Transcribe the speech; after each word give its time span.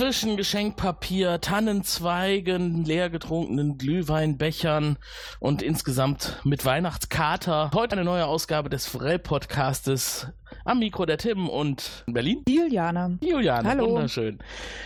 zwischen 0.00 0.38
Geschenkpapier, 0.38 1.42
Tannenzweigen, 1.42 2.86
leer 2.86 3.10
getrunkenen 3.10 3.76
Glühweinbechern 3.76 4.96
und 5.40 5.60
insgesamt 5.60 6.40
mit 6.42 6.64
Weihnachtskater. 6.64 7.70
Heute 7.74 7.96
eine 7.96 8.04
neue 8.06 8.24
Ausgabe 8.24 8.70
des 8.70 8.86
Frell-Podcastes. 8.86 10.28
Am 10.64 10.78
Mikro 10.78 11.04
der 11.04 11.18
Tim 11.18 11.50
und 11.50 12.04
in 12.06 12.14
Berlin. 12.14 12.42
Juliane. 12.48 13.18
Juliane, 13.20 13.68
Hallo. 13.68 13.90
wunderschön. 13.90 14.38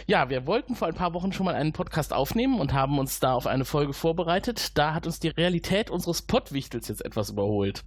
Ja, 0.08 0.30
wir 0.30 0.48
wollten 0.48 0.74
vor 0.74 0.88
ein 0.88 0.94
paar 0.94 1.14
Wochen 1.14 1.32
schon 1.32 1.46
mal 1.46 1.54
einen 1.54 1.72
Podcast 1.72 2.12
aufnehmen 2.12 2.58
und 2.58 2.72
haben 2.72 2.98
uns 2.98 3.20
da 3.20 3.34
auf 3.34 3.46
eine 3.46 3.64
Folge 3.64 3.92
vorbereitet. 3.92 4.76
Da 4.76 4.94
hat 4.94 5.06
uns 5.06 5.20
die 5.20 5.28
Realität 5.28 5.90
unseres 5.90 6.22
Pottwichtels 6.22 6.88
jetzt 6.88 7.04
etwas 7.04 7.30
überholt. 7.30 7.84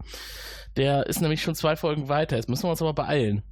Der 0.78 1.08
ist 1.08 1.20
nämlich 1.20 1.42
schon 1.42 1.56
zwei 1.56 1.76
Folgen 1.76 2.08
weiter. 2.08 2.38
Jetzt 2.38 2.48
müssen 2.48 2.64
wir 2.64 2.70
uns 2.70 2.82
aber 2.82 2.94
beeilen. 2.94 3.44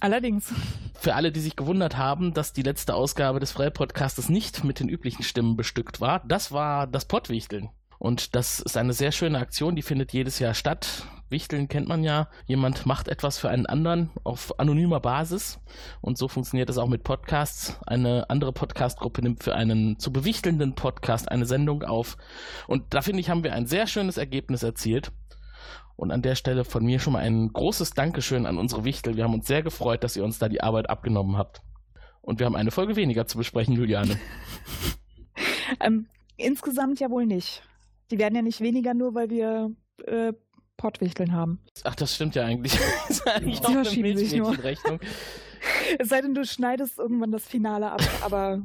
Allerdings. 0.00 0.52
Für 0.94 1.14
alle, 1.14 1.32
die 1.32 1.40
sich 1.40 1.56
gewundert 1.56 1.96
haben, 1.96 2.34
dass 2.34 2.52
die 2.52 2.62
letzte 2.62 2.94
Ausgabe 2.94 3.40
des 3.40 3.52
Frell-Podcastes 3.52 4.28
nicht 4.28 4.64
mit 4.64 4.80
den 4.80 4.88
üblichen 4.88 5.22
Stimmen 5.22 5.56
bestückt 5.56 6.00
war, 6.00 6.20
das 6.26 6.52
war 6.52 6.86
das 6.86 7.04
Pottwichteln. 7.04 7.70
Und 7.98 8.34
das 8.34 8.60
ist 8.60 8.76
eine 8.76 8.92
sehr 8.92 9.12
schöne 9.12 9.38
Aktion, 9.38 9.74
die 9.74 9.82
findet 9.82 10.12
jedes 10.12 10.38
Jahr 10.38 10.54
statt. 10.54 11.06
Wichteln 11.28 11.68
kennt 11.68 11.88
man 11.88 12.04
ja. 12.04 12.28
Jemand 12.46 12.86
macht 12.86 13.08
etwas 13.08 13.38
für 13.38 13.48
einen 13.48 13.66
anderen 13.66 14.10
auf 14.22 14.60
anonymer 14.60 15.00
Basis. 15.00 15.58
Und 16.00 16.18
so 16.18 16.28
funktioniert 16.28 16.70
es 16.70 16.78
auch 16.78 16.88
mit 16.88 17.02
Podcasts. 17.02 17.80
Eine 17.86 18.30
andere 18.30 18.52
Podcastgruppe 18.52 19.22
nimmt 19.22 19.42
für 19.42 19.54
einen 19.54 19.98
zu 19.98 20.12
bewichtelnden 20.12 20.74
Podcast 20.74 21.30
eine 21.30 21.46
Sendung 21.46 21.82
auf. 21.82 22.16
Und 22.68 22.94
da 22.94 23.02
finde 23.02 23.20
ich, 23.20 23.30
haben 23.30 23.42
wir 23.42 23.54
ein 23.54 23.66
sehr 23.66 23.86
schönes 23.86 24.18
Ergebnis 24.18 24.62
erzielt. 24.62 25.10
Und 25.96 26.10
an 26.10 26.22
der 26.22 26.34
Stelle 26.34 26.64
von 26.64 26.84
mir 26.84 27.00
schon 27.00 27.14
mal 27.14 27.20
ein 27.20 27.52
großes 27.52 27.92
Dankeschön 27.92 28.44
an 28.46 28.58
unsere 28.58 28.84
Wichtel. 28.84 29.16
Wir 29.16 29.24
haben 29.24 29.34
uns 29.34 29.46
sehr 29.46 29.62
gefreut, 29.62 30.04
dass 30.04 30.16
ihr 30.16 30.24
uns 30.24 30.38
da 30.38 30.48
die 30.48 30.60
Arbeit 30.60 30.90
abgenommen 30.90 31.38
habt. 31.38 31.62
Und 32.20 32.38
wir 32.38 32.46
haben 32.46 32.56
eine 32.56 32.70
Folge 32.70 32.96
weniger 32.96 33.26
zu 33.26 33.38
besprechen, 33.38 33.74
Juliane. 33.74 34.18
ähm, 35.80 36.06
insgesamt 36.36 37.00
ja 37.00 37.10
wohl 37.10 37.24
nicht. 37.24 37.62
Die 38.10 38.18
werden 38.18 38.34
ja 38.34 38.42
nicht 38.42 38.60
weniger, 38.60 38.94
nur 38.94 39.14
weil 39.14 39.30
wir 39.30 39.70
äh, 40.04 40.32
Pottwichteln 40.76 41.32
haben. 41.32 41.60
Ach, 41.84 41.94
das 41.94 42.14
stimmt 42.14 42.34
ja 42.34 42.44
eigentlich. 42.44 42.72
das 43.08 43.18
ist 43.18 43.28
eigentlich 43.28 43.60
Die 43.60 43.66
auch 43.66 43.70
eine 43.70 44.18
sich 44.18 44.34
nur. 44.34 44.56
Es 45.98 46.10
sei 46.10 46.20
denn, 46.20 46.34
du 46.34 46.44
schneidest 46.44 46.98
irgendwann 46.98 47.32
das 47.32 47.44
Finale 47.44 47.90
ab, 47.90 48.00
aber 48.22 48.62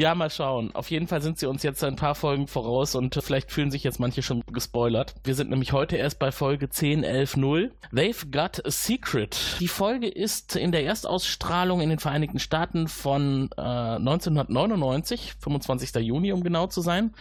Ja, 0.00 0.14
mal 0.14 0.30
schauen. 0.30 0.72
Auf 0.76 0.92
jeden 0.92 1.08
Fall 1.08 1.22
sind 1.22 1.40
sie 1.40 1.46
uns 1.46 1.64
jetzt 1.64 1.82
ein 1.82 1.96
paar 1.96 2.14
Folgen 2.14 2.46
voraus 2.46 2.94
und 2.94 3.16
äh, 3.16 3.20
vielleicht 3.20 3.50
fühlen 3.50 3.72
sich 3.72 3.82
jetzt 3.82 3.98
manche 3.98 4.22
schon 4.22 4.44
gespoilert. 4.46 5.16
Wir 5.24 5.34
sind 5.34 5.50
nämlich 5.50 5.72
heute 5.72 5.96
erst 5.96 6.20
bei 6.20 6.30
Folge 6.30 6.66
10.11.0. 6.66 7.72
They've 7.92 8.30
Got 8.30 8.64
a 8.64 8.70
Secret. 8.70 9.56
Die 9.58 9.66
Folge 9.66 10.06
ist 10.06 10.54
in 10.54 10.70
der 10.70 10.84
Erstausstrahlung 10.84 11.80
in 11.80 11.88
den 11.88 11.98
Vereinigten 11.98 12.38
Staaten 12.38 12.86
von 12.86 13.50
äh, 13.56 13.60
1999, 13.60 15.34
25. 15.40 15.92
Juni 15.96 16.30
um 16.30 16.44
genau 16.44 16.68
zu 16.68 16.80
sein, 16.80 17.12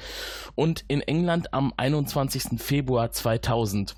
und 0.53 0.86
in 0.88 1.02
England 1.02 1.55
am 1.55 1.73
21. 1.78 2.61
Februar 2.61 3.11
2000. 3.11 3.95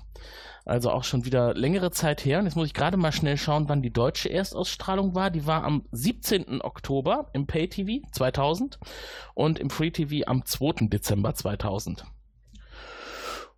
Also 0.64 0.90
auch 0.90 1.04
schon 1.04 1.24
wieder 1.24 1.54
längere 1.54 1.90
Zeit 1.90 2.24
her. 2.24 2.38
Und 2.38 2.44
jetzt 2.44 2.56
muss 2.56 2.66
ich 2.66 2.74
gerade 2.74 2.96
mal 2.96 3.12
schnell 3.12 3.36
schauen, 3.36 3.68
wann 3.68 3.82
die 3.82 3.92
deutsche 3.92 4.30
Erstausstrahlung 4.30 5.14
war. 5.14 5.30
Die 5.30 5.46
war 5.46 5.64
am 5.64 5.84
17. 5.92 6.60
Oktober 6.62 7.30
im 7.32 7.46
Pay-TV 7.46 8.06
2000 8.12 8.78
und 9.34 9.58
im 9.58 9.70
Free-TV 9.70 10.26
am 10.28 10.44
2. 10.44 10.86
Dezember 10.88 11.34
2000. 11.34 12.04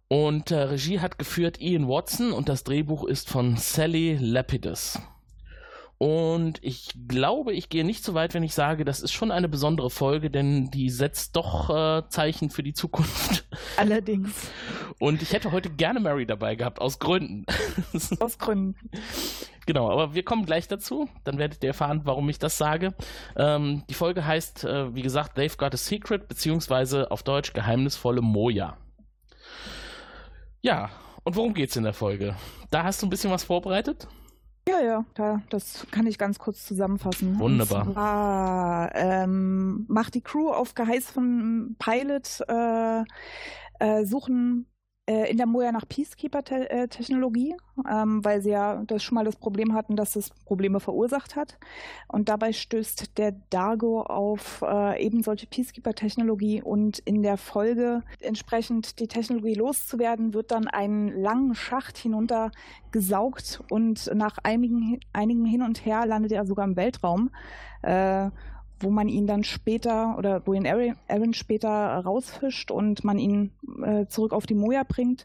Und 0.09 0.51
äh, 0.51 0.57
Regie 0.57 1.01
hat 1.01 1.19
geführt 1.19 1.61
Ian 1.61 1.89
Watson 1.89 2.33
und 2.33 2.49
das 2.49 2.65
Drehbuch 2.65 3.05
ist 3.05 3.31
von 3.31 3.57
Sally 3.57 4.19
Lapidus. 4.21 4.99
Und 6.03 6.59
ich 6.63 6.95
glaube, 7.07 7.53
ich 7.53 7.69
gehe 7.69 7.85
nicht 7.85 8.03
so 8.03 8.13
weit, 8.13 8.35
wenn 8.35 8.43
ich 8.43 8.55
sage, 8.55 8.85
das 8.85 8.99
ist 8.99 9.13
schon 9.13 9.31
eine 9.31 9.49
besondere 9.49 9.89
Folge, 9.89 10.31
denn 10.31 10.69
die 10.69 10.91
setzt 10.91 11.37
doch 11.37 11.71
äh, 11.71 12.09
Zeichen 12.09 12.51
für 12.51 12.65
die 12.65 12.75
Zukunft. 12.75 13.45
allerdings 13.77 14.51
Und 14.99 15.23
ich 15.23 15.33
hätte 15.33 15.53
heute 15.53 15.71
gerne 15.71 16.01
Mary 16.01 16.27
dabei 16.27 16.57
gehabt, 16.57 16.81
aus 16.81 16.99
Gründen. 16.99 17.47
aus 18.19 18.39
Gründen. 18.39 18.75
genau, 19.65 19.93
aber 19.93 20.13
wir 20.13 20.25
kommen 20.25 20.45
gleich 20.45 20.67
dazu. 20.67 21.09
Dann 21.23 21.39
werdet 21.39 21.63
ihr 21.63 21.69
erfahren, 21.69 22.01
warum 22.03 22.29
ich 22.29 22.41
das 22.41 22.59
sage. 22.59 22.95
Ähm, 23.37 23.85
die 23.89 23.95
Folge 23.95 24.27
heißt, 24.27 24.65
äh, 24.65 24.93
wie 24.97 25.03
gesagt, 25.03 25.39
They've 25.39 25.57
Got 25.57 25.75
a 25.75 25.77
Secret, 25.77 26.27
beziehungsweise 26.27 27.13
auf 27.13 27.23
Deutsch 27.23 27.53
Geheimnisvolle 27.53 28.23
Moja. 28.23 28.77
Ja, 30.63 30.91
und 31.23 31.37
worum 31.37 31.55
geht's 31.55 31.77
in 31.77 31.85
der 31.85 31.95
Folge? 31.95 32.35
Da 32.73 32.83
hast 32.83 33.01
du 33.03 33.07
ein 33.07 33.11
bisschen 33.11 33.31
was 33.31 33.45
vorbereitet? 33.45 34.09
Ja, 34.69 34.81
ja, 34.81 35.05
da, 35.15 35.43
das 35.51 35.87
kann 35.91 36.07
ich 36.07 36.19
ganz 36.19 36.39
kurz 36.39 36.65
zusammenfassen. 36.65 37.39
Wunderbar. 37.39 37.87
Und 37.87 37.93
zwar 37.95 38.95
ähm, 38.95 39.85
macht 39.89 40.15
die 40.15 40.21
Crew 40.21 40.51
auf 40.51 40.75
Geheiß 40.75 41.11
von 41.11 41.75
Pilot 41.79 42.43
äh, 42.49 43.03
äh, 43.81 44.05
suchen 44.05 44.67
in 45.31 45.37
der 45.37 45.47
Moja 45.47 45.73
nach 45.73 45.89
Peacekeeper-Technologie, 45.89 47.55
ähm, 47.91 48.25
weil 48.25 48.43
sie 48.43 48.51
ja 48.51 48.83
das 48.87 49.03
schon 49.03 49.17
mal 49.17 49.25
das 49.25 49.37
Problem 49.37 49.75
hatten, 49.75 49.97
dass 49.97 50.17
es 50.17 50.31
Probleme 50.45 50.81
verursacht 50.81 51.37
hat. 51.37 51.59
Und 52.09 52.29
dabei 52.29 52.53
stößt 52.53 53.19
der 53.19 53.33
Dargo 53.51 54.03
auf 54.03 54.63
äh, 54.63 55.03
eben 55.05 55.23
solche 55.23 55.47
Peacekeeper-Technologie 55.47 56.63
und 56.63 56.99
in 57.01 57.23
der 57.23 57.37
Folge 57.37 58.03
entsprechend 58.21 58.99
die 59.01 59.09
Technologie 59.09 59.55
loszuwerden, 59.55 60.35
wird 60.35 60.51
dann 60.51 60.69
einen 60.69 61.09
langen 61.09 61.55
Schacht 61.55 61.99
hinunter 61.99 62.51
gesaugt 62.91 63.63
und 63.71 64.11
nach 64.15 64.39
einigen, 64.43 65.01
einigem 65.13 65.45
Hin 65.45 65.63
und 65.63 65.85
Her 65.85 66.07
landet 66.07 66.33
er 66.33 66.47
sogar 66.47 66.65
im 66.65 66.77
Weltraum. 66.77 67.31
Äh, 67.83 68.31
wo 68.83 68.91
man 68.91 69.09
ihn 69.09 69.27
dann 69.27 69.45
später 69.45 70.17
oder 70.19 70.43
wo 70.47 70.53
ihn 70.53 70.67
Aaron, 70.67 70.97
Aaron 71.09 71.35
später 71.35 71.69
rausfischt 71.69 72.71
und 72.71 73.05
man 73.05 73.19
ihn 73.19 73.53
äh, 73.83 74.07
zurück 74.07 74.33
auf 74.33 74.47
die 74.47 74.55
Moja 74.55 74.83
bringt. 74.87 75.25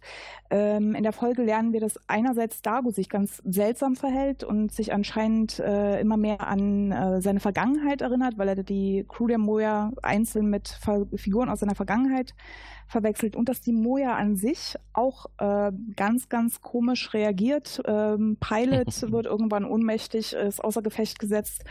Ähm, 0.50 0.96
in 0.96 1.04
der 1.04 1.14
Folge 1.14 1.44
lernen 1.44 1.74
wir, 1.74 1.80
dass 1.80 2.00
einerseits 2.08 2.62
Dago 2.62 2.92
sich 2.92 3.10
ganz 3.10 3.42
seltsam 3.46 3.96
verhält 3.96 4.44
und 4.44 4.72
sich 4.72 4.94
anscheinend 4.94 5.60
äh, 5.60 6.00
immer 6.00 6.18
mehr 6.18 6.48
an 6.48 6.92
äh, 6.92 7.22
seine 7.22 7.40
Vergangenheit 7.40 8.02
erinnert, 8.02 8.38
weil 8.38 8.50
er 8.50 8.64
die 8.64 9.06
Crew 9.08 9.28
der 9.28 9.38
Moja 9.38 9.92
einzeln 10.02 10.50
mit 10.50 10.70
Ver 10.70 11.06
Figuren 11.16 11.50
aus 11.50 11.60
seiner 11.60 11.76
Vergangenheit 11.76 12.34
verwechselt 12.88 13.36
und 13.36 13.50
dass 13.50 13.62
die 13.62 13.74
Moja 13.74 14.16
an 14.16 14.36
sich 14.36 14.76
auch 14.94 15.26
äh, 15.40 15.72
ganz, 15.96 16.30
ganz 16.30 16.62
komisch 16.62 17.14
reagiert. 17.14 17.82
Ähm, 17.86 18.38
Pilot 18.40 19.02
wird 19.12 19.26
irgendwann 19.26 19.66
ohnmächtig, 19.66 20.34
ist 20.34 20.64
außer 20.64 20.82
Gefecht 20.82 21.20
gesetzt 21.20 21.64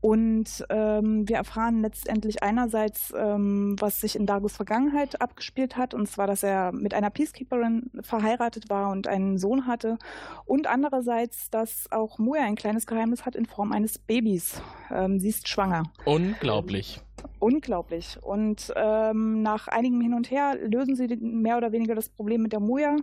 und 0.00 0.64
ähm, 0.70 1.28
wir 1.28 1.36
erfahren 1.36 1.82
letztendlich 1.82 2.42
einerseits, 2.42 3.12
ähm, 3.16 3.74
was 3.80 4.00
sich 4.00 4.14
in 4.14 4.26
Dagos 4.26 4.54
Vergangenheit 4.54 5.20
abgespielt 5.20 5.76
hat, 5.76 5.92
und 5.92 6.06
zwar, 6.06 6.28
dass 6.28 6.44
er 6.44 6.70
mit 6.70 6.94
einer 6.94 7.10
Peacekeeperin 7.10 7.90
verheiratet 8.02 8.70
war 8.70 8.90
und 8.90 9.08
einen 9.08 9.38
Sohn 9.38 9.66
hatte. 9.66 9.98
Und 10.44 10.68
andererseits, 10.68 11.50
dass 11.50 11.90
auch 11.90 12.18
Moja 12.18 12.44
ein 12.44 12.54
kleines 12.54 12.86
Geheimnis 12.86 13.26
hat 13.26 13.34
in 13.34 13.46
Form 13.46 13.72
eines 13.72 13.98
Babys. 13.98 14.62
Ähm, 14.90 15.18
sie 15.18 15.30
ist 15.30 15.48
schwanger. 15.48 15.82
Unglaublich. 16.04 17.00
Unglaublich. 17.40 18.18
Und 18.22 18.72
ähm, 18.76 19.42
nach 19.42 19.66
einigem 19.66 20.00
Hin 20.00 20.14
und 20.14 20.30
Her 20.30 20.56
lösen 20.60 20.94
sie 20.94 21.08
mehr 21.16 21.56
oder 21.56 21.72
weniger 21.72 21.96
das 21.96 22.08
Problem 22.08 22.42
mit 22.42 22.52
der 22.52 22.60
Moja. 22.60 22.96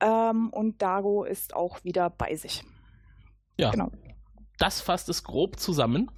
Ähm, 0.00 0.48
und 0.50 0.80
Dago 0.80 1.24
ist 1.24 1.54
auch 1.54 1.84
wieder 1.84 2.08
bei 2.08 2.34
sich. 2.34 2.64
Ja. 3.58 3.70
Genau 3.70 3.90
das 4.58 4.80
fasst 4.80 5.08
es 5.08 5.24
grob 5.24 5.58
zusammen. 5.58 6.10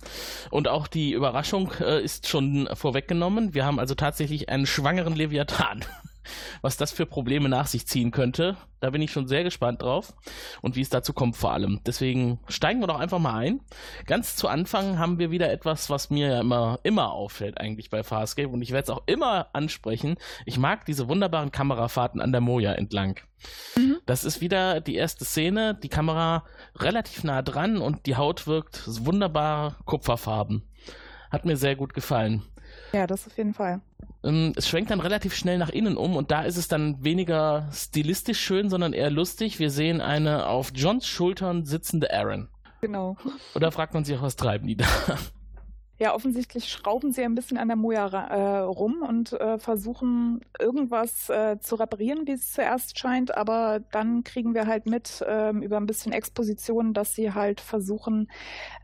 Und 0.50 0.68
auch 0.68 0.86
die 0.86 1.12
Überraschung 1.12 1.72
äh, 1.80 2.02
ist 2.02 2.28
schon 2.28 2.68
vorweggenommen. 2.74 3.54
Wir 3.54 3.64
haben 3.64 3.78
also 3.78 3.94
tatsächlich 3.94 4.48
einen 4.48 4.66
schwangeren 4.66 5.14
Leviathan. 5.14 5.84
Was 6.62 6.76
das 6.76 6.92
für 6.92 7.06
Probleme 7.06 7.48
nach 7.48 7.66
sich 7.66 7.86
ziehen 7.86 8.10
könnte, 8.10 8.56
da 8.80 8.90
bin 8.90 9.02
ich 9.02 9.10
schon 9.10 9.26
sehr 9.26 9.42
gespannt 9.42 9.82
drauf 9.82 10.14
und 10.62 10.76
wie 10.76 10.80
es 10.80 10.90
dazu 10.90 11.12
kommt 11.12 11.36
vor 11.36 11.52
allem. 11.52 11.80
Deswegen 11.86 12.38
steigen 12.48 12.80
wir 12.80 12.86
doch 12.86 13.00
einfach 13.00 13.18
mal 13.18 13.34
ein. 13.34 13.60
Ganz 14.06 14.36
zu 14.36 14.48
Anfang 14.48 14.98
haben 14.98 15.18
wir 15.18 15.30
wieder 15.30 15.50
etwas, 15.50 15.90
was 15.90 16.10
mir 16.10 16.28
ja 16.28 16.40
immer, 16.40 16.78
immer 16.82 17.12
auffällt 17.12 17.58
eigentlich 17.58 17.90
bei 17.90 18.02
Farscape 18.02 18.48
und 18.48 18.62
ich 18.62 18.72
werde 18.72 18.84
es 18.84 18.90
auch 18.90 19.02
immer 19.06 19.48
ansprechen. 19.54 20.16
Ich 20.44 20.58
mag 20.58 20.84
diese 20.84 21.08
wunderbaren 21.08 21.52
Kamerafahrten 21.52 22.20
an 22.20 22.32
der 22.32 22.40
Moja 22.40 22.72
entlang. 22.72 23.18
Mhm. 23.76 23.98
Das 24.06 24.24
ist 24.24 24.40
wieder 24.40 24.80
die 24.80 24.94
erste 24.94 25.24
Szene, 25.24 25.74
die 25.74 25.88
Kamera 25.88 26.44
relativ 26.76 27.24
nah 27.24 27.42
dran 27.42 27.78
und 27.78 28.06
die 28.06 28.16
Haut 28.16 28.46
wirkt 28.46 28.82
wunderbar 28.86 29.76
kupferfarben. 29.84 30.62
Hat 31.30 31.44
mir 31.44 31.56
sehr 31.56 31.76
gut 31.76 31.94
gefallen. 31.94 32.42
Ja, 32.92 33.06
das 33.06 33.26
auf 33.26 33.36
jeden 33.36 33.54
Fall. 33.54 33.80
Ähm, 34.24 34.52
es 34.56 34.68
schwenkt 34.68 34.90
dann 34.90 35.00
relativ 35.00 35.34
schnell 35.34 35.58
nach 35.58 35.68
innen 35.70 35.96
um 35.96 36.16
und 36.16 36.30
da 36.30 36.42
ist 36.42 36.56
es 36.56 36.68
dann 36.68 37.02
weniger 37.04 37.68
stilistisch 37.72 38.40
schön, 38.40 38.70
sondern 38.70 38.92
eher 38.92 39.10
lustig. 39.10 39.58
Wir 39.58 39.70
sehen 39.70 40.00
eine 40.00 40.46
auf 40.46 40.72
Johns 40.74 41.06
Schultern 41.06 41.64
sitzende 41.64 42.12
Aaron. 42.12 42.48
Genau. 42.80 43.16
Oder 43.54 43.72
fragt 43.72 43.94
man 43.94 44.04
sich 44.04 44.16
auch, 44.16 44.22
was 44.22 44.36
treiben 44.36 44.66
die 44.66 44.76
da? 44.76 44.86
Ja, 45.98 46.14
offensichtlich 46.14 46.68
schrauben 46.68 47.10
sie 47.10 47.22
ein 47.22 47.34
bisschen 47.34 47.56
an 47.56 47.68
der 47.68 47.76
Moja 47.76 48.06
äh, 48.06 48.58
rum 48.58 49.02
und 49.06 49.32
äh, 49.32 49.58
versuchen 49.58 50.42
irgendwas 50.58 51.30
äh, 51.30 51.58
zu 51.58 51.76
reparieren, 51.76 52.26
wie 52.26 52.32
es 52.32 52.52
zuerst 52.52 52.98
scheint, 52.98 53.34
aber 53.34 53.80
dann 53.92 54.22
kriegen 54.22 54.54
wir 54.54 54.66
halt 54.66 54.84
mit 54.84 55.24
ähm, 55.26 55.62
über 55.62 55.78
ein 55.78 55.86
bisschen 55.86 56.12
Exposition, 56.12 56.92
dass 56.92 57.14
sie 57.14 57.32
halt 57.32 57.62
versuchen, 57.62 58.30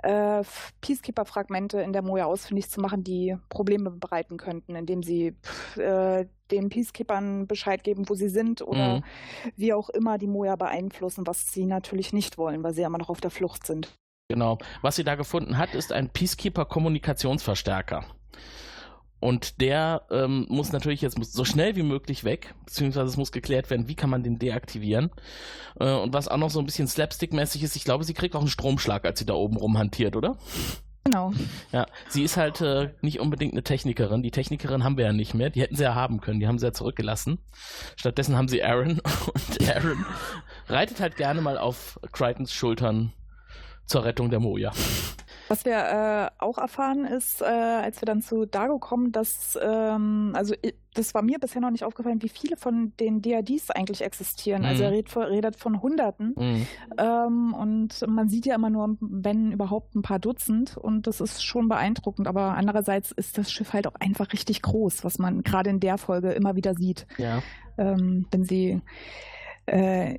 äh, 0.03 0.43
Peacekeeper-Fragmente 0.81 1.83
in 1.83 1.93
der 1.93 2.03
Moja 2.03 2.25
ausfindig 2.25 2.71
zu 2.71 2.81
machen, 2.81 3.05
die 3.05 3.37
Probleme 3.51 3.91
bereiten 3.91 4.39
könnten, 4.39 4.75
indem 4.75 5.03
sie 5.03 5.37
äh, 5.77 6.25
den 6.51 6.71
Peacekeepern 6.71 7.47
Bescheid 7.47 7.85
geben, 7.85 8.09
wo 8.09 8.15
sie 8.15 8.29
sind 8.31 8.63
oder 8.63 8.99
mhm. 8.99 9.05
wie 9.57 9.75
auch 9.75 9.91
immer 9.91 10.17
die 10.17 10.27
Moja 10.27 10.57
beeinflussen, 10.57 11.27
was 11.27 11.53
sie 11.53 11.67
natürlich 11.67 12.15
nicht 12.15 12.39
wollen, 12.39 12.63
weil 12.63 12.73
sie 12.73 12.81
ja 12.81 12.87
immer 12.87 12.99
noch 12.99 13.11
auf 13.11 13.21
der 13.21 13.31
Flucht 13.31 13.67
sind. 13.67 13.95
Genau. 14.33 14.57
Was 14.81 14.97
sie 14.97 15.05
da 15.05 15.15
gefunden 15.15 15.59
hat, 15.59 15.75
ist 15.75 15.93
ein 15.93 16.09
Peacekeeper-Kommunikationsverstärker. 16.09 18.07
Und 19.21 19.61
der 19.61 20.07
ähm, 20.11 20.47
muss 20.49 20.73
natürlich 20.73 21.03
jetzt 21.03 21.23
so 21.23 21.45
schnell 21.45 21.77
wie 21.77 21.83
möglich 21.83 22.25
weg, 22.25 22.55
beziehungsweise 22.65 23.09
es 23.09 23.19
muss 23.19 23.31
geklärt 23.31 23.69
werden, 23.69 23.89
wie 23.89 23.95
kann 23.95 24.09
man 24.09 24.23
den 24.23 24.39
deaktivieren. 24.39 25.11
Äh, 25.79 25.93
und 25.93 26.15
was 26.15 26.29
auch 26.29 26.39
noch 26.39 26.49
so 26.49 26.61
ein 26.61 26.65
bisschen 26.65 26.89
slapstick-mäßig 26.89 27.63
ist, 27.63 27.77
ich 27.77 27.85
glaube, 27.85 28.05
sie 28.05 28.15
kriegt 28.15 28.35
auch 28.35 28.41
einen 28.41 28.49
Stromschlag, 28.49 29.05
als 29.05 29.19
sie 29.19 29.27
da 29.27 29.35
oben 29.35 29.59
rumhantiert, 29.59 30.17
oder? 30.17 30.39
Genau. 31.05 31.35
Ja, 31.73 31.85
sie 32.09 32.23
ist 32.23 32.39
halt 32.39 32.63
äh, 32.63 32.95
nicht 33.03 33.21
unbedingt 33.21 33.53
eine 33.53 33.63
Technikerin. 33.63 34.23
Die 34.23 34.31
Technikerin 34.31 34.83
haben 34.83 34.97
wir 34.97 35.05
ja 35.05 35.13
nicht 35.13 35.35
mehr. 35.35 35.51
Die 35.51 35.61
hätten 35.61 35.77
sie 35.77 35.83
ja 35.83 35.95
haben 35.95 36.23
können. 36.23 36.41
Die 36.41 36.49
haben 36.49 36.59
sie 36.59 36.65
ja 36.65 36.73
zurückgelassen. 36.73 37.39
Stattdessen 37.97 38.35
haben 38.35 38.49
sie 38.49 38.65
Aaron 38.65 38.99
und 39.35 39.69
Aaron 39.69 40.07
reitet 40.69 41.01
halt 41.01 41.17
gerne 41.17 41.43
mal 41.43 41.59
auf 41.59 42.01
Crichtons 42.13 42.55
Schultern 42.55 43.13
zur 43.87 44.05
Rettung 44.05 44.31
der 44.31 44.41
Moja. 44.41 44.73
Was 45.49 45.65
wir 45.67 45.77
äh, 45.77 46.43
auch 46.43 46.57
erfahren 46.57 47.05
ist, 47.05 47.43
äh, 47.43 47.45
als 47.45 48.01
wir 48.01 48.07
dann 48.07 48.23
zu 48.23 48.47
Dago 48.47 48.79
kommen, 48.79 49.13
dass, 49.13 49.59
ähm, 49.61 50.33
also 50.35 50.55
das 50.95 51.15
war 51.15 51.23
mir 51.23 51.39
bisher 51.39 51.61
noch 51.61 51.71
nicht 51.71 51.85
aufgefallen, 51.85 52.23
wie 52.23 52.29
viele 52.29 52.57
von 52.57 52.93
den 52.99 53.21
DADs 53.21 53.71
eigentlich 53.71 54.03
existieren. 54.03 54.65
Also 54.65 54.83
mhm. 54.83 54.89
Also 54.89 55.19
er 55.19 55.25
redet, 55.25 55.31
redet 55.31 55.57
von 55.57 55.83
Hunderten. 55.83 56.35
Mhm. 56.39 56.67
Ähm, 56.99 57.55
und 57.55 58.07
man 58.09 58.29
sieht 58.29 58.47
ja 58.47 58.55
immer 58.55 58.71
nur, 58.71 58.97
wenn 59.01 59.53
überhaupt, 59.53 59.95
ein 59.95 60.03
paar 60.03 60.19
Dutzend. 60.19 60.77
Und 60.77 61.07
das 61.07 61.21
ist 61.21 61.45
schon 61.45 61.69
beeindruckend. 61.69 62.29
Aber 62.29 62.55
andererseits 62.55 63.13
ist 63.13 63.37
das 63.37 63.53
Schiff 63.53 63.73
halt 63.73 63.87
auch 63.87 63.97
einfach 64.01 64.33
richtig 64.33 64.63
groß, 64.63 65.05
was 65.05 65.19
man 65.19 65.43
gerade 65.43 65.71
in 65.71 65.81
der 65.81 65.99
Folge 65.99 66.33
immer 66.33 66.57
wieder 66.57 66.75
sieht. 66.75 67.07
Ja. 67.19 67.43
Ähm, 67.77 68.27
wenn 68.31 68.45
sie 68.45 68.81
äh, 69.67 70.19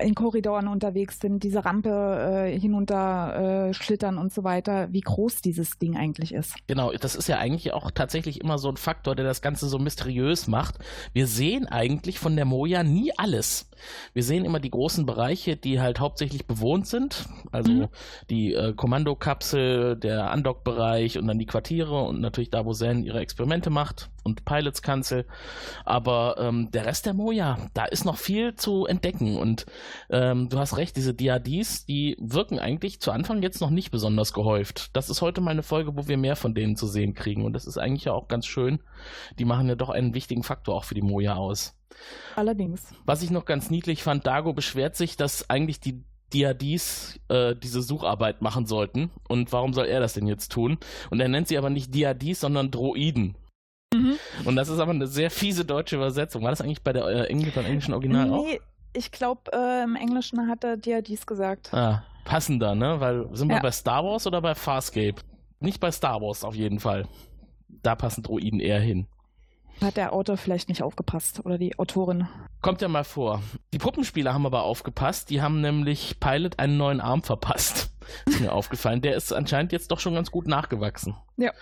in 0.00 0.14
Korridoren 0.14 0.66
unterwegs 0.66 1.20
sind, 1.20 1.42
diese 1.42 1.64
Rampe 1.64 1.90
äh, 2.48 2.58
hinunter 2.58 3.68
äh, 3.68 3.74
schlittern 3.74 4.16
und 4.16 4.32
so 4.32 4.42
weiter, 4.42 4.88
wie 4.92 5.02
groß 5.02 5.42
dieses 5.42 5.78
Ding 5.78 5.96
eigentlich 5.96 6.32
ist. 6.32 6.54
Genau, 6.66 6.92
das 6.92 7.14
ist 7.14 7.28
ja 7.28 7.38
eigentlich 7.38 7.72
auch 7.72 7.90
tatsächlich 7.90 8.40
immer 8.40 8.58
so 8.58 8.70
ein 8.70 8.78
Faktor, 8.78 9.14
der 9.14 9.26
das 9.26 9.42
Ganze 9.42 9.68
so 9.68 9.78
mysteriös 9.78 10.46
macht. 10.46 10.78
Wir 11.12 11.26
sehen 11.26 11.66
eigentlich 11.66 12.18
von 12.18 12.34
der 12.34 12.46
Moja 12.46 12.82
nie 12.82 13.12
alles. 13.16 13.68
Wir 14.14 14.22
sehen 14.22 14.46
immer 14.46 14.60
die 14.60 14.70
großen 14.70 15.04
Bereiche, 15.04 15.56
die 15.56 15.80
halt 15.80 16.00
hauptsächlich 16.00 16.46
bewohnt 16.46 16.86
sind, 16.86 17.26
also 17.52 17.72
mhm. 17.72 17.88
die 18.30 18.54
äh, 18.54 18.72
Kommandokapsel, 18.72 19.96
der 19.96 20.32
Undock-Bereich 20.32 21.18
und 21.18 21.26
dann 21.26 21.38
die 21.38 21.46
Quartiere 21.46 22.04
und 22.04 22.20
natürlich 22.20 22.50
da, 22.50 22.64
wo 22.64 22.72
Zen 22.72 23.04
ihre 23.04 23.20
Experimente 23.20 23.68
macht 23.68 24.08
und 24.24 24.44
Pilots 24.44 24.82
Kanzel. 24.82 25.26
Aber 25.84 26.36
ähm, 26.38 26.70
der 26.72 26.86
Rest 26.86 27.06
der 27.06 27.14
Moja, 27.14 27.58
da 27.74 27.84
ist 27.84 28.04
noch 28.04 28.18
viel 28.18 28.54
zu 28.56 28.86
entdecken 28.86 29.36
und 29.36 29.66
ähm, 30.10 30.48
du 30.48 30.58
hast 30.58 30.76
recht, 30.76 30.96
diese 30.96 31.14
DADs, 31.14 31.86
die 31.86 32.16
wirken 32.18 32.58
eigentlich 32.58 33.00
zu 33.00 33.12
Anfang 33.12 33.42
jetzt 33.42 33.60
noch 33.60 33.70
nicht 33.70 33.90
besonders 33.90 34.32
gehäuft. 34.32 34.96
Das 34.96 35.10
ist 35.10 35.22
heute 35.22 35.40
mal 35.40 35.52
eine 35.52 35.62
Folge, 35.62 35.96
wo 35.96 36.08
wir 36.08 36.16
mehr 36.16 36.36
von 36.36 36.54
denen 36.54 36.76
zu 36.76 36.86
sehen 36.86 37.14
kriegen 37.14 37.44
und 37.44 37.52
das 37.52 37.66
ist 37.66 37.78
eigentlich 37.78 38.04
ja 38.04 38.12
auch 38.12 38.28
ganz 38.28 38.46
schön. 38.46 38.80
Die 39.38 39.44
machen 39.44 39.68
ja 39.68 39.76
doch 39.76 39.90
einen 39.90 40.14
wichtigen 40.14 40.42
Faktor 40.42 40.74
auch 40.74 40.84
für 40.84 40.94
die 40.94 41.02
Moja 41.02 41.36
aus. 41.36 41.76
Allerdings. 42.34 42.92
Was 43.04 43.22
ich 43.22 43.30
noch 43.30 43.44
ganz 43.44 43.70
niedlich 43.70 44.02
fand, 44.02 44.26
Dago 44.26 44.52
beschwert 44.52 44.96
sich, 44.96 45.16
dass 45.16 45.48
eigentlich 45.48 45.80
die 45.80 46.02
Diadis 46.32 47.20
äh, 47.28 47.54
diese 47.54 47.80
Sucharbeit 47.80 48.42
machen 48.42 48.66
sollten. 48.66 49.10
Und 49.28 49.52
warum 49.52 49.72
soll 49.72 49.86
er 49.86 50.00
das 50.00 50.14
denn 50.14 50.26
jetzt 50.26 50.50
tun? 50.50 50.78
Und 51.10 51.20
er 51.20 51.28
nennt 51.28 51.48
sie 51.48 51.56
aber 51.56 51.70
nicht 51.70 51.94
Diadis, 51.94 52.40
sondern 52.40 52.70
Droiden. 52.70 53.36
Mhm. 53.94 54.18
Und 54.44 54.56
das 54.56 54.68
ist 54.68 54.78
aber 54.78 54.92
eine 54.92 55.06
sehr 55.06 55.30
fiese 55.30 55.64
deutsche 55.64 55.96
Übersetzung. 55.96 56.42
War 56.42 56.50
das 56.50 56.60
eigentlich 56.60 56.82
bei 56.82 56.92
der 56.92 57.06
äh, 57.06 57.26
Engl 57.26 57.50
beim 57.54 57.64
englischen 57.64 57.94
Original 57.94 58.26
nee, 58.26 58.32
auch? 58.32 58.46
ich 58.92 59.10
glaube, 59.12 59.50
äh, 59.52 59.84
im 59.84 59.96
Englischen 59.96 60.48
hat 60.48 60.64
er 60.64 60.76
dir 60.76 61.02
dies 61.02 61.26
gesagt. 61.26 61.72
Ah, 61.72 62.02
passender, 62.24 62.74
ne? 62.74 63.00
Weil 63.00 63.28
sind 63.32 63.48
wir 63.48 63.56
ja. 63.56 63.62
bei 63.62 63.70
Star 63.70 64.04
Wars 64.04 64.26
oder 64.26 64.40
bei 64.40 64.54
Farscape? 64.54 65.16
Nicht 65.60 65.80
bei 65.80 65.90
Star 65.90 66.20
Wars 66.20 66.44
auf 66.44 66.54
jeden 66.54 66.80
Fall. 66.80 67.06
Da 67.68 67.94
passen 67.94 68.22
Droiden 68.22 68.60
eher 68.60 68.80
hin. 68.80 69.06
Hat 69.80 69.96
der 69.96 70.12
Autor 70.12 70.36
vielleicht 70.36 70.68
nicht 70.68 70.82
aufgepasst 70.82 71.44
oder 71.44 71.58
die 71.58 71.78
Autorin? 71.78 72.28
Kommt 72.62 72.80
ja 72.80 72.88
mal 72.88 73.04
vor. 73.04 73.42
Die 73.72 73.78
Puppenspieler 73.78 74.32
haben 74.32 74.46
aber 74.46 74.62
aufgepasst. 74.62 75.30
Die 75.30 75.42
haben 75.42 75.60
nämlich 75.60 76.20
Pilot 76.20 76.58
einen 76.58 76.76
neuen 76.76 77.00
Arm 77.00 77.22
verpasst. 77.22 77.90
Ist 78.26 78.40
mir 78.40 78.52
aufgefallen. 78.52 79.00
Der 79.02 79.16
ist 79.16 79.32
anscheinend 79.32 79.72
jetzt 79.72 79.90
doch 79.90 80.00
schon 80.00 80.14
ganz 80.14 80.30
gut 80.30 80.46
nachgewachsen. 80.46 81.16
Ja. 81.36 81.52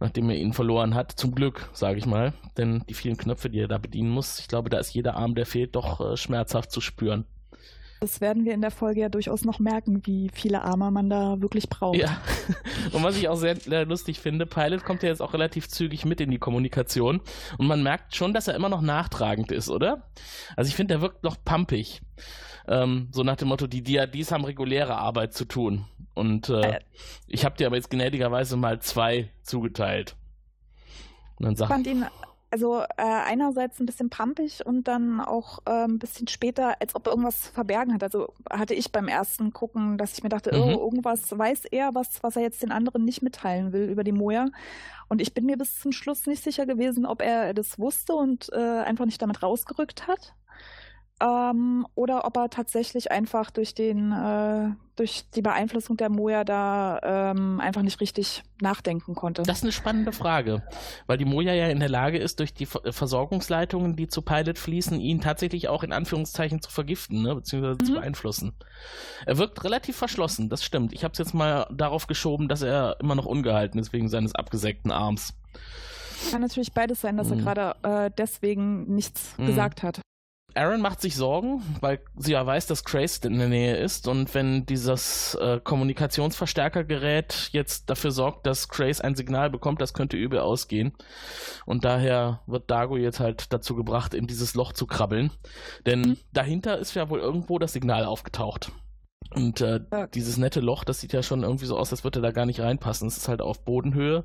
Nachdem 0.00 0.30
er 0.30 0.36
ihn 0.36 0.52
verloren 0.52 0.94
hat. 0.94 1.12
Zum 1.12 1.34
Glück, 1.34 1.68
sage 1.72 1.98
ich 1.98 2.06
mal. 2.06 2.32
Denn 2.56 2.84
die 2.88 2.94
vielen 2.94 3.16
Knöpfe, 3.16 3.50
die 3.50 3.60
er 3.60 3.68
da 3.68 3.78
bedienen 3.78 4.10
muss, 4.10 4.38
ich 4.38 4.48
glaube, 4.48 4.70
da 4.70 4.78
ist 4.78 4.94
jeder 4.94 5.16
Arm, 5.16 5.34
der 5.34 5.46
fehlt, 5.46 5.76
doch 5.76 6.00
äh, 6.00 6.16
schmerzhaft 6.16 6.70
zu 6.70 6.80
spüren. 6.80 7.26
Das 8.04 8.20
werden 8.20 8.44
wir 8.44 8.52
in 8.52 8.60
der 8.60 8.70
Folge 8.70 9.00
ja 9.00 9.08
durchaus 9.08 9.46
noch 9.46 9.58
merken, 9.58 10.02
wie 10.04 10.30
viele 10.30 10.60
Arme 10.60 10.90
man 10.90 11.08
da 11.08 11.40
wirklich 11.40 11.70
braucht. 11.70 11.96
Ja. 11.96 12.20
Und 12.92 13.02
was 13.02 13.16
ich 13.16 13.30
auch 13.30 13.36
sehr, 13.36 13.56
sehr 13.56 13.86
lustig 13.86 14.20
finde, 14.20 14.44
Pilot 14.44 14.84
kommt 14.84 15.02
ja 15.02 15.08
jetzt 15.08 15.22
auch 15.22 15.32
relativ 15.32 15.68
zügig 15.68 16.04
mit 16.04 16.20
in 16.20 16.30
die 16.30 16.38
Kommunikation. 16.38 17.22
Und 17.56 17.66
man 17.66 17.82
merkt 17.82 18.14
schon, 18.14 18.34
dass 18.34 18.46
er 18.46 18.56
immer 18.56 18.68
noch 18.68 18.82
nachtragend 18.82 19.52
ist, 19.52 19.70
oder? 19.70 20.10
Also 20.54 20.68
ich 20.68 20.76
finde, 20.76 20.94
der 20.94 21.00
wirkt 21.00 21.24
noch 21.24 21.36
pumpig. 21.42 22.02
Ähm, 22.66 23.08
so 23.10 23.22
nach 23.22 23.36
dem 23.36 23.48
Motto, 23.48 23.66
die 23.66 23.82
DADs 23.82 24.32
haben 24.32 24.44
reguläre 24.44 24.96
Arbeit 24.96 25.34
zu 25.34 25.44
tun. 25.44 25.84
Und 26.14 26.48
äh, 26.48 26.76
äh. 26.76 26.80
ich 27.26 27.44
habe 27.44 27.56
dir 27.56 27.66
aber 27.66 27.76
jetzt 27.76 27.90
gnädigerweise 27.90 28.56
mal 28.56 28.80
zwei 28.80 29.30
zugeteilt. 29.42 30.16
Und 31.36 31.46
dann 31.46 31.56
sagt, 31.56 31.70
ich 31.70 31.74
fand 31.74 31.86
ihn 31.86 32.06
also 32.54 32.82
äh, 32.82 33.02
einerseits 33.02 33.80
ein 33.80 33.86
bisschen 33.86 34.10
pampig 34.10 34.64
und 34.64 34.86
dann 34.86 35.20
auch 35.20 35.58
äh, 35.66 35.86
ein 35.86 35.98
bisschen 35.98 36.28
später, 36.28 36.80
als 36.80 36.94
ob 36.94 37.08
er 37.08 37.10
irgendwas 37.10 37.48
verbergen 37.48 37.92
hat. 37.92 38.04
Also 38.04 38.32
hatte 38.48 38.74
ich 38.74 38.92
beim 38.92 39.08
ersten 39.08 39.52
Gucken, 39.52 39.98
dass 39.98 40.16
ich 40.16 40.22
mir 40.22 40.28
dachte, 40.28 40.52
oh, 40.54 40.66
mhm. 40.66 40.74
oh, 40.76 40.84
irgendwas 40.84 41.36
weiß 41.36 41.64
er, 41.64 41.96
was, 41.96 42.22
was 42.22 42.36
er 42.36 42.42
jetzt 42.42 42.62
den 42.62 42.70
anderen 42.70 43.04
nicht 43.04 43.22
mitteilen 43.22 43.72
will 43.72 43.90
über 43.90 44.04
die 44.04 44.12
Moja. 44.12 44.46
Und 45.08 45.20
ich 45.20 45.34
bin 45.34 45.46
mir 45.46 45.58
bis 45.58 45.80
zum 45.80 45.90
Schluss 45.90 46.26
nicht 46.26 46.44
sicher 46.44 46.64
gewesen, 46.64 47.06
ob 47.06 47.22
er 47.22 47.54
das 47.54 47.80
wusste 47.80 48.14
und 48.14 48.48
äh, 48.52 48.82
einfach 48.84 49.04
nicht 49.04 49.20
damit 49.20 49.42
rausgerückt 49.42 50.06
hat 50.06 50.34
ähm, 51.22 51.86
oder 51.94 52.24
ob 52.24 52.36
er 52.36 52.50
tatsächlich 52.50 53.12
einfach 53.12 53.50
durch 53.50 53.74
den 53.74 54.10
äh, 54.12 54.70
durch 54.96 55.24
die 55.34 55.42
Beeinflussung 55.42 55.96
der 55.96 56.08
Moja 56.08 56.44
da 56.44 57.00
ähm, 57.02 57.60
einfach 57.60 57.82
nicht 57.82 58.00
richtig 58.00 58.44
nachdenken 58.60 59.14
konnte. 59.14 59.42
Das 59.42 59.58
ist 59.58 59.62
eine 59.64 59.72
spannende 59.72 60.12
Frage, 60.12 60.62
weil 61.06 61.18
die 61.18 61.24
Moja 61.24 61.52
ja 61.52 61.68
in 61.68 61.80
der 61.80 61.88
Lage 61.88 62.18
ist, 62.18 62.38
durch 62.38 62.54
die 62.54 62.66
Versorgungsleitungen, 62.66 63.96
die 63.96 64.06
zu 64.06 64.22
Pilot 64.22 64.58
fließen, 64.58 65.00
ihn 65.00 65.20
tatsächlich 65.20 65.68
auch 65.68 65.82
in 65.82 65.92
Anführungszeichen 65.92 66.62
zu 66.62 66.70
vergiften, 66.70 67.22
ne, 67.22 67.34
beziehungsweise 67.34 67.78
mhm. 67.80 67.84
zu 67.86 67.92
beeinflussen. 67.94 68.52
Er 69.26 69.38
wirkt 69.38 69.64
relativ 69.64 69.96
verschlossen, 69.96 70.48
das 70.48 70.64
stimmt. 70.64 70.92
Ich 70.92 71.02
habe 71.02 71.12
es 71.12 71.18
jetzt 71.18 71.34
mal 71.34 71.66
darauf 71.72 72.06
geschoben, 72.06 72.48
dass 72.48 72.62
er 72.62 72.96
immer 73.00 73.16
noch 73.16 73.26
ungehalten 73.26 73.78
ist 73.80 73.92
wegen 73.92 74.08
seines 74.08 74.34
abgesägten 74.34 74.92
Arms. 74.92 75.34
Kann 76.30 76.40
natürlich 76.40 76.72
beides 76.72 77.00
sein, 77.00 77.16
dass 77.16 77.28
mhm. 77.28 77.38
er 77.38 77.42
gerade 77.42 78.06
äh, 78.06 78.10
deswegen 78.16 78.94
nichts 78.94 79.36
mhm. 79.38 79.46
gesagt 79.46 79.82
hat. 79.82 80.00
Aaron 80.54 80.80
macht 80.80 81.00
sich 81.00 81.16
Sorgen, 81.16 81.62
weil 81.80 82.00
sie 82.16 82.32
ja 82.32 82.46
weiß, 82.46 82.66
dass 82.66 82.84
Grace 82.84 83.18
in 83.18 83.38
der 83.38 83.48
Nähe 83.48 83.76
ist 83.76 84.06
und 84.06 84.34
wenn 84.34 84.66
dieses 84.66 85.34
äh, 85.34 85.60
Kommunikationsverstärkergerät 85.62 87.48
jetzt 87.52 87.90
dafür 87.90 88.12
sorgt, 88.12 88.46
dass 88.46 88.68
Grace 88.68 89.00
ein 89.00 89.16
Signal 89.16 89.50
bekommt, 89.50 89.80
das 89.80 89.94
könnte 89.94 90.16
übel 90.16 90.38
ausgehen. 90.38 90.92
Und 91.66 91.84
daher 91.84 92.40
wird 92.46 92.70
Dago 92.70 92.96
jetzt 92.96 93.20
halt 93.20 93.52
dazu 93.52 93.74
gebracht, 93.74 94.14
in 94.14 94.26
dieses 94.26 94.54
Loch 94.54 94.72
zu 94.72 94.86
krabbeln. 94.86 95.32
Denn 95.86 96.00
mhm. 96.00 96.16
dahinter 96.32 96.78
ist 96.78 96.94
ja 96.94 97.10
wohl 97.10 97.20
irgendwo 97.20 97.58
das 97.58 97.72
Signal 97.72 98.04
aufgetaucht. 98.04 98.70
Und 99.34 99.60
äh, 99.60 99.80
ja. 99.90 100.06
dieses 100.06 100.36
nette 100.36 100.60
Loch, 100.60 100.84
das 100.84 101.00
sieht 101.00 101.12
ja 101.12 101.22
schon 101.22 101.42
irgendwie 101.42 101.66
so 101.66 101.76
aus, 101.76 101.90
als 101.90 102.04
würde 102.04 102.20
da 102.20 102.30
gar 102.30 102.46
nicht 102.46 102.60
reinpassen. 102.60 103.08
Es 103.08 103.16
ist 103.16 103.28
halt 103.28 103.42
auf 103.42 103.64
Bodenhöhe, 103.64 104.24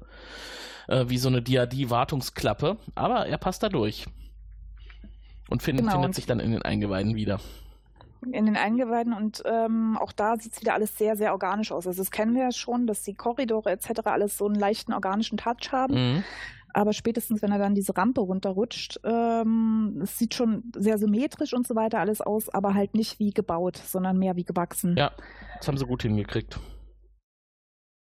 äh, 0.88 1.05
wie 1.07 1.17
so 1.17 1.29
eine 1.29 1.41
DAD-Wartungsklappe. 1.41 2.77
Aber 2.93 3.25
er 3.25 3.38
passt 3.39 3.63
da 3.63 3.69
durch 3.69 4.05
und 5.50 5.63
find, 5.63 5.79
genau. 5.79 5.91
findet 5.91 6.15
sich 6.15 6.25
dann 6.25 6.39
in 6.39 6.51
den 6.51 6.62
Eingeweiden 6.62 7.15
wieder. 7.15 7.39
In 8.22 8.46
den 8.46 8.58
Eingeweiden 8.58 9.13
und 9.13 9.44
ähm, 9.46 9.98
auch 9.98 10.12
da 10.12 10.36
sieht 10.38 10.53
es 10.53 10.62
wieder 10.62 10.74
alles 10.74 10.98
sehr, 10.98 11.15
sehr 11.15 11.32
organisch 11.32 11.72
aus. 11.72 11.88
Also 11.88 12.01
das 12.01 12.12
kennen 12.12 12.36
wir 12.36 12.44
ja 12.44 12.51
schon, 12.51 12.86
dass 12.86 13.01
die 13.01 13.13
Korridore 13.13 13.72
etc. 13.72 14.01
alles 14.06 14.38
so 14.38 14.46
einen 14.46 14.56
leichten 14.56 14.94
organischen 14.94 15.38
Touch 15.38 15.72
haben. 15.72 15.94
Mhm. 15.94 16.24
Aber 16.74 16.94
spätestens, 16.94 17.41
wenn 17.41 17.51
er 17.51 17.58
dann 17.58 17.75
diese 17.75 17.96
Rampe 17.98 18.22
runterrutscht, 18.22 19.00
ähm, 19.03 20.01
es 20.03 20.18
sieht 20.20 20.36
schon 20.36 20.63
sehr 20.75 20.98
symmetrisch 20.98 21.53
und 21.53 21.65
so 21.65 21.75
weiter 21.75 22.00
alles 22.00 22.22
aus, 22.22 22.50
aber 22.50 22.74
halt 22.74 22.94
nicht 22.94 23.20
wie 23.20 23.32
gebaut, 23.32 23.77
sondern 23.77 24.18
mehr 24.20 24.36
wie 24.36 24.44
gewachsen. 24.44 24.96
Ja, 24.98 25.12
das 25.58 25.68
haben 25.68 25.77
sie 25.77 25.86
gut 25.86 26.03
hingekriegt. 26.03 26.60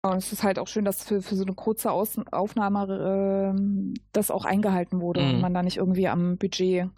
Und 0.03 0.17
es 0.17 0.33
ist 0.33 0.43
halt 0.43 0.57
auch 0.57 0.67
schön, 0.67 0.83
dass 0.83 1.03
für, 1.03 1.21
für 1.21 1.35
so 1.35 1.43
eine 1.43 1.53
kurze 1.53 1.91
Aus 1.91 2.17
Aufnahme 2.31 3.53
äh, 3.55 3.93
das 4.13 4.31
auch 4.31 4.45
eingehalten 4.45 4.99
wurde 4.99 5.21
mhm. 5.21 5.35
und 5.35 5.41
man 5.41 5.53
da 5.53 5.61
nicht 5.61 5.77
irgendwie 5.77 6.07
am 6.07 6.37
Budget, 6.37 6.89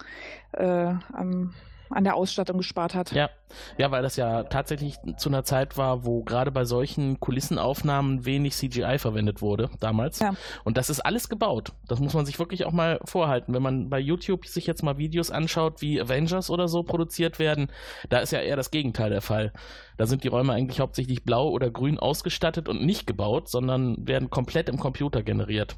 äh, 0.54 0.94
am 1.12 1.54
an 1.94 2.04
der 2.04 2.16
Ausstattung 2.16 2.58
gespart 2.58 2.96
hat. 2.96 3.12
Ja, 3.12 3.30
ja, 3.78 3.92
weil 3.92 4.02
das 4.02 4.16
ja 4.16 4.44
tatsächlich 4.44 4.98
zu 5.18 5.30
einer 5.30 5.44
Zeit 5.44 5.78
war, 5.78 6.06
wo 6.06 6.24
gerade 6.24 6.52
bei 6.52 6.66
solchen 6.66 7.20
Kulissenaufnahmen 7.20 8.26
wenig 8.26 8.54
CGI 8.54 8.98
verwendet 8.98 9.42
wurde 9.42 9.70
damals. 9.80 10.20
Ja. 10.20 10.36
Und 10.64 10.78
das 10.78 10.90
ist 10.90 11.00
alles 11.00 11.30
gebaut. 11.30 11.74
Das 11.88 12.00
muss 12.00 12.14
man 12.14 12.26
sich 12.26 12.40
wirklich 12.40 12.66
auch 12.66 12.72
mal 12.72 13.00
vorhalten. 13.06 13.54
Wenn 13.54 13.62
man 13.62 13.90
bei 13.90 14.00
YouTube 14.00 14.46
sich 14.46 14.68
jetzt 14.68 14.84
mal 14.84 14.98
Videos 14.98 15.32
anschaut, 15.32 15.82
wie 15.82 16.02
Avengers 16.02 16.50
oder 16.50 16.68
so 16.68 16.84
produziert 16.84 17.40
werden, 17.40 17.72
da 18.10 18.20
ist 18.20 18.32
ja 18.32 18.40
eher 18.40 18.56
das 18.56 18.72
Gegenteil 18.72 19.10
der 19.10 19.22
Fall. 19.22 19.54
Da 19.98 20.06
sind 20.06 20.24
die 20.24 20.30
Räume 20.30 20.54
eigentlich 20.54 20.80
hauptsächlich 20.80 21.24
blau 21.24 21.50
oder 21.50 21.70
grün 21.70 22.00
ausgestattet 22.00 22.68
und 22.68 22.84
nicht 22.84 23.06
gebaut, 23.08 23.50
sondern 23.50 23.96
werden 24.08 24.30
komplett 24.30 24.70
im 24.70 24.80
Computer 24.80 25.24
generiert. 25.24 25.76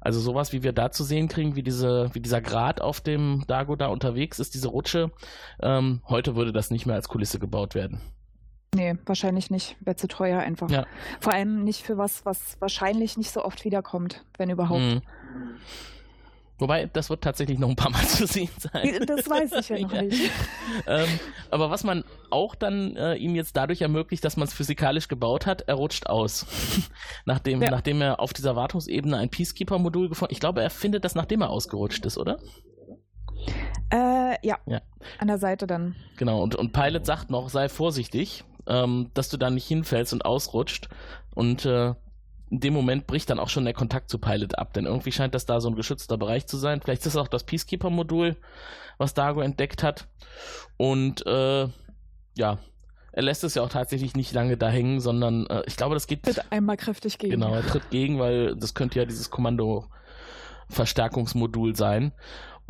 Also 0.00 0.20
sowas, 0.20 0.52
wie 0.52 0.62
wir 0.62 0.72
da 0.72 0.90
zu 0.90 1.04
sehen 1.04 1.28
kriegen, 1.28 1.56
wie, 1.56 1.62
diese, 1.62 2.10
wie 2.14 2.20
dieser 2.20 2.40
Grat 2.40 2.80
auf 2.80 3.00
dem 3.00 3.44
Dago 3.46 3.76
da 3.76 3.88
unterwegs 3.88 4.38
ist, 4.38 4.54
diese 4.54 4.68
Rutsche. 4.68 5.10
Ähm, 5.62 6.02
heute 6.08 6.36
würde 6.36 6.52
das 6.52 6.70
nicht 6.70 6.86
mehr 6.86 6.96
als 6.96 7.08
Kulisse 7.08 7.38
gebaut 7.38 7.74
werden. 7.74 8.00
Nee, 8.74 8.96
wahrscheinlich 9.04 9.50
nicht. 9.50 9.76
Wäre 9.80 9.96
zu 9.96 10.06
teuer 10.06 10.40
einfach. 10.40 10.70
Ja. 10.70 10.86
Vor 11.18 11.32
allem 11.32 11.64
nicht 11.64 11.82
für 11.82 11.98
was, 11.98 12.24
was 12.24 12.56
wahrscheinlich 12.60 13.16
nicht 13.16 13.30
so 13.30 13.44
oft 13.44 13.64
wiederkommt, 13.64 14.24
wenn 14.38 14.48
überhaupt. 14.48 14.80
Mhm. 14.80 15.02
Wobei, 16.60 16.86
das 16.92 17.08
wird 17.08 17.22
tatsächlich 17.22 17.58
noch 17.58 17.70
ein 17.70 17.76
paar 17.76 17.90
Mal 17.90 18.04
zu 18.06 18.26
sehen 18.26 18.50
sein. 18.58 19.04
Das 19.06 19.28
weiß 19.28 19.52
ich 19.52 19.68
ja 19.70 19.78
noch 19.80 19.92
ja. 19.94 20.02
nicht. 20.02 20.30
ähm, 20.86 21.08
aber 21.50 21.70
was 21.70 21.84
man 21.84 22.04
auch 22.28 22.54
dann 22.54 22.96
äh, 22.96 23.14
ihm 23.14 23.34
jetzt 23.34 23.56
dadurch 23.56 23.80
ermöglicht, 23.80 24.24
dass 24.24 24.36
man 24.36 24.46
es 24.46 24.54
physikalisch 24.54 25.08
gebaut 25.08 25.46
hat, 25.46 25.62
er 25.62 25.74
rutscht 25.74 26.06
aus. 26.06 26.46
nachdem, 27.24 27.62
ja. 27.62 27.70
nachdem 27.70 28.02
er 28.02 28.20
auf 28.20 28.32
dieser 28.32 28.56
Wartungsebene 28.56 29.16
ein 29.16 29.30
Peacekeeper-Modul 29.30 30.10
gefunden 30.10 30.30
hat. 30.30 30.32
Ich 30.32 30.40
glaube, 30.40 30.62
er 30.62 30.70
findet 30.70 31.04
das, 31.04 31.14
nachdem 31.14 31.40
er 31.40 31.50
ausgerutscht 31.50 32.04
ist, 32.04 32.18
oder? 32.18 32.38
Äh, 33.90 34.46
ja. 34.46 34.58
ja. 34.66 34.80
An 35.18 35.28
der 35.28 35.38
Seite 35.38 35.66
dann. 35.66 35.96
Genau, 36.18 36.42
und, 36.42 36.54
und 36.54 36.72
Pilot 36.72 37.06
sagt 37.06 37.30
noch, 37.30 37.48
sei 37.48 37.70
vorsichtig, 37.70 38.44
ähm, 38.66 39.10
dass 39.14 39.30
du 39.30 39.38
da 39.38 39.48
nicht 39.50 39.66
hinfällst 39.66 40.12
und 40.12 40.26
ausrutscht. 40.26 40.88
Und 41.34 41.64
äh, 41.64 41.94
in 42.50 42.60
dem 42.60 42.74
Moment 42.74 43.06
bricht 43.06 43.30
dann 43.30 43.38
auch 43.38 43.48
schon 43.48 43.64
der 43.64 43.72
Kontakt 43.74 44.10
zu 44.10 44.18
Pilot 44.18 44.58
ab, 44.58 44.74
denn 44.74 44.84
irgendwie 44.84 45.12
scheint 45.12 45.34
das 45.34 45.46
da 45.46 45.60
so 45.60 45.68
ein 45.68 45.76
geschützter 45.76 46.18
Bereich 46.18 46.46
zu 46.46 46.56
sein. 46.56 46.80
Vielleicht 46.80 47.02
ist 47.02 47.14
es 47.14 47.16
auch 47.16 47.28
das 47.28 47.44
Peacekeeper-Modul, 47.44 48.34
was 48.98 49.14
Dago 49.14 49.40
entdeckt 49.40 49.84
hat. 49.84 50.08
Und 50.76 51.24
äh, 51.26 51.68
ja, 52.36 52.58
er 53.12 53.22
lässt 53.22 53.44
es 53.44 53.54
ja 53.54 53.62
auch 53.62 53.68
tatsächlich 53.68 54.16
nicht 54.16 54.32
lange 54.32 54.56
da 54.56 54.68
hängen, 54.68 54.98
sondern 55.00 55.46
äh, 55.46 55.62
ich 55.66 55.76
glaube, 55.76 55.94
das 55.94 56.08
geht. 56.08 56.24
Tritt 56.24 56.42
einmal 56.50 56.76
kräftig 56.76 57.18
gegen. 57.18 57.30
Genau, 57.32 57.54
er 57.54 57.64
tritt 57.64 57.88
gegen, 57.90 58.18
weil 58.18 58.56
das 58.56 58.74
könnte 58.74 58.98
ja 58.98 59.04
dieses 59.04 59.30
Kommando-Verstärkungsmodul 59.30 61.76
sein. 61.76 62.10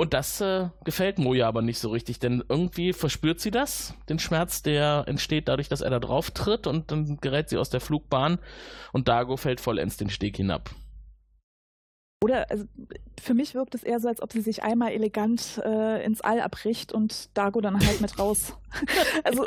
Und 0.01 0.15
das 0.15 0.41
äh, 0.41 0.71
gefällt 0.83 1.19
Moja 1.19 1.47
aber 1.47 1.61
nicht 1.61 1.79
so 1.79 1.91
richtig, 1.91 2.19
denn 2.19 2.43
irgendwie 2.49 2.95
verspürt 2.95 3.39
sie 3.39 3.51
das, 3.51 3.93
den 4.09 4.19
Schmerz, 4.19 4.63
der 4.63 5.05
entsteht 5.07 5.47
dadurch, 5.47 5.69
dass 5.69 5.83
er 5.83 5.91
da 5.91 5.99
drauf 5.99 6.31
tritt 6.31 6.67
und 6.67 6.91
dann 6.91 7.19
gerät 7.21 7.51
sie 7.51 7.59
aus 7.59 7.69
der 7.69 7.83
Flugbahn 7.83 8.39
und 8.93 9.09
Dago 9.09 9.37
fällt 9.37 9.61
vollends 9.61 9.99
den 9.99 10.09
Steg 10.09 10.39
hinab. 10.39 10.71
Oder 12.23 12.51
also, 12.51 12.65
für 13.21 13.33
mich 13.33 13.55
wirkt 13.55 13.75
es 13.75 13.83
eher 13.83 13.99
so, 13.99 14.09
als 14.09 14.21
ob 14.21 14.33
sie 14.33 14.43
sich 14.43 14.63
einmal 14.63 14.93
elegant 14.93 15.59
äh, 15.65 16.05
ins 16.05 16.21
All 16.21 16.41
abbricht 16.41 16.93
und 16.93 17.31
Dago 17.37 17.63
dann 17.63 17.81
halt 17.81 18.03
mit 18.03 18.19
raus. 18.19 18.55
also 19.25 19.47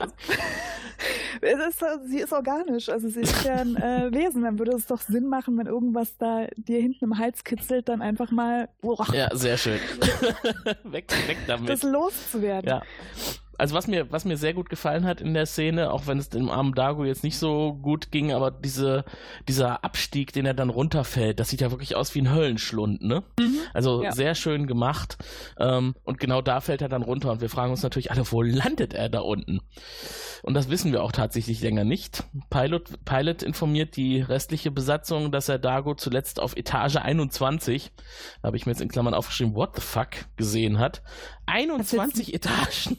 ist, 1.41 1.83
sie 2.07 2.19
ist 2.19 2.33
organisch, 2.33 2.89
also 2.89 3.09
sie 3.09 3.21
ist 3.21 3.43
ja 3.43 3.55
ein 3.55 3.75
äh, 3.75 4.11
Wesen. 4.11 4.41
Dann 4.41 4.57
würde 4.57 4.71
es 4.71 4.87
doch 4.87 5.01
Sinn 5.01 5.27
machen, 5.27 5.57
wenn 5.57 5.67
irgendwas 5.67 6.17
da 6.17 6.47
dir 6.55 6.79
hinten 6.79 7.05
im 7.05 7.17
Hals 7.19 7.43
kitzelt, 7.43 7.89
dann 7.89 8.01
einfach 8.01 8.31
mal. 8.31 8.69
Boah, 8.81 9.05
ja, 9.13 9.29
sehr 9.35 9.57
schön. 9.57 9.79
weg, 10.83 11.11
weg 11.27 11.37
damit. 11.45 11.69
Das 11.69 11.83
loszuwerden. 11.83 12.69
Ja 12.69 12.81
also 13.63 13.75
was 13.75 13.87
mir, 13.87 14.11
was 14.11 14.25
mir 14.25 14.35
sehr 14.35 14.53
gut 14.53 14.69
gefallen 14.69 15.05
hat 15.05 15.21
in 15.21 15.33
der 15.33 15.45
Szene, 15.45 15.89
auch 15.93 16.05
wenn 16.05 16.17
es 16.17 16.27
dem 16.27 16.49
armen 16.49 16.73
Dago 16.73 17.05
jetzt 17.05 17.23
nicht 17.23 17.37
so 17.37 17.75
gut 17.81 18.11
ging, 18.11 18.33
aber 18.33 18.51
diese, 18.51 19.05
dieser 19.47 19.85
Abstieg, 19.85 20.33
den 20.33 20.45
er 20.45 20.53
dann 20.53 20.69
runterfällt, 20.69 21.39
das 21.39 21.47
sieht 21.47 21.61
ja 21.61 21.71
wirklich 21.71 21.95
aus 21.95 22.13
wie 22.13 22.19
ein 22.19 22.29
Höllenschlund, 22.29 23.01
ne? 23.01 23.23
Mhm. 23.39 23.59
Also 23.73 24.03
ja. 24.03 24.11
sehr 24.11 24.35
schön 24.35 24.67
gemacht. 24.67 25.17
Ähm, 25.57 25.95
und 26.03 26.19
genau 26.19 26.41
da 26.41 26.59
fällt 26.59 26.81
er 26.81 26.89
dann 26.89 27.03
runter 27.03 27.31
und 27.31 27.39
wir 27.39 27.49
fragen 27.49 27.71
uns 27.71 27.83
natürlich 27.83 28.11
alle, 28.11 28.29
wo 28.29 28.41
landet 28.41 28.93
er 28.93 29.07
da 29.07 29.21
unten? 29.21 29.61
Und 30.41 30.55
das 30.55 30.69
wissen 30.69 30.91
wir 30.91 31.01
auch 31.01 31.13
tatsächlich 31.13 31.61
länger 31.61 31.85
nicht. 31.85 32.25
Pilot, 32.49 33.05
Pilot 33.05 33.43
informiert 33.43 33.95
die 33.95 34.19
restliche 34.19 34.71
Besatzung, 34.71 35.31
dass 35.31 35.47
er 35.47 35.57
Dago 35.57 35.95
zuletzt 35.95 36.41
auf 36.41 36.57
Etage 36.57 36.97
21, 36.97 37.93
da 38.41 38.47
habe 38.47 38.57
ich 38.57 38.65
mir 38.65 38.73
jetzt 38.73 38.81
in 38.81 38.89
Klammern 38.89 39.13
aufgeschrieben, 39.13 39.55
what 39.55 39.73
the 39.75 39.81
fuck, 39.81 40.09
gesehen 40.35 40.79
hat. 40.79 41.01
21 41.45 42.33
Etagen. 42.33 42.97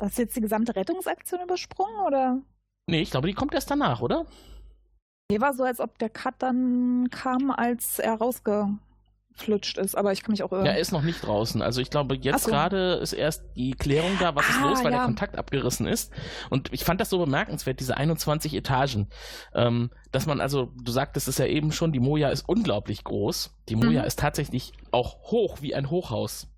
Hast 0.00 0.18
du 0.18 0.22
jetzt 0.22 0.36
die 0.36 0.40
gesamte 0.40 0.74
Rettungsaktion 0.74 1.40
übersprungen, 1.42 2.00
oder? 2.06 2.38
Nee, 2.86 3.00
ich 3.00 3.10
glaube, 3.10 3.28
die 3.28 3.34
kommt 3.34 3.54
erst 3.54 3.70
danach, 3.70 4.00
oder? 4.00 4.26
Nee, 5.30 5.40
war 5.40 5.54
so, 5.54 5.64
als 5.64 5.80
ob 5.80 5.98
der 5.98 6.10
Cut 6.10 6.34
dann 6.38 7.08
kam, 7.10 7.50
als 7.50 7.98
er 7.98 8.14
rausgeflutscht 8.14 9.78
ist, 9.78 9.94
aber 9.96 10.12
ich 10.12 10.22
kann 10.22 10.32
mich 10.32 10.42
auch 10.42 10.52
irren. 10.52 10.66
Ja, 10.66 10.72
er 10.72 10.78
ist 10.78 10.92
noch 10.92 11.02
nicht 11.02 11.24
draußen. 11.24 11.62
Also 11.62 11.80
ich 11.80 11.88
glaube, 11.88 12.16
jetzt 12.16 12.44
so. 12.44 12.50
gerade 12.50 12.94
ist 12.94 13.14
erst 13.14 13.42
die 13.56 13.72
Klärung 13.72 14.18
da, 14.20 14.34
was 14.34 14.44
ah, 14.46 14.50
ist 14.50 14.60
los, 14.60 14.78
weil 14.84 14.92
ja. 14.92 14.98
der 14.98 15.06
Kontakt 15.06 15.38
abgerissen 15.38 15.86
ist. 15.86 16.12
Und 16.50 16.70
ich 16.74 16.84
fand 16.84 17.00
das 17.00 17.08
so 17.08 17.18
bemerkenswert, 17.18 17.80
diese 17.80 17.96
21 17.96 18.52
Etagen. 18.52 19.08
Ähm, 19.54 19.90
dass 20.12 20.26
man 20.26 20.42
also, 20.42 20.72
du 20.76 20.92
sagtest 20.92 21.26
es 21.26 21.38
ja 21.38 21.46
eben 21.46 21.72
schon, 21.72 21.92
die 21.92 22.00
Moja 22.00 22.28
ist 22.28 22.46
unglaublich 22.46 23.02
groß. 23.02 23.56
Die 23.70 23.76
Moja 23.76 24.02
mhm. 24.02 24.06
ist 24.06 24.18
tatsächlich 24.18 24.74
auch 24.90 25.30
hoch 25.30 25.62
wie 25.62 25.74
ein 25.74 25.88
Hochhaus. 25.88 26.48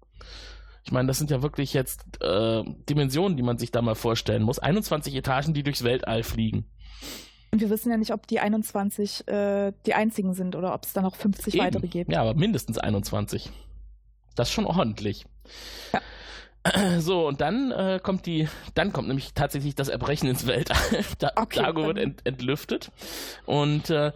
Ich 0.87 0.93
meine, 0.93 1.09
das 1.09 1.19
sind 1.19 1.33
ja 1.33 1.43
wirklich 1.43 1.75
jetzt 1.75 2.05
äh, 2.23 2.63
Dimensionen, 2.89 3.37
die 3.37 3.43
man 3.43 3.59
sich 3.59 3.73
da 3.73 3.83
mal 3.83 3.97
vorstellen 3.97 4.45
muss. 4.45 4.61
21 4.61 5.17
Etagen, 5.17 5.53
die 5.53 5.65
durchs 5.65 5.83
Weltall 5.83 6.23
fliegen. 6.23 6.71
Und 7.51 7.61
wir 7.61 7.71
wissen 7.71 7.91
ja 7.91 7.97
nicht, 7.97 8.13
ob 8.13 8.29
die 8.29 8.39
21 8.39 9.27
äh, 9.27 9.73
die 9.85 9.95
einzigen 9.95 10.33
sind 10.35 10.55
oder 10.55 10.73
ob 10.73 10.85
es 10.85 10.93
da 10.93 11.03
noch 11.03 11.17
50 11.17 11.55
Eben. 11.55 11.65
weitere 11.65 11.89
gibt. 11.89 12.13
Ja, 12.13 12.21
aber 12.21 12.35
mindestens 12.35 12.79
21. 12.79 13.51
Das 14.37 14.49
ist 14.49 14.55
schon 14.55 14.65
ordentlich. 14.65 15.27
Ja. 15.93 16.01
So, 16.99 17.29
und 17.29 17.41
dann 17.41 17.71
äh, 17.71 18.01
kommt 18.03 18.27
die, 18.27 18.49
dann 18.75 18.93
kommt 18.93 19.07
nämlich 19.07 19.35
tatsächlich 19.35 19.77
das 19.77 19.89
Erbrechen 19.89 20.29
ins 20.29 20.49
Weltall. 20.49 21.05
da, 21.19 21.31
okay, 21.37 21.61
Dago 21.61 21.87
wird 21.87 21.99
ent, 21.99 22.21
entlüftet. 22.25 22.91
Und 23.45 23.91
äh, 23.91 24.13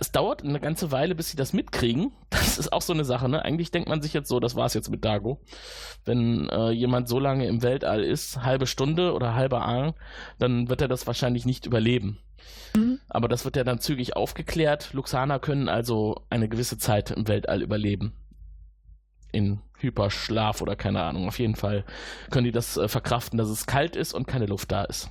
es 0.00 0.12
dauert 0.12 0.42
eine 0.44 0.60
ganze 0.60 0.92
Weile, 0.92 1.14
bis 1.14 1.30
sie 1.30 1.36
das 1.36 1.52
mitkriegen. 1.52 2.12
Das 2.30 2.58
ist 2.58 2.72
auch 2.72 2.82
so 2.82 2.92
eine 2.92 3.04
Sache, 3.04 3.28
ne? 3.28 3.44
Eigentlich 3.44 3.72
denkt 3.72 3.88
man 3.88 4.00
sich 4.00 4.12
jetzt 4.12 4.28
so, 4.28 4.38
das 4.38 4.54
war's 4.54 4.74
jetzt 4.74 4.90
mit 4.90 5.04
Dago. 5.04 5.40
Wenn 6.04 6.48
äh, 6.50 6.70
jemand 6.70 7.08
so 7.08 7.18
lange 7.18 7.46
im 7.46 7.62
Weltall 7.62 8.04
ist, 8.04 8.44
halbe 8.44 8.68
Stunde 8.68 9.12
oder 9.12 9.34
halber 9.34 9.62
Arm, 9.62 9.94
dann 10.38 10.68
wird 10.68 10.80
er 10.80 10.86
das 10.86 11.06
wahrscheinlich 11.08 11.46
nicht 11.46 11.66
überleben. 11.66 12.18
Mhm. 12.76 13.00
Aber 13.08 13.26
das 13.26 13.44
wird 13.44 13.56
ja 13.56 13.64
dann 13.64 13.80
zügig 13.80 14.14
aufgeklärt. 14.14 14.92
Luxaner 14.92 15.40
können 15.40 15.68
also 15.68 16.24
eine 16.30 16.48
gewisse 16.48 16.78
Zeit 16.78 17.10
im 17.10 17.26
Weltall 17.26 17.62
überleben. 17.62 18.12
In 19.32 19.60
Hyperschlaf 19.78 20.60
oder 20.60 20.76
keine 20.76 21.02
Ahnung. 21.02 21.26
Auf 21.26 21.40
jeden 21.40 21.56
Fall 21.56 21.84
können 22.30 22.44
die 22.44 22.52
das 22.52 22.76
äh, 22.76 22.86
verkraften, 22.86 23.36
dass 23.36 23.48
es 23.48 23.66
kalt 23.66 23.96
ist 23.96 24.12
und 24.12 24.28
keine 24.28 24.46
Luft 24.46 24.70
da 24.70 24.84
ist. 24.84 25.10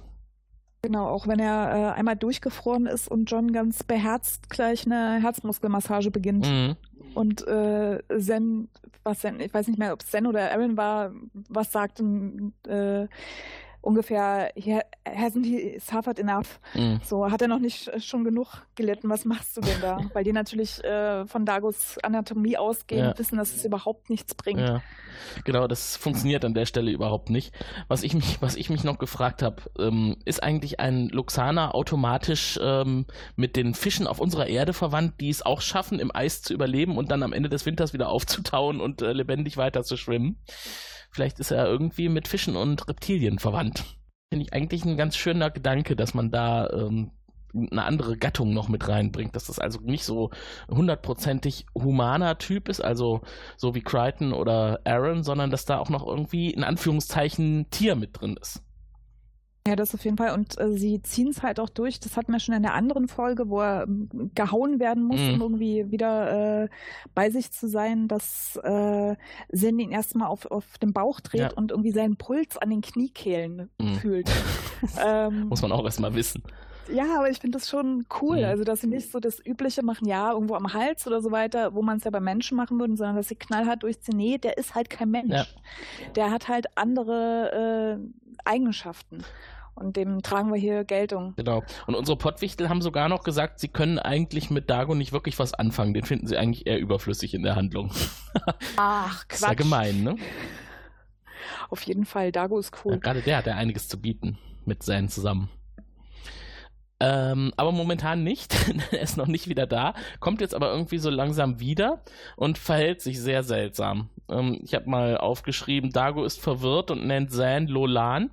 Genau, 0.83 1.07
auch 1.07 1.27
wenn 1.27 1.39
er 1.39 1.93
äh, 1.95 1.97
einmal 1.97 2.17
durchgefroren 2.17 2.87
ist 2.87 3.07
und 3.07 3.31
John 3.31 3.53
ganz 3.53 3.83
beherzt 3.83 4.49
gleich 4.49 4.85
eine 4.85 5.21
Herzmuskelmassage 5.21 6.11
beginnt. 6.11 6.45
Mhm. 6.45 6.75
Und 7.13 7.47
äh, 7.47 7.99
Zen, 8.19 8.67
was 9.03 9.19
Zen, 9.19 9.39
ich 9.39 9.53
weiß 9.53 9.67
nicht 9.67 9.79
mehr, 9.79 9.93
ob 9.93 10.01
es 10.01 10.09
Zen 10.09 10.27
oder 10.27 10.51
Aaron 10.51 10.75
war, 10.75 11.13
was 11.47 11.71
sagt, 11.71 12.01
äh, 12.67 13.07
ungefähr, 13.83 14.51
hasn't 15.05 15.45
he 15.45 15.77
suffered 15.79 16.17
enough? 16.17 16.59
Mhm. 16.73 17.01
So, 17.03 17.29
hat 17.29 17.41
er 17.41 17.47
noch 17.47 17.59
nicht 17.59 17.91
schon 18.01 18.23
genug 18.23 18.65
gelitten? 18.75 19.09
Was 19.09 19.25
machst 19.25 19.57
du 19.57 19.61
denn 19.61 19.79
da? 19.81 19.99
Weil 20.13 20.23
die 20.23 20.31
natürlich 20.31 20.83
äh, 20.83 21.25
von 21.25 21.45
Dagos 21.45 21.97
Anatomie 22.01 22.57
ausgehen, 22.57 23.05
ja. 23.05 23.17
wissen, 23.17 23.37
dass 23.37 23.53
es 23.53 23.65
überhaupt 23.65 24.09
nichts 24.09 24.33
bringt. 24.35 24.61
Ja. 24.61 24.81
Genau, 25.43 25.67
das 25.67 25.97
funktioniert 25.97 26.45
an 26.45 26.53
der 26.53 26.65
Stelle 26.65 26.91
überhaupt 26.91 27.29
nicht. 27.29 27.53
Was 27.87 28.03
ich 28.03 28.13
mich, 28.13 28.41
was 28.41 28.55
ich 28.55 28.69
mich 28.69 28.83
noch 28.83 28.97
gefragt 28.97 29.43
habe, 29.43 29.63
ähm, 29.77 30.15
ist 30.25 30.41
eigentlich 30.41 30.79
ein 30.79 31.09
Luxaner 31.09 31.75
automatisch 31.75 32.57
ähm, 32.61 33.05
mit 33.35 33.55
den 33.57 33.73
Fischen 33.73 34.07
auf 34.07 34.19
unserer 34.19 34.47
Erde 34.47 34.73
verwandt, 34.73 35.19
die 35.19 35.29
es 35.29 35.45
auch 35.45 35.61
schaffen, 35.61 35.99
im 35.99 36.15
Eis 36.15 36.41
zu 36.41 36.53
überleben 36.53 36.97
und 36.97 37.11
dann 37.11 37.21
am 37.21 37.33
Ende 37.33 37.49
des 37.49 37.65
Winters 37.65 37.93
wieder 37.93 38.09
aufzutauen 38.09 38.79
und 38.79 39.01
äh, 39.01 39.11
lebendig 39.11 39.57
weiter 39.57 39.83
zu 39.83 39.97
schwimmen? 39.97 40.37
Vielleicht 41.13 41.39
ist 41.39 41.51
er 41.51 41.67
irgendwie 41.67 42.09
mit 42.09 42.27
Fischen 42.27 42.55
und 42.55 42.87
Reptilien 42.87 43.37
verwandt. 43.37 43.85
Finde 44.31 44.45
ich 44.45 44.53
eigentlich 44.53 44.83
ein 44.83 44.97
ganz 44.97 45.15
schöner 45.15 45.51
Gedanke, 45.51 45.95
dass 45.95 46.15
man 46.15 46.31
da 46.31 46.67
ähm, 46.71 47.11
eine 47.53 47.83
andere 47.83 48.17
Gattung 48.17 48.53
noch 48.53 48.67
mit 48.67 48.87
reinbringt, 48.87 49.35
dass 49.35 49.45
das 49.45 49.59
also 49.59 49.79
nicht 49.81 50.03
so 50.03 50.31
hundertprozentig 50.69 51.67
humaner 51.75 52.39
Typ 52.39 52.67
ist, 52.67 52.81
also 52.81 53.21
so 53.57 53.75
wie 53.75 53.81
Crichton 53.81 54.33
oder 54.33 54.79
Aaron, 54.85 55.23
sondern 55.23 55.51
dass 55.51 55.65
da 55.65 55.77
auch 55.77 55.89
noch 55.89 56.05
irgendwie 56.05 56.49
in 56.49 56.63
Anführungszeichen 56.63 57.69
Tier 57.69 57.95
mit 57.95 58.19
drin 58.19 58.37
ist. 58.41 58.63
Ja, 59.65 59.77
das 59.77 59.93
auf 59.95 60.03
jeden 60.03 60.17
Fall. 60.17 60.33
Und 60.33 60.59
äh, 60.59 60.73
sie 60.73 61.01
ziehen 61.01 61.29
es 61.29 61.41
halt 61.41 61.57
auch 61.59 61.69
durch. 61.69 62.01
Das 62.01 62.17
hatten 62.17 62.33
wir 62.33 62.39
schon 62.41 62.53
in 62.53 62.63
der 62.63 62.73
anderen 62.73 63.07
Folge, 63.07 63.47
wo 63.47 63.61
er 63.61 63.83
ähm, 63.83 64.09
gehauen 64.35 64.81
werden 64.81 65.03
muss, 65.03 65.21
mhm. 65.21 65.35
um 65.35 65.41
irgendwie 65.41 65.89
wieder 65.89 66.63
äh, 66.63 66.69
bei 67.15 67.29
sich 67.29 67.51
zu 67.51 67.69
sein, 67.69 68.09
dass 68.09 68.57
äh, 68.57 69.15
Zen 69.55 69.79
ihn 69.79 69.91
erstmal 69.91 70.27
auf, 70.27 70.47
auf 70.47 70.77
den 70.79 70.91
Bauch 70.91 71.21
dreht 71.21 71.39
ja. 71.39 71.53
und 71.53 71.71
irgendwie 71.71 71.91
seinen 71.91 72.17
Puls 72.17 72.57
an 72.57 72.71
den 72.71 72.81
Kniekehlen 72.81 73.69
mhm. 73.79 73.95
fühlt. 73.95 74.29
ähm, 75.01 75.47
muss 75.47 75.61
man 75.61 75.71
auch 75.71 75.85
erstmal 75.85 76.13
wissen. 76.13 76.43
Ja, 76.91 77.17
aber 77.17 77.29
ich 77.29 77.39
finde 77.39 77.57
das 77.57 77.69
schon 77.69 78.05
cool. 78.21 78.39
Mhm. 78.39 78.45
Also, 78.45 78.63
dass 78.63 78.81
sie 78.81 78.87
nicht 78.87 79.11
so 79.11 79.19
das 79.19 79.43
Übliche 79.45 79.83
machen, 79.83 80.07
ja, 80.07 80.31
irgendwo 80.31 80.55
am 80.55 80.73
Hals 80.73 81.07
oder 81.07 81.21
so 81.21 81.31
weiter, 81.31 81.73
wo 81.73 81.81
man 81.81 81.97
es 81.97 82.03
ja 82.03 82.11
bei 82.11 82.19
Menschen 82.19 82.57
machen 82.57 82.79
würde, 82.79 82.95
sondern 82.95 83.15
dass 83.15 83.29
sie 83.29 83.35
knallhart 83.35 83.83
durchziehen. 83.83 84.17
Nee, 84.17 84.37
der 84.37 84.57
ist 84.57 84.75
halt 84.75 84.89
kein 84.89 85.11
Mensch. 85.11 85.33
Ja. 85.33 85.45
Der 86.15 86.31
hat 86.31 86.47
halt 86.47 86.67
andere 86.75 87.99
äh, 87.99 88.39
Eigenschaften. 88.45 89.23
Und 89.75 89.97
dem 89.97 90.21
tragen 90.21 90.53
wir 90.53 90.59
hier 90.59 90.83
Geltung. 90.83 91.33
Genau. 91.35 91.63
Und 91.87 91.95
unsere 91.95 92.15
Pottwichtel 92.15 92.69
haben 92.69 92.83
sogar 92.83 93.09
noch 93.09 93.23
gesagt, 93.23 93.59
sie 93.59 93.69
können 93.69 93.97
eigentlich 93.97 94.51
mit 94.51 94.69
Dago 94.69 94.93
nicht 94.93 95.13
wirklich 95.13 95.39
was 95.39 95.55
anfangen. 95.55 95.95
Den 95.95 96.05
finden 96.05 96.27
sie 96.27 96.37
eigentlich 96.37 96.67
eher 96.67 96.79
überflüssig 96.79 97.33
in 97.33 97.41
der 97.41 97.55
Handlung. 97.55 97.91
Ach, 98.77 99.27
Quatsch. 99.27 99.41
Ist 99.41 99.47
ja 99.47 99.53
gemein, 99.55 100.03
ne? 100.03 100.15
Auf 101.69 101.81
jeden 101.81 102.05
Fall, 102.05 102.31
Dago 102.31 102.59
ist 102.59 102.71
cool. 102.85 102.93
Ja, 102.93 102.97
gerade 102.99 103.21
der 103.21 103.37
hat 103.37 103.47
ja 103.47 103.55
einiges 103.55 103.87
zu 103.87 103.99
bieten 103.99 104.37
mit 104.65 104.83
seinen 104.83 105.09
zusammen. 105.09 105.49
Ähm, 106.99 107.53
aber 107.57 107.71
momentan 107.71 108.23
nicht. 108.23 108.55
er 108.91 109.01
ist 109.01 109.17
noch 109.17 109.27
nicht 109.27 109.47
wieder 109.47 109.67
da. 109.67 109.93
Kommt 110.19 110.41
jetzt 110.41 110.55
aber 110.55 110.71
irgendwie 110.71 110.99
so 110.99 111.09
langsam 111.09 111.59
wieder 111.59 112.03
und 112.37 112.57
verhält 112.57 113.01
sich 113.01 113.19
sehr 113.19 113.43
seltsam. 113.43 114.09
Ähm, 114.29 114.59
ich 114.63 114.73
habe 114.73 114.89
mal 114.89 115.17
aufgeschrieben, 115.17 115.91
Dago 115.91 116.23
ist 116.23 116.39
verwirrt 116.39 116.91
und 116.91 117.05
nennt 117.05 117.31
Zan 117.31 117.67
Lolan 117.67 118.31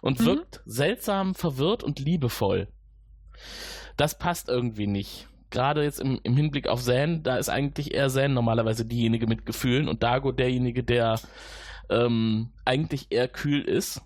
und 0.00 0.20
mhm. 0.20 0.24
wirkt 0.24 0.62
seltsam 0.64 1.34
verwirrt 1.34 1.82
und 1.82 1.98
liebevoll. 1.98 2.68
Das 3.96 4.18
passt 4.18 4.48
irgendwie 4.48 4.86
nicht. 4.86 5.28
Gerade 5.50 5.82
jetzt 5.82 6.00
im, 6.00 6.20
im 6.22 6.36
Hinblick 6.36 6.68
auf 6.68 6.82
Zan, 6.82 7.22
da 7.22 7.36
ist 7.36 7.48
eigentlich 7.48 7.94
eher 7.94 8.08
Zan 8.08 8.34
normalerweise 8.34 8.84
diejenige 8.84 9.26
mit 9.26 9.46
Gefühlen 9.46 9.88
und 9.88 10.02
Dago 10.02 10.32
derjenige, 10.32 10.82
der 10.82 11.20
ähm, 11.88 12.50
eigentlich 12.64 13.06
eher 13.10 13.28
kühl 13.28 13.62
ist. 13.62 14.02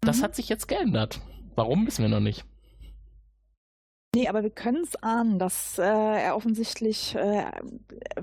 Das 0.00 0.18
mhm. 0.18 0.22
hat 0.22 0.36
sich 0.36 0.48
jetzt 0.48 0.68
geändert. 0.68 1.20
Warum 1.56 1.86
wissen 1.86 2.02
wir 2.02 2.08
noch 2.08 2.20
nicht. 2.20 2.44
Nee, 4.14 4.28
aber 4.28 4.42
wir 4.42 4.50
können 4.50 4.84
es 4.84 4.96
ahnen, 5.02 5.38
dass 5.38 5.78
äh, 5.78 5.82
er 5.82 6.36
offensichtlich 6.36 7.14
äh, 7.16 7.44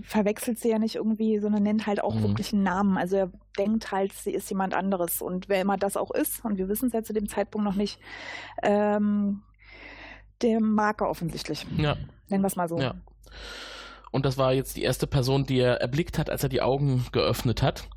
verwechselt 0.03 0.59
sie 0.59 0.69
ja 0.69 0.79
nicht 0.79 0.95
irgendwie, 0.95 1.39
sondern 1.39 1.63
nennt 1.63 1.85
halt 1.85 2.03
auch 2.03 2.15
mhm. 2.15 2.23
wirklich 2.23 2.53
einen 2.53 2.63
Namen. 2.63 2.97
Also 2.97 3.17
er 3.17 3.31
denkt 3.57 3.91
halt, 3.91 4.13
sie 4.13 4.31
ist 4.31 4.49
jemand 4.49 4.73
anderes. 4.73 5.21
Und 5.21 5.49
wer 5.49 5.61
immer 5.61 5.77
das 5.77 5.97
auch 5.97 6.11
ist, 6.11 6.45
und 6.45 6.57
wir 6.57 6.69
wissen 6.69 6.87
es 6.87 6.93
ja 6.93 7.03
zu 7.03 7.13
dem 7.13 7.27
Zeitpunkt 7.27 7.65
noch 7.65 7.75
nicht, 7.75 7.99
ähm, 8.63 9.41
der 10.41 10.61
mag 10.61 11.01
er 11.01 11.09
offensichtlich. 11.09 11.65
Ja. 11.77 11.95
Nennen 12.29 12.43
wir 12.43 12.47
es 12.47 12.55
mal 12.55 12.69
so. 12.69 12.79
Ja. 12.79 12.95
Und 14.11 14.25
das 14.25 14.37
war 14.37 14.53
jetzt 14.53 14.77
die 14.77 14.83
erste 14.83 15.07
Person, 15.07 15.45
die 15.45 15.59
er 15.59 15.81
erblickt 15.81 16.17
hat, 16.17 16.29
als 16.29 16.43
er 16.43 16.49
die 16.49 16.61
Augen 16.61 17.05
geöffnet 17.11 17.61
hat. 17.61 17.87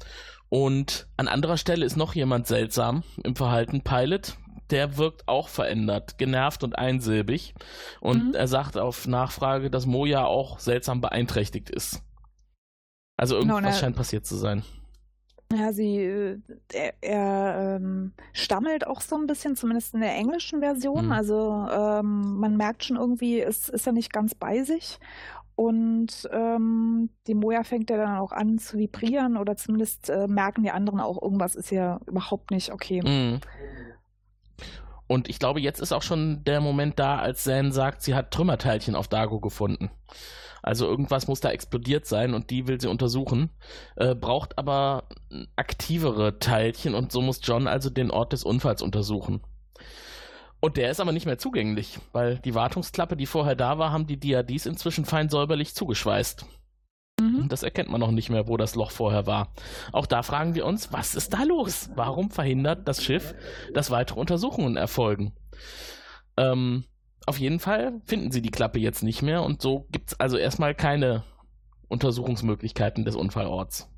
Und 0.48 1.08
an 1.16 1.26
anderer 1.26 1.56
Stelle 1.56 1.84
ist 1.84 1.96
noch 1.96 2.14
jemand 2.14 2.46
seltsam 2.46 3.02
im 3.22 3.34
Verhalten. 3.34 3.80
Pilot, 3.80 4.36
der 4.70 4.96
wirkt 4.96 5.28
auch 5.28 5.48
verändert, 5.48 6.18
genervt 6.18 6.64
und 6.64 6.78
einsilbig. 6.78 7.54
Und 8.00 8.28
mhm. 8.28 8.34
er 8.34 8.48
sagt 8.48 8.76
auf 8.76 9.06
Nachfrage, 9.06 9.70
dass 9.70 9.86
Moja 9.86 10.24
auch 10.24 10.58
seltsam 10.58 11.00
beeinträchtigt 11.00 11.70
ist. 11.70 12.02
Also 13.16 13.36
irgendwas 13.36 13.58
genau, 13.58 13.72
scheint 13.72 13.96
passiert 13.96 14.26
zu 14.26 14.36
sein. 14.36 14.64
Ja, 15.52 15.72
sie, 15.72 15.98
äh, 15.98 16.40
er, 16.72 16.94
er 17.00 17.76
ähm, 17.76 18.12
stammelt 18.32 18.86
auch 18.86 19.00
so 19.00 19.16
ein 19.16 19.26
bisschen, 19.26 19.56
zumindest 19.56 19.94
in 19.94 20.00
der 20.00 20.14
englischen 20.14 20.60
Version. 20.60 21.06
Mhm. 21.06 21.12
Also 21.12 21.66
ähm, 21.70 22.38
man 22.38 22.56
merkt 22.56 22.84
schon 22.84 22.96
irgendwie, 22.96 23.40
es 23.40 23.68
ist 23.68 23.86
er 23.86 23.92
nicht 23.92 24.12
ganz 24.12 24.34
bei 24.34 24.62
sich. 24.64 24.98
Und 25.56 26.28
ähm, 26.32 27.10
die 27.28 27.34
Moja 27.34 27.62
fängt 27.62 27.88
ja 27.90 27.96
dann 27.96 28.16
auch 28.16 28.32
an 28.32 28.58
zu 28.58 28.76
vibrieren 28.76 29.36
oder 29.36 29.56
zumindest 29.56 30.10
äh, 30.10 30.26
merken 30.26 30.64
die 30.64 30.72
anderen 30.72 31.00
auch, 31.00 31.22
irgendwas 31.22 31.54
ist 31.54 31.70
ja 31.70 32.00
überhaupt 32.06 32.50
nicht 32.50 32.72
okay. 32.72 33.02
Mhm. 33.02 33.40
Und 35.06 35.28
ich 35.28 35.38
glaube, 35.38 35.60
jetzt 35.60 35.80
ist 35.80 35.92
auch 35.92 36.02
schon 36.02 36.44
der 36.44 36.60
Moment 36.60 36.98
da, 36.98 37.18
als 37.18 37.44
Zan 37.44 37.72
sagt, 37.72 38.02
sie 38.02 38.14
hat 38.14 38.30
Trümmerteilchen 38.30 38.94
auf 38.94 39.08
Dago 39.08 39.40
gefunden. 39.40 39.90
Also 40.62 40.86
irgendwas 40.86 41.28
muss 41.28 41.40
da 41.40 41.50
explodiert 41.50 42.06
sein 42.06 42.32
und 42.32 42.48
die 42.48 42.66
will 42.66 42.80
sie 42.80 42.88
untersuchen, 42.88 43.50
äh, 43.96 44.14
braucht 44.14 44.56
aber 44.56 45.04
aktivere 45.56 46.38
Teilchen 46.38 46.94
und 46.94 47.12
so 47.12 47.20
muss 47.20 47.40
John 47.42 47.66
also 47.66 47.90
den 47.90 48.10
Ort 48.10 48.32
des 48.32 48.44
Unfalls 48.44 48.80
untersuchen. 48.80 49.42
Und 50.60 50.78
der 50.78 50.90
ist 50.90 51.00
aber 51.00 51.12
nicht 51.12 51.26
mehr 51.26 51.36
zugänglich, 51.36 51.98
weil 52.12 52.38
die 52.38 52.54
Wartungsklappe, 52.54 53.14
die 53.14 53.26
vorher 53.26 53.56
da 53.56 53.76
war, 53.76 53.92
haben 53.92 54.06
die 54.06 54.18
DADs 54.18 54.64
inzwischen 54.64 55.04
fein 55.04 55.28
säuberlich 55.28 55.74
zugeschweißt. 55.74 56.46
Mhm. 57.20 57.48
Das 57.48 57.62
erkennt 57.62 57.90
man 57.90 58.00
noch 58.00 58.10
nicht 58.10 58.30
mehr, 58.30 58.48
wo 58.48 58.56
das 58.56 58.74
Loch 58.74 58.90
vorher 58.90 59.26
war. 59.26 59.52
Auch 59.92 60.06
da 60.06 60.22
fragen 60.22 60.54
wir 60.54 60.66
uns, 60.66 60.92
was 60.92 61.14
ist 61.14 61.32
da 61.32 61.44
los? 61.44 61.90
Warum 61.94 62.30
verhindert 62.30 62.88
das 62.88 63.02
Schiff, 63.02 63.34
dass 63.72 63.90
weitere 63.90 64.20
Untersuchungen 64.20 64.76
erfolgen? 64.76 65.32
Ähm, 66.36 66.84
auf 67.26 67.38
jeden 67.38 67.60
Fall 67.60 68.00
finden 68.04 68.32
sie 68.32 68.42
die 68.42 68.50
Klappe 68.50 68.78
jetzt 68.78 69.02
nicht 69.02 69.22
mehr 69.22 69.42
und 69.42 69.62
so 69.62 69.86
gibt 69.90 70.12
es 70.12 70.20
also 70.20 70.36
erstmal 70.36 70.74
keine 70.74 71.24
Untersuchungsmöglichkeiten 71.88 73.04
des 73.04 73.16
Unfallorts. 73.16 73.88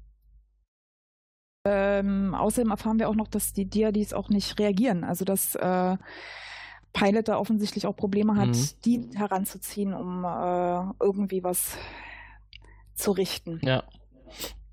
Ähm, 1.65 2.35
außerdem 2.35 2.71
erfahren 2.71 2.99
wir 2.99 3.09
auch 3.09 3.17
noch, 3.17 3.27
dass 3.27 3.53
die 3.53 3.69
Diadis 3.69 4.13
auch 4.13 4.29
nicht 4.29 4.59
reagieren. 4.61 5.03
Also 5.03 5.25
dass 5.25 5.57
äh, 5.57 5.97
Pilot 6.93 7.29
da 7.29 7.39
offensichtlich 7.39 7.87
auch 7.87 7.97
Probleme 7.97 8.37
hat, 8.37 8.49
mhm. 8.49 8.69
die 8.85 9.11
heranzuziehen, 9.15 9.93
um 9.93 10.25
äh, 10.25 11.05
irgendwie 11.05 11.43
was 11.43 11.77
zu 12.97 13.13
richten. 13.13 13.61
Ja. 13.63 13.85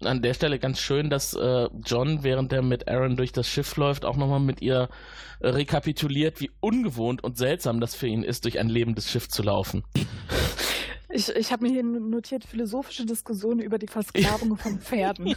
An 0.02 0.22
der 0.22 0.34
Stelle 0.34 0.60
ganz 0.60 0.80
schön, 0.80 1.10
dass 1.10 1.34
äh, 1.34 1.70
John, 1.86 2.24
während 2.24 2.52
er 2.52 2.62
mit 2.62 2.90
Aaron 2.90 3.16
durch 3.16 3.32
das 3.32 3.48
Schiff 3.48 3.78
läuft, 3.78 4.04
auch 4.04 4.18
nochmal 4.18 4.42
mit 4.42 4.62
ihr 4.62 4.90
äh, 5.40 5.50
rekapituliert, 5.50 6.42
wie 6.42 6.52
ungewohnt 6.60 7.24
und 7.24 7.38
seltsam 7.38 7.80
das 7.80 7.96
für 7.96 8.08
ihn 8.08 8.24
ist, 8.24 8.44
durch 8.44 8.60
ein 8.60 8.68
lebendes 8.68 9.10
Schiff 9.10 9.30
zu 9.30 9.44
laufen. 9.44 9.84
Ich, 11.14 11.30
ich 11.30 11.52
habe 11.52 11.64
mir 11.64 11.72
hier 11.72 11.84
notiert, 11.84 12.44
philosophische 12.44 13.06
Diskussionen 13.06 13.60
über 13.60 13.78
die 13.78 13.88
Versklavung 13.88 14.58
von 14.58 14.80
Pferden. 14.80 15.36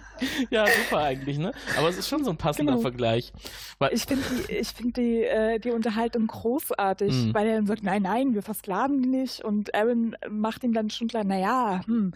ja, 0.50 0.66
super 0.66 1.02
eigentlich, 1.02 1.38
ne? 1.38 1.52
Aber 1.76 1.88
es 1.88 1.98
ist 1.98 2.08
schon 2.08 2.24
so 2.24 2.30
ein 2.30 2.36
passender 2.36 2.72
genau. 2.72 2.82
Vergleich. 2.82 3.32
Weil 3.78 3.92
ich 3.92 4.04
finde 4.04 4.24
die, 4.48 4.64
find 4.64 4.96
die, 4.96 5.24
äh, 5.24 5.58
die 5.58 5.72
Unterhaltung 5.72 6.28
großartig, 6.28 7.12
mm. 7.12 7.34
weil 7.34 7.48
er 7.48 7.56
dann 7.56 7.66
sagt, 7.66 7.82
nein, 7.82 8.02
nein, 8.02 8.34
wir 8.34 8.42
versklaven 8.42 9.02
die 9.02 9.08
nicht. 9.08 9.44
Und 9.44 9.74
Aaron 9.74 10.16
macht 10.30 10.62
ihm 10.64 10.72
dann 10.72 10.90
schon 10.90 11.08
klar, 11.08 11.24
naja, 11.24 11.80
hm, 11.86 12.14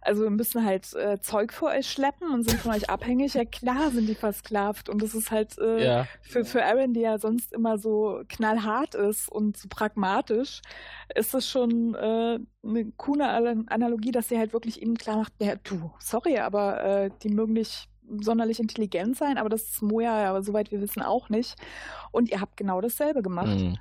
also 0.00 0.22
wir 0.22 0.30
müssen 0.30 0.64
halt 0.64 0.94
äh, 0.94 1.20
Zeug 1.20 1.52
vor 1.52 1.70
euch 1.70 1.90
schleppen 1.90 2.30
und 2.30 2.48
sind 2.48 2.60
von 2.60 2.72
euch 2.72 2.88
abhängig. 2.88 3.34
Ja 3.34 3.44
klar 3.44 3.90
sind 3.90 4.08
die 4.08 4.14
versklavt. 4.14 4.88
Und 4.88 5.02
das 5.02 5.14
ist 5.14 5.30
halt 5.30 5.58
äh, 5.58 5.84
ja. 5.84 6.06
für, 6.22 6.44
für 6.44 6.64
Aaron, 6.64 6.94
der 6.94 7.02
ja 7.02 7.18
sonst 7.18 7.52
immer 7.52 7.78
so 7.78 8.22
knallhart 8.28 8.94
ist 8.94 9.30
und 9.30 9.56
so 9.56 9.68
pragmatisch, 9.68 10.62
ist 11.14 11.34
das 11.34 11.48
schon 11.48 11.94
äh, 11.94 12.38
eine 12.64 12.92
coole 12.96 13.26
Analogie, 13.68 14.12
dass 14.12 14.28
sie 14.28 14.38
halt 14.38 14.52
wirklich 14.52 14.82
ihm 14.82 14.96
klar 14.96 15.16
macht, 15.18 15.32
ja, 15.40 15.56
du, 15.56 15.92
sorry, 15.98 16.38
aber 16.38 16.82
äh, 16.82 17.10
die 17.22 17.28
mögen 17.28 17.52
nicht 17.54 17.88
sonderlich 18.20 18.60
intelligent 18.60 19.16
sein, 19.16 19.38
aber 19.38 19.48
das 19.48 19.62
ist 19.62 19.82
Moja 19.82 20.20
ja, 20.20 20.42
soweit 20.42 20.70
wir 20.70 20.80
wissen, 20.80 21.02
auch 21.02 21.28
nicht. 21.28 21.56
Und 22.12 22.30
ihr 22.30 22.40
habt 22.40 22.56
genau 22.56 22.80
dasselbe 22.80 23.22
gemacht. 23.22 23.58
Mhm. 23.58 23.78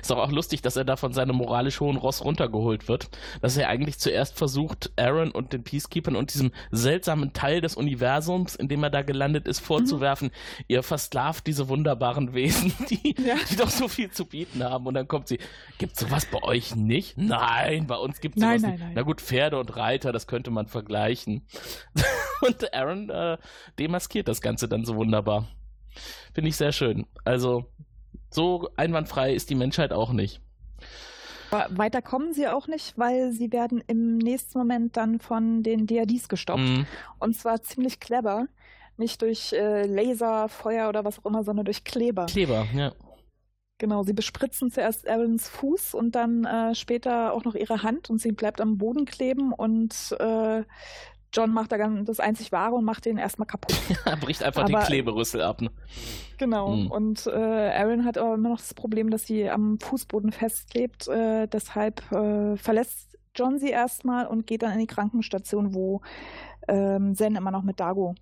Ist 0.00 0.10
doch 0.10 0.18
auch 0.18 0.30
lustig, 0.30 0.62
dass 0.62 0.76
er 0.76 0.84
da 0.84 0.96
von 0.96 1.12
seinem 1.12 1.36
moralisch 1.36 1.80
hohen 1.80 1.96
Ross 1.96 2.24
runtergeholt 2.24 2.88
wird. 2.88 3.10
Dass 3.40 3.56
er 3.56 3.68
eigentlich 3.68 3.98
zuerst 3.98 4.36
versucht, 4.36 4.92
Aaron 4.96 5.30
und 5.30 5.52
den 5.52 5.64
Peacekeepers 5.64 6.14
und 6.14 6.32
diesem 6.32 6.52
seltsamen 6.70 7.32
Teil 7.32 7.60
des 7.60 7.76
Universums, 7.76 8.54
in 8.54 8.68
dem 8.68 8.82
er 8.82 8.90
da 8.90 9.02
gelandet 9.02 9.48
ist, 9.48 9.60
vorzuwerfen, 9.60 10.28
mhm. 10.28 10.64
ihr 10.68 10.82
versklavt 10.82 11.46
diese 11.46 11.68
wunderbaren 11.68 12.34
Wesen, 12.34 12.72
die, 12.90 13.14
ja. 13.22 13.36
die 13.50 13.56
doch 13.56 13.70
so 13.70 13.88
viel 13.88 14.10
zu 14.10 14.24
bieten 14.24 14.62
haben. 14.62 14.86
Und 14.86 14.94
dann 14.94 15.08
kommt 15.08 15.28
sie, 15.28 15.38
gibt 15.78 15.96
sowas 15.96 16.26
bei 16.26 16.42
euch 16.42 16.74
nicht? 16.74 17.18
Nein, 17.18 17.86
bei 17.86 17.96
uns 17.96 18.20
gibt 18.20 18.36
es 18.36 18.42
sowas 18.42 18.62
nein, 18.62 18.70
nicht. 18.72 18.80
Nein. 18.80 18.92
Na 18.94 19.02
gut, 19.02 19.20
Pferde 19.20 19.58
und 19.58 19.76
Reiter, 19.76 20.12
das 20.12 20.26
könnte 20.26 20.50
man 20.50 20.66
vergleichen. 20.66 21.46
und 22.42 22.72
Aaron 22.74 23.10
äh, 23.10 23.38
demaskiert 23.78 24.28
das 24.28 24.40
Ganze 24.40 24.68
dann 24.68 24.84
so 24.84 24.96
wunderbar. 24.96 25.48
Finde 26.32 26.48
ich 26.48 26.56
sehr 26.56 26.72
schön. 26.72 27.06
Also, 27.24 27.66
so 28.34 28.68
einwandfrei 28.76 29.32
ist 29.34 29.50
die 29.50 29.54
Menschheit 29.54 29.92
auch 29.92 30.12
nicht. 30.12 30.40
Aber 31.50 31.66
weiter 31.76 32.00
kommen 32.00 32.32
sie 32.32 32.48
auch 32.48 32.66
nicht, 32.66 32.96
weil 32.96 33.32
sie 33.32 33.52
werden 33.52 33.82
im 33.86 34.16
nächsten 34.16 34.58
Moment 34.58 34.96
dann 34.96 35.18
von 35.18 35.62
den 35.62 35.86
DADs 35.86 36.28
gestoppt. 36.28 36.60
Mhm. 36.60 36.86
Und 37.18 37.36
zwar 37.36 37.62
ziemlich 37.62 38.00
clever. 38.00 38.46
Nicht 38.96 39.22
durch 39.22 39.52
äh, 39.52 39.86
Laser, 39.86 40.48
Feuer 40.48 40.88
oder 40.88 41.04
was 41.04 41.18
auch 41.18 41.26
immer, 41.26 41.44
sondern 41.44 41.64
durch 41.64 41.84
Kleber. 41.84 42.26
Kleber, 42.26 42.66
ja. 42.74 42.92
Genau, 43.78 44.04
sie 44.04 44.12
bespritzen 44.12 44.70
zuerst 44.70 45.08
Aarons 45.08 45.48
Fuß 45.48 45.94
und 45.94 46.14
dann 46.14 46.44
äh, 46.44 46.74
später 46.74 47.32
auch 47.32 47.44
noch 47.44 47.56
ihre 47.56 47.82
Hand 47.82 48.10
und 48.10 48.20
sie 48.20 48.30
bleibt 48.30 48.60
am 48.60 48.78
Boden 48.78 49.06
kleben 49.06 49.52
und 49.52 49.92
äh, 50.20 50.62
John 51.32 51.52
macht 51.52 51.72
da 51.72 51.76
ganz 51.76 52.06
das 52.06 52.20
einzig 52.20 52.52
Wahre 52.52 52.74
und 52.74 52.84
macht 52.84 53.04
den 53.04 53.18
erstmal 53.18 53.46
kaputt. 53.46 53.74
er 54.04 54.16
bricht 54.16 54.42
einfach 54.42 54.64
aber, 54.64 54.80
den 54.80 54.86
Kleberüssel 54.86 55.42
ab. 55.42 55.60
Ne? 55.60 55.70
Genau. 56.38 56.76
Mhm. 56.76 56.90
Und 56.90 57.26
äh, 57.26 57.30
Aaron 57.30 58.04
hat 58.04 58.18
aber 58.18 58.34
immer 58.34 58.50
noch 58.50 58.58
das 58.58 58.74
Problem, 58.74 59.10
dass 59.10 59.26
sie 59.26 59.48
am 59.48 59.78
Fußboden 59.80 60.32
festklebt. 60.32 61.08
Äh, 61.08 61.46
deshalb 61.48 62.02
äh, 62.12 62.56
verlässt 62.56 63.18
John 63.34 63.58
sie 63.58 63.70
erstmal 63.70 64.26
und 64.26 64.46
geht 64.46 64.62
dann 64.62 64.72
in 64.72 64.80
die 64.80 64.86
Krankenstation, 64.86 65.74
wo 65.74 66.02
ähm, 66.68 67.14
Zen 67.14 67.36
immer 67.36 67.50
noch 67.50 67.62
mit 67.62 67.80
Dago 67.80 68.14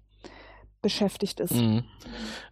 beschäftigt 0.83 1.41
ist. 1.41 1.55
Mhm. 1.55 1.85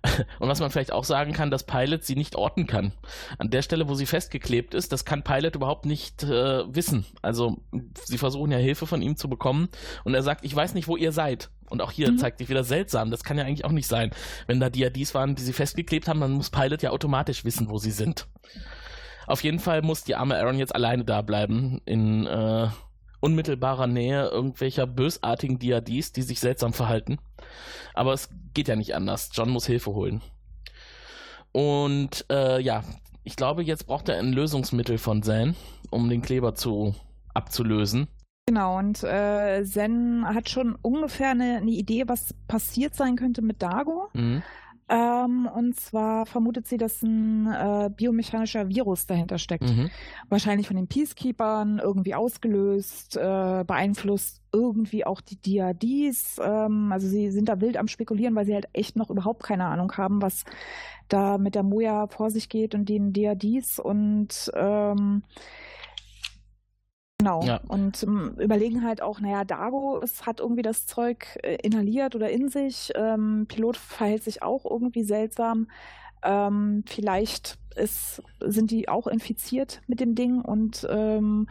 Und 0.38 0.48
was 0.48 0.60
man 0.60 0.70
vielleicht 0.70 0.92
auch 0.92 1.04
sagen 1.04 1.32
kann, 1.32 1.50
dass 1.50 1.64
Pilot 1.64 2.04
sie 2.04 2.16
nicht 2.16 2.36
orten 2.36 2.66
kann. 2.66 2.92
An 3.38 3.50
der 3.50 3.62
Stelle, 3.62 3.88
wo 3.88 3.94
sie 3.94 4.06
festgeklebt 4.06 4.74
ist, 4.74 4.92
das 4.92 5.04
kann 5.04 5.22
Pilot 5.22 5.56
überhaupt 5.56 5.86
nicht 5.86 6.22
äh, 6.22 6.74
wissen. 6.74 7.06
Also 7.22 7.58
sie 8.04 8.18
versuchen 8.18 8.52
ja 8.52 8.58
Hilfe 8.58 8.86
von 8.86 9.02
ihm 9.02 9.16
zu 9.16 9.28
bekommen 9.28 9.68
und 10.04 10.14
er 10.14 10.22
sagt, 10.22 10.44
ich 10.44 10.54
weiß 10.54 10.74
nicht, 10.74 10.88
wo 10.88 10.96
ihr 10.96 11.12
seid. 11.12 11.50
Und 11.70 11.82
auch 11.82 11.92
hier 11.92 12.10
mhm. 12.12 12.18
zeigt 12.18 12.38
sich 12.38 12.48
wieder 12.48 12.64
seltsam. 12.64 13.10
Das 13.10 13.24
kann 13.24 13.38
ja 13.38 13.44
eigentlich 13.44 13.64
auch 13.64 13.72
nicht 13.72 13.88
sein. 13.88 14.10
Wenn 14.46 14.60
da 14.60 14.70
Diadis 14.70 15.14
waren, 15.14 15.34
die 15.34 15.42
sie 15.42 15.52
festgeklebt 15.52 16.08
haben, 16.08 16.20
dann 16.20 16.32
muss 16.32 16.50
Pilot 16.50 16.82
ja 16.82 16.90
automatisch 16.90 17.44
wissen, 17.44 17.68
wo 17.68 17.78
sie 17.78 17.90
sind. 17.90 18.26
Auf 19.26 19.44
jeden 19.44 19.58
Fall 19.58 19.82
muss 19.82 20.04
die 20.04 20.14
arme 20.14 20.38
Aaron 20.38 20.58
jetzt 20.58 20.74
alleine 20.74 21.04
da 21.04 21.20
bleiben 21.20 21.82
in 21.84 22.26
äh, 22.26 22.68
unmittelbarer 23.20 23.86
Nähe 23.86 24.28
irgendwelcher 24.28 24.86
bösartigen 24.86 25.58
Diadis, 25.58 26.12
die 26.12 26.22
sich 26.22 26.40
seltsam 26.40 26.72
verhalten. 26.72 27.18
Aber 27.94 28.12
es 28.12 28.28
geht 28.54 28.68
ja 28.68 28.76
nicht 28.76 28.94
anders. 28.94 29.30
John 29.32 29.50
muss 29.50 29.66
Hilfe 29.66 29.92
holen. 29.92 30.22
Und 31.52 32.26
äh, 32.30 32.60
ja, 32.60 32.84
ich 33.24 33.36
glaube, 33.36 33.62
jetzt 33.62 33.86
braucht 33.86 34.08
er 34.08 34.18
ein 34.18 34.32
Lösungsmittel 34.32 34.98
von 34.98 35.22
Zen, 35.22 35.56
um 35.90 36.08
den 36.08 36.22
Kleber 36.22 36.54
zu 36.54 36.94
abzulösen. 37.34 38.08
Genau, 38.46 38.78
und 38.78 39.02
äh, 39.04 39.62
Zen 39.64 40.24
hat 40.26 40.48
schon 40.48 40.74
ungefähr 40.80 41.32
eine, 41.32 41.58
eine, 41.58 41.70
Idee, 41.70 42.04
was 42.06 42.34
passiert 42.46 42.94
sein 42.94 43.16
könnte 43.16 43.42
mit 43.42 43.60
Dago. 43.60 44.08
Mhm. 44.14 44.42
Ähm, 44.90 45.48
und 45.54 45.78
zwar 45.78 46.24
vermutet 46.24 46.66
sie, 46.66 46.78
dass 46.78 47.02
ein 47.02 47.46
äh, 47.46 47.90
biomechanischer 47.94 48.68
Virus 48.68 49.06
dahinter 49.06 49.38
steckt. 49.38 49.64
Mhm. 49.64 49.90
Wahrscheinlich 50.28 50.66
von 50.66 50.76
den 50.76 50.88
Peacekeepers 50.88 51.66
irgendwie 51.82 52.14
ausgelöst, 52.14 53.16
äh, 53.16 53.64
beeinflusst 53.66 54.40
irgendwie 54.52 55.04
auch 55.04 55.20
die 55.20 55.36
DRDs. 55.36 56.40
Ähm, 56.42 56.90
also 56.90 57.06
sie 57.06 57.30
sind 57.30 57.48
da 57.48 57.60
wild 57.60 57.76
am 57.76 57.88
Spekulieren, 57.88 58.34
weil 58.34 58.46
sie 58.46 58.54
halt 58.54 58.68
echt 58.72 58.96
noch 58.96 59.10
überhaupt 59.10 59.42
keine 59.42 59.66
Ahnung 59.66 59.92
haben, 59.96 60.22
was 60.22 60.44
da 61.08 61.36
mit 61.38 61.54
der 61.54 61.62
Moja 61.62 62.06
vor 62.06 62.30
sich 62.30 62.48
geht 62.48 62.74
und 62.74 62.88
den 62.88 63.12
DRDs. 63.12 63.78
Und 63.78 64.50
ähm, 64.54 65.22
Genau. 67.20 67.42
Ja. 67.42 67.60
Und 67.66 68.04
überlegen 68.04 68.84
halt 68.84 69.02
auch, 69.02 69.18
naja, 69.18 69.44
Dago 69.44 70.00
es 70.02 70.24
hat 70.24 70.38
irgendwie 70.38 70.62
das 70.62 70.86
Zeug 70.86 71.36
äh, 71.42 71.56
inhaliert 71.56 72.14
oder 72.14 72.30
in 72.30 72.48
sich. 72.48 72.92
Ähm, 72.94 73.46
Pilot 73.48 73.76
verhält 73.76 74.22
sich 74.22 74.42
auch 74.42 74.64
irgendwie 74.64 75.02
seltsam. 75.02 75.68
Ähm, 76.22 76.84
vielleicht 76.86 77.58
ist, 77.78 78.22
sind 78.40 78.70
die 78.70 78.88
auch 78.88 79.06
infiziert 79.06 79.80
mit 79.86 80.00
dem 80.00 80.14
Ding 80.14 80.40
und 80.40 80.86
ähm, 80.90 81.46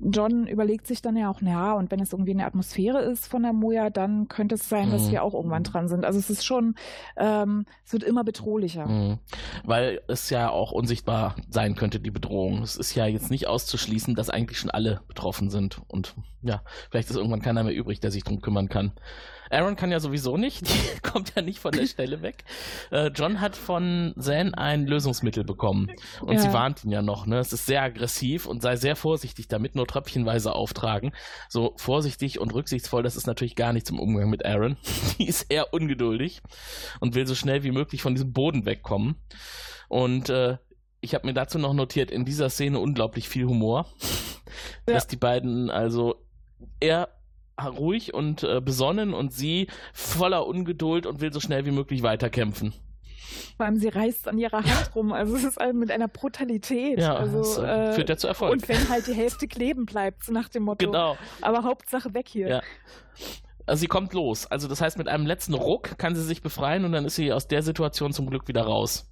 John 0.00 0.46
überlegt 0.46 0.86
sich 0.86 1.02
dann 1.02 1.16
ja 1.16 1.28
auch, 1.28 1.40
naja, 1.40 1.72
und 1.72 1.90
wenn 1.90 2.00
es 2.00 2.12
irgendwie 2.12 2.30
eine 2.30 2.46
Atmosphäre 2.46 3.00
ist 3.00 3.26
von 3.26 3.42
der 3.42 3.52
Moja, 3.52 3.90
dann 3.90 4.28
könnte 4.28 4.54
es 4.54 4.68
sein, 4.68 4.88
mhm. 4.88 4.92
dass 4.92 5.10
wir 5.10 5.24
auch 5.24 5.34
irgendwann 5.34 5.64
dran 5.64 5.88
sind. 5.88 6.04
Also 6.04 6.18
es 6.18 6.30
ist 6.30 6.44
schon, 6.44 6.76
ähm, 7.16 7.66
es 7.84 7.92
wird 7.92 8.04
immer 8.04 8.22
bedrohlicher. 8.22 8.86
Mhm. 8.86 9.18
Weil 9.64 10.00
es 10.06 10.30
ja 10.30 10.50
auch 10.50 10.70
unsichtbar 10.70 11.34
sein 11.50 11.74
könnte, 11.74 11.98
die 11.98 12.12
Bedrohung. 12.12 12.62
Es 12.62 12.76
ist 12.76 12.94
ja 12.94 13.06
jetzt 13.06 13.30
nicht 13.30 13.48
auszuschließen, 13.48 14.14
dass 14.14 14.30
eigentlich 14.30 14.58
schon 14.58 14.70
alle 14.70 15.00
betroffen 15.08 15.50
sind 15.50 15.82
und 15.88 16.14
ja, 16.42 16.62
vielleicht 16.90 17.10
ist 17.10 17.16
irgendwann 17.16 17.42
keiner 17.42 17.64
mehr 17.64 17.74
übrig, 17.74 17.98
der 17.98 18.12
sich 18.12 18.22
drum 18.22 18.40
kümmern 18.40 18.68
kann. 18.68 18.92
Aaron 19.50 19.76
kann 19.76 19.90
ja 19.90 20.00
sowieso 20.00 20.36
nicht, 20.36 20.68
die 20.68 21.00
kommt 21.00 21.32
ja 21.34 21.42
nicht 21.42 21.58
von 21.58 21.72
der 21.72 21.86
Stelle 21.86 22.22
weg. 22.22 22.44
Äh, 22.90 23.08
John 23.08 23.40
hat 23.40 23.56
von 23.56 24.14
Zan 24.18 24.54
ein 24.54 24.86
Lösungsmittel 24.86 25.44
bekommen 25.44 25.90
und 26.20 26.34
ja. 26.34 26.40
sie 26.40 26.52
warnt 26.52 26.84
ihn 26.84 26.90
ja 26.90 27.02
noch, 27.02 27.26
ne? 27.26 27.38
Es 27.38 27.52
ist 27.52 27.66
sehr 27.66 27.82
aggressiv 27.82 28.46
und 28.46 28.62
sei 28.62 28.76
sehr 28.76 28.96
vorsichtig 28.96 29.48
damit, 29.48 29.74
nur 29.74 29.86
tröpfchenweise 29.86 30.52
auftragen. 30.52 31.12
So 31.48 31.74
vorsichtig 31.76 32.38
und 32.38 32.54
rücksichtsvoll, 32.54 33.02
das 33.02 33.16
ist 33.16 33.26
natürlich 33.26 33.56
gar 33.56 33.72
nicht 33.72 33.86
zum 33.86 33.98
Umgang 33.98 34.30
mit 34.30 34.44
Aaron. 34.44 34.76
Die 35.18 35.26
ist 35.26 35.50
eher 35.50 35.72
ungeduldig 35.72 36.42
und 37.00 37.14
will 37.14 37.26
so 37.26 37.34
schnell 37.34 37.62
wie 37.62 37.72
möglich 37.72 38.02
von 38.02 38.14
diesem 38.14 38.32
Boden 38.32 38.66
wegkommen. 38.66 39.16
Und 39.88 40.28
äh, 40.28 40.58
ich 41.00 41.14
habe 41.14 41.26
mir 41.26 41.34
dazu 41.34 41.58
noch 41.58 41.74
notiert, 41.74 42.10
in 42.10 42.24
dieser 42.24 42.50
Szene 42.50 42.78
unglaublich 42.78 43.28
viel 43.28 43.46
Humor. 43.46 43.86
Ja. 44.86 44.94
Dass 44.94 45.06
die 45.06 45.16
beiden 45.16 45.70
also 45.70 46.24
er 46.80 47.10
ruhig 47.66 48.14
und 48.14 48.42
äh, 48.42 48.60
besonnen 48.60 49.14
und 49.14 49.32
sie 49.32 49.68
voller 49.92 50.46
Ungeduld 50.46 51.06
und 51.06 51.20
will 51.20 51.32
so 51.32 51.40
schnell 51.40 51.66
wie 51.66 51.70
möglich 51.70 52.02
weiterkämpfen. 52.02 52.72
Vor 53.56 53.66
allem, 53.66 53.76
sie 53.76 53.88
reißt 53.88 54.28
an 54.28 54.38
ihrer 54.38 54.58
Hand 54.58 54.94
rum. 54.94 55.12
Also 55.12 55.36
es 55.36 55.44
ist 55.44 55.56
halt 55.58 55.74
mit 55.74 55.90
einer 55.90 56.08
Brutalität. 56.08 56.98
Ja, 56.98 57.16
also, 57.16 57.38
das, 57.38 57.58
äh, 57.58 57.92
führt 57.92 58.08
ja 58.08 58.16
zu 58.16 58.26
Erfolg. 58.26 58.52
Und 58.52 58.68
wenn 58.68 58.88
halt 58.88 59.06
die 59.06 59.14
Hälfte 59.14 59.48
kleben 59.48 59.84
bleibt, 59.84 60.24
so 60.24 60.32
nach 60.32 60.48
dem 60.48 60.62
Motto. 60.62 60.86
Genau. 60.86 61.16
Aber 61.40 61.64
Hauptsache 61.64 62.14
weg 62.14 62.28
hier. 62.28 62.48
Ja. 62.48 62.62
Also 63.66 63.80
sie 63.80 63.86
kommt 63.86 64.14
los. 64.14 64.46
Also 64.46 64.66
das 64.66 64.80
heißt, 64.80 64.96
mit 64.96 65.08
einem 65.08 65.26
letzten 65.26 65.54
Ruck 65.54 65.98
kann 65.98 66.14
sie 66.14 66.22
sich 66.22 66.40
befreien 66.40 66.84
und 66.84 66.92
dann 66.92 67.04
ist 67.04 67.16
sie 67.16 67.32
aus 67.32 67.48
der 67.48 67.62
Situation 67.62 68.12
zum 68.12 68.30
Glück 68.30 68.48
wieder 68.48 68.62
raus. 68.62 69.10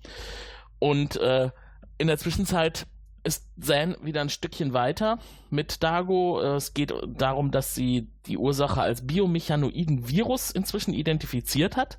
Und 0.79 1.17
äh, 1.17 1.51
in 1.99 2.07
der 2.07 2.17
Zwischenzeit 2.19 2.87
ist 3.27 3.47
Zan 3.61 3.97
wieder 4.03 4.21
ein 4.21 4.29
Stückchen 4.29 4.73
weiter 4.73 5.19
mit 5.51 5.83
Dago. 5.83 6.41
Es 6.41 6.75
geht 6.75 6.93
darum, 7.07 7.51
dass 7.51 7.75
sie 7.75 8.09
die 8.27 8.39
Ursache 8.39 8.81
als 8.81 9.07
biomechanoiden 9.07 10.09
Virus 10.09 10.51
inzwischen 10.51 10.95
identifiziert 10.95 11.77
hat. 11.77 11.99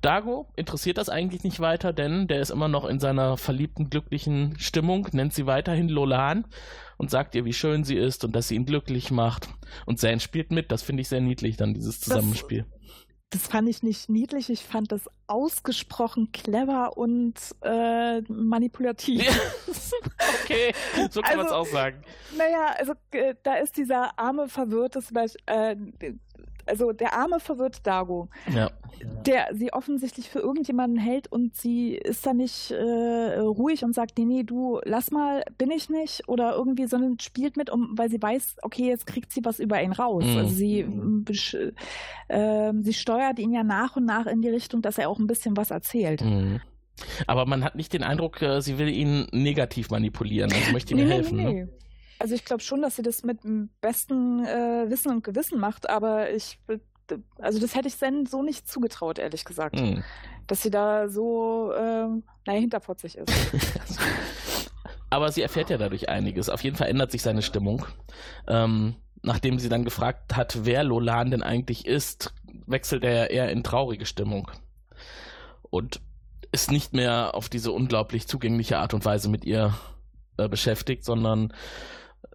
Dago 0.00 0.48
interessiert 0.56 0.98
das 0.98 1.08
eigentlich 1.08 1.44
nicht 1.44 1.60
weiter, 1.60 1.92
denn 1.92 2.26
der 2.26 2.40
ist 2.40 2.50
immer 2.50 2.68
noch 2.68 2.84
in 2.84 2.98
seiner 2.98 3.36
verliebten, 3.36 3.90
glücklichen 3.90 4.58
Stimmung, 4.58 5.06
nennt 5.12 5.32
sie 5.32 5.46
weiterhin 5.46 5.88
Lolan 5.88 6.44
und 6.96 7.10
sagt 7.10 7.34
ihr, 7.34 7.44
wie 7.44 7.52
schön 7.52 7.84
sie 7.84 7.96
ist 7.96 8.24
und 8.24 8.34
dass 8.34 8.48
sie 8.48 8.56
ihn 8.56 8.66
glücklich 8.66 9.10
macht. 9.10 9.48
Und 9.86 10.00
Zan 10.00 10.20
spielt 10.20 10.50
mit, 10.50 10.72
das 10.72 10.82
finde 10.82 11.02
ich 11.02 11.08
sehr 11.08 11.20
niedlich, 11.20 11.56
dann 11.56 11.74
dieses 11.74 12.00
Zusammenspiel. 12.00 12.64
Das 12.64 13.11
das 13.32 13.46
fand 13.46 13.66
ich 13.68 13.82
nicht 13.82 14.10
niedlich, 14.10 14.50
ich 14.50 14.62
fand 14.62 14.92
das 14.92 15.08
ausgesprochen 15.26 16.32
clever 16.32 16.98
und 16.98 17.34
äh, 17.62 18.20
manipulativ. 18.30 19.22
okay, 20.44 20.74
so 21.10 21.22
kann 21.22 21.38
also, 21.38 21.38
man 21.38 21.46
es 21.46 21.52
auch 21.52 21.66
sagen. 21.66 22.02
Naja, 22.36 22.74
also 22.78 22.92
äh, 23.12 23.34
da 23.42 23.54
ist 23.54 23.78
dieser 23.78 24.18
arme, 24.18 24.48
verwirrte, 24.48 25.00
äh, 25.46 25.76
also 26.66 26.92
der 26.92 27.14
arme, 27.14 27.40
verwirrte 27.40 27.80
Dago, 27.82 28.28
ja. 28.54 28.70
der 29.26 29.48
sie 29.52 29.72
offensichtlich 29.72 30.28
für 30.28 30.40
irgendjemanden 30.40 30.98
hält 30.98 31.30
und 31.30 31.56
sie 31.56 31.94
ist 31.94 32.24
da 32.26 32.32
nicht 32.32 32.70
äh, 32.70 33.38
ruhig 33.38 33.84
und 33.84 33.94
sagt, 33.94 34.18
nee, 34.18 34.24
nee, 34.24 34.42
du, 34.42 34.80
lass 34.84 35.10
mal, 35.10 35.42
bin 35.58 35.70
ich 35.70 35.88
nicht 35.88 36.28
oder 36.28 36.54
irgendwie, 36.54 36.86
sondern 36.86 37.18
spielt 37.18 37.56
mit, 37.56 37.70
um, 37.70 37.92
weil 37.96 38.10
sie 38.10 38.20
weiß, 38.20 38.56
okay, 38.62 38.88
jetzt 38.88 39.06
kriegt 39.06 39.32
sie 39.32 39.44
was 39.44 39.58
über 39.58 39.82
ihn 39.82 39.92
raus. 39.92 40.24
Mhm. 40.24 40.36
Also 40.36 40.54
sie, 40.54 40.80
äh, 42.28 42.72
sie 42.80 42.94
steuert 42.94 43.38
ihn 43.38 43.52
ja 43.52 43.62
nach 43.62 43.96
und 43.96 44.04
nach 44.04 44.26
in 44.26 44.42
die 44.42 44.50
Richtung, 44.50 44.82
dass 44.82 44.98
er 44.98 45.08
auch 45.08 45.18
ein 45.18 45.26
bisschen 45.26 45.56
was 45.56 45.70
erzählt. 45.70 46.22
Mhm. 46.22 46.60
Aber 47.26 47.46
man 47.46 47.64
hat 47.64 47.74
nicht 47.74 47.92
den 47.92 48.02
Eindruck, 48.02 48.42
äh, 48.42 48.60
sie 48.60 48.78
will 48.78 48.88
ihn 48.88 49.26
negativ 49.32 49.90
manipulieren, 49.90 50.52
also 50.52 50.72
möchte 50.72 50.94
ihm 50.94 51.00
nee, 51.00 51.06
helfen. 51.06 51.36
Nee, 51.36 51.44
nee. 51.44 51.62
Ne? 51.64 51.68
Also 52.22 52.36
ich 52.36 52.44
glaube 52.44 52.62
schon, 52.62 52.82
dass 52.82 52.94
sie 52.94 53.02
das 53.02 53.24
mit 53.24 53.42
dem 53.42 53.68
besten 53.80 54.44
äh, 54.44 54.88
Wissen 54.88 55.10
und 55.10 55.24
Gewissen 55.24 55.58
macht, 55.58 55.90
aber 55.90 56.30
ich, 56.30 56.56
also 57.40 57.58
das 57.58 57.74
hätte 57.74 57.88
ich 57.88 57.98
Zen 57.98 58.26
so 58.26 58.44
nicht 58.44 58.68
zugetraut, 58.68 59.18
ehrlich 59.18 59.44
gesagt. 59.44 59.74
Mhm. 59.74 60.04
Dass 60.46 60.62
sie 60.62 60.70
da 60.70 61.08
so, 61.08 61.72
äh, 61.72 62.06
naja, 62.46 62.60
hinterfotzig 62.60 63.18
ist. 63.18 63.32
aber 65.10 65.32
sie 65.32 65.42
erfährt 65.42 65.68
ja 65.70 65.78
dadurch 65.78 66.08
einiges. 66.08 66.48
Auf 66.48 66.62
jeden 66.62 66.76
Fall 66.76 66.86
ändert 66.86 67.10
sich 67.10 67.22
seine 67.22 67.42
Stimmung. 67.42 67.86
Ähm, 68.46 68.94
nachdem 69.22 69.58
sie 69.58 69.68
dann 69.68 69.84
gefragt 69.84 70.36
hat, 70.36 70.60
wer 70.62 70.84
Lolan 70.84 71.32
denn 71.32 71.42
eigentlich 71.42 71.86
ist, 71.86 72.32
wechselt 72.66 73.02
er 73.02 73.30
eher 73.30 73.50
in 73.50 73.64
traurige 73.64 74.06
Stimmung. 74.06 74.48
Und 75.70 76.00
ist 76.52 76.70
nicht 76.70 76.92
mehr 76.92 77.34
auf 77.34 77.48
diese 77.48 77.72
unglaublich 77.72 78.28
zugängliche 78.28 78.78
Art 78.78 78.94
und 78.94 79.04
Weise 79.04 79.28
mit 79.28 79.44
ihr 79.44 79.74
äh, 80.36 80.48
beschäftigt, 80.48 81.04
sondern 81.04 81.52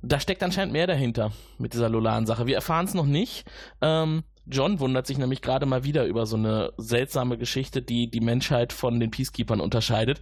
da 0.01 0.19
steckt 0.19 0.43
anscheinend 0.43 0.73
mehr 0.73 0.87
dahinter 0.87 1.31
mit 1.57 1.73
dieser 1.73 1.89
Lolan-Sache. 1.89 2.45
Wir 2.47 2.55
erfahren 2.55 2.85
es 2.85 2.93
noch 2.93 3.05
nicht. 3.05 3.45
Ähm, 3.81 4.23
John 4.45 4.79
wundert 4.79 5.07
sich 5.07 5.17
nämlich 5.17 5.41
gerade 5.41 5.65
mal 5.65 5.83
wieder 5.83 6.05
über 6.05 6.25
so 6.25 6.37
eine 6.37 6.71
seltsame 6.77 7.37
Geschichte, 7.37 7.81
die 7.81 8.09
die 8.09 8.21
Menschheit 8.21 8.71
von 8.73 8.99
den 8.99 9.11
Peacekeepers 9.11 9.59
unterscheidet. 9.59 10.21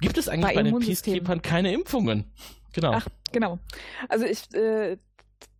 Gibt 0.00 0.18
es 0.18 0.28
eigentlich 0.28 0.54
bei, 0.54 0.62
bei 0.62 0.62
den 0.62 0.78
Peacekeepers 0.78 1.42
keine 1.42 1.72
Impfungen? 1.72 2.32
Genau. 2.72 2.92
Ach, 2.94 3.06
genau. 3.32 3.58
Also 4.08 4.24
ich, 4.24 4.52
äh, 4.54 4.96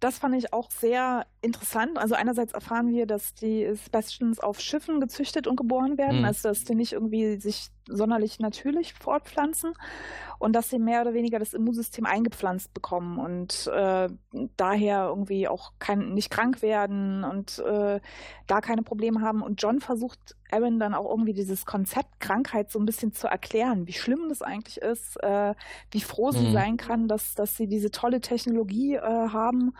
das 0.02 0.18
fand 0.18 0.34
ich 0.34 0.52
auch 0.52 0.68
sehr 0.68 1.26
interessant. 1.42 1.96
Also 1.96 2.16
einerseits 2.16 2.52
erfahren 2.52 2.88
wir, 2.88 3.06
dass 3.06 3.34
die 3.34 3.72
Sebastians 3.72 4.40
auf 4.40 4.58
Schiffen 4.58 5.00
gezüchtet 5.00 5.46
und 5.46 5.54
geboren 5.54 5.96
werden, 5.96 6.20
mhm. 6.20 6.24
also 6.24 6.48
dass 6.48 6.64
die 6.64 6.74
nicht 6.74 6.92
irgendwie 6.92 7.36
sich 7.36 7.68
sonderlich 7.88 8.38
natürlich 8.40 8.94
fortpflanzen 8.94 9.74
und 10.38 10.54
dass 10.54 10.70
sie 10.70 10.78
mehr 10.78 11.02
oder 11.02 11.14
weniger 11.14 11.38
das 11.38 11.54
Immunsystem 11.54 12.06
eingepflanzt 12.06 12.74
bekommen 12.74 13.18
und 13.18 13.68
äh, 13.68 14.08
daher 14.56 15.06
irgendwie 15.06 15.46
auch 15.46 15.72
kein, 15.78 16.14
nicht 16.14 16.30
krank 16.30 16.62
werden 16.62 17.24
und 17.24 17.58
äh, 17.60 18.00
da 18.46 18.60
keine 18.60 18.82
Probleme 18.82 19.20
haben. 19.20 19.42
Und 19.42 19.62
John 19.62 19.80
versucht 19.80 20.36
Aaron 20.50 20.78
dann 20.78 20.94
auch 20.94 21.08
irgendwie 21.10 21.32
dieses 21.32 21.64
Konzept 21.64 22.20
Krankheit 22.20 22.70
so 22.70 22.78
ein 22.78 22.86
bisschen 22.86 23.12
zu 23.12 23.26
erklären, 23.26 23.86
wie 23.86 23.92
schlimm 23.92 24.28
das 24.28 24.42
eigentlich 24.42 24.78
ist, 24.78 25.16
äh, 25.22 25.54
wie 25.90 26.00
froh 26.00 26.30
sie 26.30 26.48
mhm. 26.48 26.52
sein 26.52 26.76
kann, 26.76 27.08
dass, 27.08 27.34
dass 27.34 27.56
sie 27.56 27.66
diese 27.66 27.90
tolle 27.90 28.20
Technologie 28.20 28.96
äh, 28.96 29.00
haben 29.00 29.74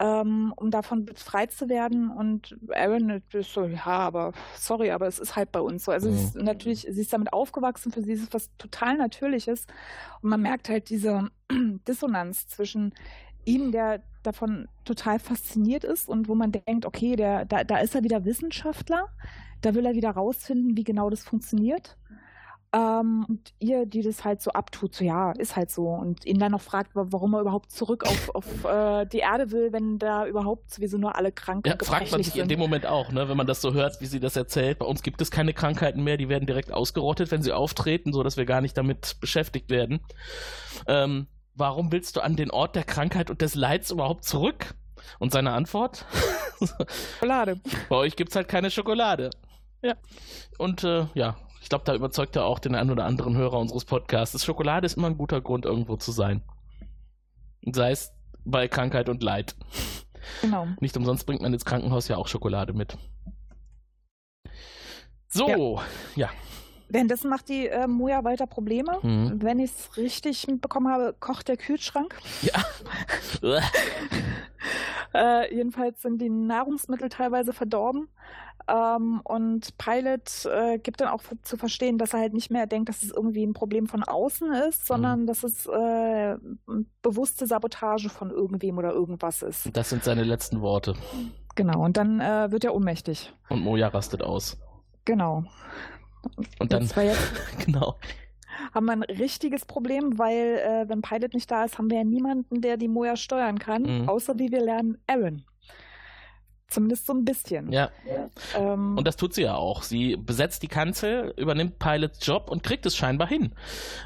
um 0.00 0.70
davon 0.70 1.04
befreit 1.04 1.52
zu 1.52 1.68
werden. 1.68 2.10
Und 2.10 2.56
Aaron 2.74 3.22
ist 3.32 3.52
so, 3.52 3.64
ja, 3.64 3.84
aber 3.84 4.32
sorry, 4.56 4.90
aber 4.90 5.06
es 5.06 5.18
ist 5.18 5.36
halt 5.36 5.52
bei 5.52 5.60
uns 5.60 5.84
so. 5.84 5.92
Also 5.92 6.10
mhm. 6.10 6.16
sie 6.16 6.24
ist 6.24 6.36
natürlich, 6.36 6.86
sie 6.88 7.00
ist 7.00 7.12
damit 7.12 7.34
aufgewachsen, 7.34 7.92
für 7.92 8.02
sie 8.02 8.12
ist 8.12 8.22
es 8.22 8.32
was 8.32 8.50
total 8.56 8.96
Natürliches. 8.96 9.66
Und 10.22 10.30
man 10.30 10.40
merkt 10.40 10.70
halt 10.70 10.88
diese 10.88 11.30
Dissonanz 11.86 12.48
zwischen 12.48 12.94
ihm, 13.44 13.72
der 13.72 14.02
davon 14.22 14.68
total 14.84 15.18
fasziniert 15.18 15.84
ist 15.84 16.08
und 16.08 16.28
wo 16.28 16.34
man 16.34 16.52
denkt, 16.52 16.86
okay, 16.86 17.16
der, 17.16 17.44
da, 17.44 17.64
da 17.64 17.78
ist 17.78 17.94
er 17.94 18.02
wieder 18.02 18.24
Wissenschaftler, 18.24 19.08
da 19.60 19.74
will 19.74 19.84
er 19.84 19.94
wieder 19.94 20.10
rausfinden, 20.10 20.76
wie 20.76 20.84
genau 20.84 21.10
das 21.10 21.24
funktioniert. 21.24 21.98
Ähm, 22.72 23.26
und 23.28 23.52
ihr, 23.58 23.84
die 23.84 24.02
das 24.02 24.24
halt 24.24 24.40
so 24.40 24.52
abtut, 24.52 24.94
so 24.94 25.04
ja, 25.04 25.32
ist 25.32 25.56
halt 25.56 25.72
so. 25.72 25.88
Und 25.88 26.24
ihn 26.24 26.38
dann 26.38 26.52
noch 26.52 26.60
fragt, 26.60 26.92
warum 26.94 27.34
er 27.34 27.40
überhaupt 27.40 27.72
zurück 27.72 28.04
auf, 28.04 28.30
auf 28.32 28.64
äh, 28.64 29.06
die 29.06 29.18
Erde 29.18 29.50
will, 29.50 29.72
wenn 29.72 29.98
da 29.98 30.26
überhaupt 30.26 30.72
sowieso 30.72 30.96
nur 30.96 31.16
alle 31.16 31.32
krank 31.32 31.66
ja, 31.66 31.76
fragt 31.82 32.12
man 32.12 32.22
sich 32.22 32.34
sind. 32.34 32.42
in 32.42 32.48
dem 32.48 32.60
Moment 32.60 32.86
auch, 32.86 33.10
ne, 33.10 33.28
wenn 33.28 33.36
man 33.36 33.48
das 33.48 33.60
so 33.60 33.72
hört, 33.72 34.00
wie 34.00 34.06
sie 34.06 34.20
das 34.20 34.36
erzählt. 34.36 34.78
Bei 34.78 34.86
uns 34.86 35.02
gibt 35.02 35.20
es 35.20 35.32
keine 35.32 35.52
Krankheiten 35.52 36.04
mehr, 36.04 36.16
die 36.16 36.28
werden 36.28 36.46
direkt 36.46 36.72
ausgerottet, 36.72 37.32
wenn 37.32 37.42
sie 37.42 37.52
auftreten, 37.52 38.12
so 38.12 38.22
dass 38.22 38.36
wir 38.36 38.44
gar 38.44 38.60
nicht 38.60 38.76
damit 38.76 39.16
beschäftigt 39.20 39.68
werden. 39.70 40.00
Ähm, 40.86 41.26
warum 41.56 41.90
willst 41.90 42.16
du 42.16 42.20
an 42.20 42.36
den 42.36 42.52
Ort 42.52 42.76
der 42.76 42.84
Krankheit 42.84 43.30
und 43.30 43.42
des 43.42 43.56
Leids 43.56 43.90
überhaupt 43.90 44.24
zurück? 44.24 44.74
Und 45.18 45.32
seine 45.32 45.52
Antwort? 45.52 46.04
Schokolade. 47.14 47.58
Bei 47.88 47.96
euch 47.96 48.16
gibt 48.16 48.30
es 48.30 48.36
halt 48.36 48.48
keine 48.48 48.70
Schokolade. 48.70 49.30
Ja. 49.82 49.94
Und 50.58 50.84
äh, 50.84 51.06
ja, 51.14 51.36
glaube, 51.70 51.84
da 51.86 51.94
überzeugt 51.94 52.36
er 52.36 52.44
auch 52.44 52.58
den 52.58 52.74
einen 52.74 52.90
oder 52.90 53.06
anderen 53.06 53.36
Hörer 53.36 53.58
unseres 53.58 53.86
Podcasts. 53.86 54.44
Schokolade 54.44 54.84
ist 54.84 54.98
immer 54.98 55.06
ein 55.06 55.16
guter 55.16 55.40
Grund, 55.40 55.64
irgendwo 55.64 55.96
zu 55.96 56.12
sein. 56.12 56.42
Sei 57.72 57.92
es 57.92 58.12
bei 58.44 58.68
Krankheit 58.68 59.08
und 59.08 59.22
Leid. 59.22 59.56
Genau. 60.42 60.66
Nicht 60.80 60.96
umsonst 60.96 61.26
bringt 61.26 61.40
man 61.40 61.52
ins 61.52 61.64
Krankenhaus 61.64 62.08
ja 62.08 62.16
auch 62.16 62.28
Schokolade 62.28 62.72
mit. 62.72 62.98
So, 65.28 65.80
ja. 66.16 66.26
ja. 66.26 66.30
Währenddessen 66.88 67.30
macht 67.30 67.48
die 67.48 67.68
äh, 67.68 67.86
Moja 67.86 68.24
weiter 68.24 68.48
Probleme. 68.48 68.98
Mhm. 69.02 69.40
Wenn 69.40 69.60
ich 69.60 69.70
es 69.70 69.96
richtig 69.96 70.48
mitbekommen 70.48 70.92
habe, 70.92 71.14
kocht 71.20 71.46
der 71.46 71.56
Kühlschrank. 71.56 72.18
Ja. 72.42 72.64
äh, 75.14 75.54
jedenfalls 75.54 76.02
sind 76.02 76.20
die 76.20 76.30
Nahrungsmittel 76.30 77.08
teilweise 77.08 77.52
verdorben. 77.52 78.08
Ähm, 78.70 79.20
und 79.24 79.76
Pilot 79.78 80.46
äh, 80.46 80.78
gibt 80.78 81.00
dann 81.00 81.08
auch 81.08 81.22
zu 81.42 81.56
verstehen, 81.56 81.98
dass 81.98 82.12
er 82.12 82.20
halt 82.20 82.34
nicht 82.34 82.50
mehr 82.50 82.66
denkt, 82.66 82.88
dass 82.88 83.02
es 83.02 83.10
irgendwie 83.10 83.44
ein 83.44 83.52
Problem 83.52 83.86
von 83.86 84.04
außen 84.04 84.52
ist, 84.68 84.86
sondern 84.86 85.22
mhm. 85.22 85.26
dass 85.26 85.42
es 85.42 85.66
äh, 85.66 86.36
bewusste 87.02 87.46
Sabotage 87.46 88.08
von 88.08 88.30
irgendwem 88.30 88.78
oder 88.78 88.92
irgendwas 88.92 89.42
ist. 89.42 89.74
Das 89.76 89.90
sind 89.90 90.04
seine 90.04 90.22
letzten 90.22 90.60
Worte. 90.60 90.94
Genau, 91.56 91.84
und 91.84 91.96
dann 91.96 92.20
äh, 92.20 92.50
wird 92.52 92.64
er 92.64 92.74
ohnmächtig. 92.74 93.32
Und 93.48 93.62
Moja 93.62 93.88
rastet 93.88 94.22
aus. 94.22 94.56
Genau. 95.04 95.44
Und 96.58 96.72
dann, 96.72 96.88
genau. 97.64 97.96
Haben 98.72 98.86
wir 98.86 98.92
ein 98.92 99.02
richtiges 99.02 99.64
Problem, 99.64 100.18
weil 100.18 100.58
äh, 100.58 100.88
wenn 100.88 101.02
Pilot 101.02 101.34
nicht 101.34 101.50
da 101.50 101.64
ist, 101.64 101.78
haben 101.78 101.90
wir 101.90 101.98
ja 101.98 102.04
niemanden, 102.04 102.60
der 102.60 102.76
die 102.76 102.88
Moja 102.88 103.16
steuern 103.16 103.58
kann, 103.58 104.02
mhm. 104.02 104.08
außer 104.08 104.38
wie 104.38 104.52
wir 104.52 104.60
lernen 104.60 104.98
Aaron. 105.08 105.44
Zumindest 106.70 107.06
so 107.06 107.12
ein 107.12 107.24
bisschen. 107.24 107.72
Ja. 107.72 107.90
Ähm, 108.56 108.96
und 108.96 109.04
das 109.06 109.16
tut 109.16 109.34
sie 109.34 109.42
ja 109.42 109.56
auch. 109.56 109.82
Sie 109.82 110.16
besetzt 110.16 110.62
die 110.62 110.68
Kanzel, 110.68 111.34
übernimmt 111.36 111.80
Pilots 111.80 112.24
Job 112.24 112.48
und 112.48 112.62
kriegt 112.62 112.86
es 112.86 112.96
scheinbar 112.96 113.26
hin. 113.26 113.52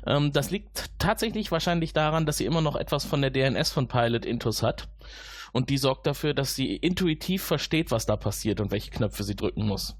Ähm, 0.07 0.33
das 0.33 0.51
liegt 0.51 0.91
tatsächlich 0.99 1.53
wahrscheinlich 1.53 1.93
daran, 1.93 2.25
dass 2.25 2.39
sie 2.39 2.47
immer 2.47 2.63
noch 2.63 2.77
etwas 2.77 3.05
von 3.05 3.21
der 3.21 3.31
DNS 3.31 3.71
von 3.71 3.87
Pilot 3.87 4.25
Intus 4.25 4.63
hat. 4.63 4.89
Und 5.53 5.69
die 5.69 5.77
sorgt 5.77 6.07
dafür, 6.07 6.33
dass 6.33 6.55
sie 6.55 6.75
intuitiv 6.75 7.45
versteht, 7.45 7.91
was 7.91 8.07
da 8.07 8.17
passiert 8.17 8.61
und 8.61 8.71
welche 8.71 8.91
Knöpfe 8.91 9.25
sie 9.25 9.37
drücken 9.37 9.67
muss. 9.67 9.97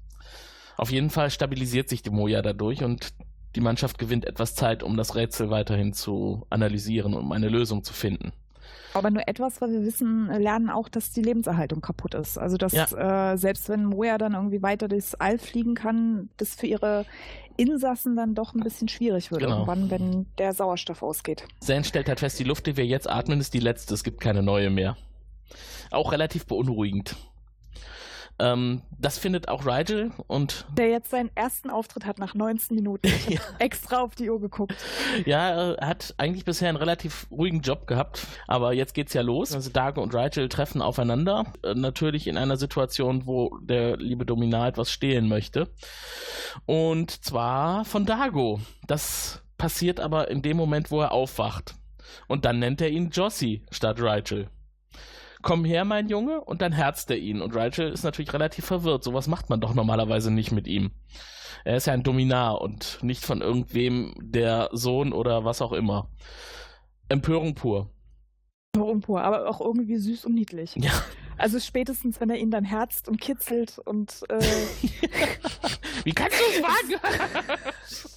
Auf 0.75 0.91
jeden 0.91 1.11
Fall 1.11 1.29
stabilisiert 1.29 1.87
sich 1.87 2.01
die 2.01 2.09
Moja 2.09 2.41
dadurch 2.41 2.83
und 2.83 3.13
die 3.55 3.61
Mannschaft 3.61 3.99
gewinnt 3.99 4.25
etwas 4.25 4.55
Zeit, 4.55 4.81
um 4.81 4.97
das 4.97 5.15
Rätsel 5.15 5.51
weiterhin 5.51 5.93
zu 5.93 6.45
analysieren 6.49 7.13
und 7.13 7.21
um 7.21 7.31
eine 7.31 7.47
Lösung 7.47 7.83
zu 7.83 7.93
finden. 7.93 8.33
Aber 8.95 9.11
nur 9.11 9.27
etwas, 9.27 9.59
weil 9.61 9.71
wir 9.71 9.83
wissen, 9.83 10.27
lernen 10.27 10.69
auch, 10.69 10.87
dass 10.87 11.11
die 11.11 11.21
Lebenserhaltung 11.21 11.81
kaputt 11.81 12.13
ist. 12.15 12.37
Also 12.37 12.55
dass 12.55 12.71
ja. 12.71 13.33
äh, 13.33 13.37
selbst 13.37 13.67
wenn 13.67 13.85
Moja 13.85 14.17
dann 14.17 14.33
irgendwie 14.33 14.61
weiter 14.61 14.87
durchs 14.87 15.15
All 15.15 15.37
fliegen 15.37 15.75
kann, 15.75 16.29
das 16.37 16.55
für 16.55 16.65
ihre 16.65 17.05
Insassen 17.57 18.15
dann 18.15 18.35
doch 18.35 18.53
ein 18.53 18.61
bisschen 18.61 18.87
schwierig 18.87 19.31
wird 19.31 19.41
genau. 19.41 19.55
irgendwann, 19.55 19.89
wenn 19.89 20.25
der 20.37 20.53
Sauerstoff 20.53 21.03
ausgeht. 21.03 21.45
Zane 21.59 21.83
stellt 21.83 22.07
halt 22.07 22.21
fest, 22.21 22.39
die 22.39 22.45
Luft, 22.45 22.67
die 22.67 22.77
wir 22.77 22.85
jetzt 22.85 23.09
atmen, 23.09 23.39
ist 23.41 23.53
die 23.53 23.59
letzte. 23.59 23.93
Es 23.93 24.03
gibt 24.03 24.21
keine 24.21 24.41
neue 24.41 24.69
mehr. 24.69 24.97
Auch 25.91 26.11
relativ 26.11 26.45
beunruhigend. 26.45 27.15
Ähm, 28.37 28.81
das 28.99 29.17
findet 29.17 29.47
auch 29.47 29.65
Rigel 29.65 30.11
und. 30.27 30.65
Der 30.77 30.89
jetzt 30.89 31.09
seinen 31.09 31.29
ersten 31.35 31.69
Auftritt 31.69 32.05
hat 32.05 32.19
nach 32.19 32.33
19 32.33 32.75
Minuten. 32.75 33.07
ja. 33.29 33.39
Extra 33.59 34.01
auf 34.01 34.15
die 34.15 34.29
Uhr 34.29 34.41
geguckt. 34.41 34.75
Ja, 35.25 35.49
er 35.75 35.87
hat 35.87 36.13
eigentlich 36.17 36.43
bisher 36.43 36.69
einen 36.69 36.77
relativ 36.77 37.27
ruhigen 37.31 37.61
Job 37.61 37.87
gehabt, 37.87 38.27
aber 38.47 38.73
jetzt 38.73 38.93
geht's 38.93 39.13
ja 39.13 39.21
los. 39.21 39.53
Also 39.53 39.69
Dago 39.69 40.01
und 40.01 40.13
Rigel 40.13 40.49
treffen 40.49 40.81
aufeinander. 40.81 41.45
Äh, 41.63 41.75
natürlich 41.75 42.27
in 42.27 42.37
einer 42.37 42.57
Situation, 42.57 43.25
wo 43.25 43.57
der 43.61 43.97
liebe 43.97 44.25
Dominar 44.25 44.67
etwas 44.67 44.91
stehlen 44.91 45.29
möchte. 45.29 45.69
Und 46.65 47.11
zwar 47.23 47.85
von 47.85 48.05
Dago. 48.05 48.59
Das 48.85 49.41
passiert 49.57 49.99
aber 49.99 50.29
in 50.29 50.41
dem 50.41 50.57
Moment, 50.57 50.91
wo 50.91 51.01
er 51.01 51.13
aufwacht. 51.13 51.75
Und 52.27 52.45
dann 52.45 52.59
nennt 52.59 52.81
er 52.81 52.89
ihn 52.89 53.09
Jossie 53.11 53.65
statt 53.71 54.01
Rigel 54.01 54.49
komm 55.45 55.63
her, 55.63 55.85
mein 55.85 56.09
Junge, 56.09 56.41
und 56.41 56.61
dann 56.61 56.73
herzt 56.73 57.09
er 57.11 57.17
ihn. 57.17 57.41
Und 57.41 57.55
Rachel 57.55 57.91
ist 57.91 58.03
natürlich 58.03 58.33
relativ 58.33 58.65
verwirrt. 58.65 59.03
Sowas 59.03 59.27
macht 59.27 59.49
man 59.49 59.61
doch 59.61 59.75
normalerweise 59.75 60.31
nicht 60.31 60.51
mit 60.51 60.67
ihm. 60.67 60.91
Er 61.63 61.77
ist 61.77 61.85
ja 61.87 61.93
ein 61.93 62.03
Dominar 62.03 62.61
und 62.61 62.97
nicht 63.01 63.23
von 63.23 63.41
irgendwem 63.41 64.13
der 64.19 64.69
Sohn 64.73 65.13
oder 65.13 65.45
was 65.45 65.61
auch 65.61 65.71
immer. 65.71 66.09
Empörung 67.09 67.53
pur. 67.53 67.91
Empörung 68.73 69.01
pur, 69.01 69.21
aber 69.21 69.47
auch 69.47 69.61
irgendwie 69.61 69.97
süß 69.97 70.25
und 70.25 70.33
niedlich. 70.33 70.75
Ja. 70.77 70.91
Also 71.37 71.59
spätestens, 71.59 72.19
wenn 72.19 72.29
er 72.31 72.37
ihn 72.37 72.49
dann 72.49 72.63
herzt 72.63 73.07
und 73.07 73.21
kitzelt 73.21 73.77
und 73.77 74.23
äh 74.29 74.39
Wie 76.03 76.11
kannst 76.11 76.39
du 76.39 76.43
es 76.43 76.63
wagen? 76.63 76.99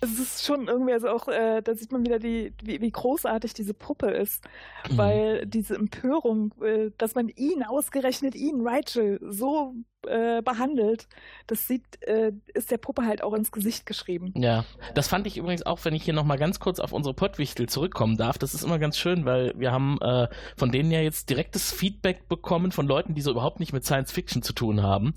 es 0.00 0.18
ist 0.18 0.44
schon 0.44 0.68
irgendwie, 0.68 0.92
also 0.92 1.08
auch, 1.08 1.28
äh, 1.28 1.60
da 1.62 1.74
sieht 1.74 1.92
man 1.92 2.04
wieder, 2.04 2.18
die, 2.18 2.52
wie, 2.62 2.80
wie 2.80 2.90
großartig 2.90 3.52
diese 3.54 3.74
Puppe 3.74 4.10
ist. 4.10 4.44
Mhm. 4.90 4.98
Weil 4.98 5.46
diese 5.46 5.74
Empörung, 5.74 6.54
äh, 6.62 6.90
dass 6.98 7.14
man 7.14 7.28
ihn, 7.28 7.62
ausgerechnet 7.64 8.34
ihn, 8.34 8.66
Rachel, 8.66 9.18
so 9.22 9.74
äh, 10.08 10.42
behandelt, 10.42 11.08
das 11.46 11.66
sieht, 11.66 11.84
äh, 12.02 12.32
ist 12.54 12.70
der 12.70 12.78
Puppe 12.78 13.04
halt 13.04 13.22
auch 13.22 13.34
ins 13.34 13.52
Gesicht 13.52 13.86
geschrieben. 13.86 14.32
Ja, 14.36 14.64
das 14.94 15.08
fand 15.08 15.26
ich 15.26 15.36
übrigens 15.36 15.64
auch, 15.64 15.84
wenn 15.84 15.94
ich 15.94 16.02
hier 16.02 16.14
nochmal 16.14 16.38
ganz 16.38 16.60
kurz 16.60 16.80
auf 16.80 16.92
unsere 16.92 17.14
Pottwichtel 17.14 17.68
zurückkommen 17.68 18.16
darf. 18.16 18.38
Das 18.38 18.54
ist 18.54 18.64
immer 18.64 18.78
ganz 18.78 18.98
schön, 18.98 19.24
weil 19.24 19.52
wir 19.56 19.72
haben 19.72 19.98
äh, 20.00 20.28
von 20.56 20.72
denen 20.72 20.90
ja 20.90 21.00
jetzt 21.00 21.30
direktes 21.30 21.72
Feedback 21.72 22.28
bekommen 22.28 22.72
von 22.72 22.86
Leuten, 22.86 23.14
die 23.14 23.22
so 23.22 23.30
überhaupt 23.30 23.60
nicht 23.60 23.72
mit 23.72 23.84
Science 23.84 24.12
Fiction 24.12 24.42
zu 24.42 24.52
tun 24.52 24.82
haben 24.82 25.14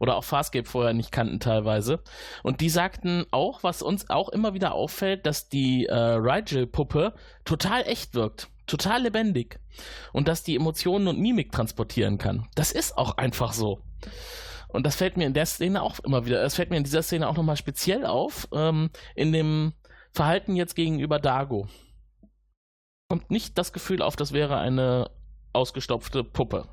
oder 0.00 0.16
auch 0.16 0.24
Farscape 0.24 0.68
vorher 0.68 0.94
nicht 0.94 1.12
kannten 1.12 1.40
teilweise. 1.40 2.00
Und 2.42 2.60
die 2.60 2.70
sagten 2.70 3.26
auch, 3.30 3.62
was 3.62 3.82
uns 3.82 4.10
auch 4.10 4.28
immer 4.28 4.54
wieder 4.54 4.74
auffällt, 4.74 5.26
dass 5.26 5.48
die 5.48 5.86
äh, 5.86 5.94
Rigel-Puppe 5.94 7.14
total 7.44 7.82
echt 7.82 8.14
wirkt 8.14 8.48
total 8.66 9.02
lebendig 9.02 9.58
und 10.12 10.28
dass 10.28 10.42
die 10.42 10.56
Emotionen 10.56 11.08
und 11.08 11.20
Mimik 11.20 11.52
transportieren 11.52 12.18
kann. 12.18 12.46
Das 12.54 12.72
ist 12.72 12.96
auch 12.96 13.16
einfach 13.16 13.52
so. 13.52 13.80
Und 14.68 14.84
das 14.84 14.96
fällt 14.96 15.16
mir 15.16 15.26
in 15.26 15.34
der 15.34 15.46
Szene 15.46 15.82
auch 15.82 16.00
immer 16.00 16.26
wieder, 16.26 16.42
es 16.42 16.56
fällt 16.56 16.70
mir 16.70 16.76
in 16.76 16.84
dieser 16.84 17.02
Szene 17.02 17.28
auch 17.28 17.36
nochmal 17.36 17.56
speziell 17.56 18.06
auf, 18.06 18.48
ähm, 18.52 18.90
in 19.14 19.32
dem 19.32 19.72
Verhalten 20.12 20.56
jetzt 20.56 20.74
gegenüber 20.74 21.18
Dago. 21.18 21.68
Kommt 23.08 23.30
nicht 23.30 23.56
das 23.58 23.72
Gefühl 23.72 24.02
auf, 24.02 24.16
das 24.16 24.32
wäre 24.32 24.58
eine 24.58 25.10
ausgestopfte 25.52 26.24
Puppe. 26.24 26.66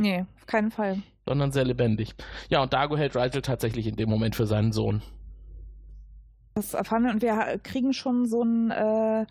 Nee, 0.00 0.24
auf 0.36 0.46
keinen 0.46 0.70
Fall. 0.70 1.02
Sondern 1.26 1.52
sehr 1.52 1.64
lebendig. 1.64 2.14
Ja, 2.48 2.62
und 2.62 2.72
Dago 2.72 2.96
hält 2.96 3.16
Rigel 3.16 3.42
tatsächlich 3.42 3.86
in 3.86 3.96
dem 3.96 4.08
Moment 4.08 4.34
für 4.34 4.46
seinen 4.46 4.72
Sohn. 4.72 5.02
Das 6.54 6.74
erfahren 6.74 7.04
wir 7.04 7.12
und 7.12 7.22
wir 7.22 7.58
kriegen 7.62 7.92
schon 7.92 8.26
so 8.26 8.42
ein 8.42 8.70
äh, 8.70 9.26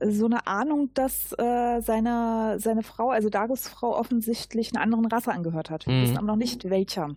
so 0.00 0.26
eine 0.26 0.46
Ahnung, 0.46 0.90
dass 0.94 1.32
äh, 1.38 1.80
seine, 1.80 2.56
seine 2.58 2.82
Frau, 2.82 3.10
also 3.10 3.28
Dagos 3.28 3.68
Frau, 3.68 3.96
offensichtlich 3.96 4.72
einer 4.72 4.82
anderen 4.82 5.06
Rasse 5.06 5.32
angehört 5.32 5.70
hat. 5.70 5.86
Wir 5.86 5.94
mhm. 5.94 6.02
wissen 6.02 6.18
aber 6.18 6.26
noch 6.26 6.36
nicht 6.36 6.68
welcher. 6.70 7.14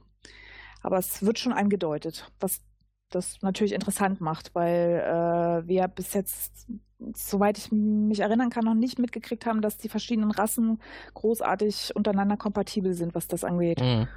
Aber 0.82 0.98
es 0.98 1.26
wird 1.26 1.40
schon 1.40 1.54
angedeutet, 1.54 2.32
was 2.40 2.62
das 3.10 3.42
natürlich 3.42 3.74
interessant 3.74 4.22
macht, 4.22 4.54
weil 4.54 5.02
äh, 5.04 5.68
wir 5.68 5.88
bis 5.88 6.14
jetzt, 6.14 6.68
soweit 7.16 7.58
ich 7.58 7.72
mich 7.72 8.20
erinnern 8.20 8.50
kann, 8.50 8.66
noch 8.66 8.74
nicht 8.74 9.00
mitgekriegt 9.00 9.46
haben, 9.46 9.62
dass 9.62 9.78
die 9.78 9.90
verschiedenen 9.90 10.32
Rassen 10.32 10.80
großartig 11.14 11.96
untereinander 11.96 12.38
kompatibel 12.38 12.94
sind, 12.94 13.16
was 13.16 13.28
das 13.28 13.44
angeht. 13.44 13.80
Mhm. 13.80 14.08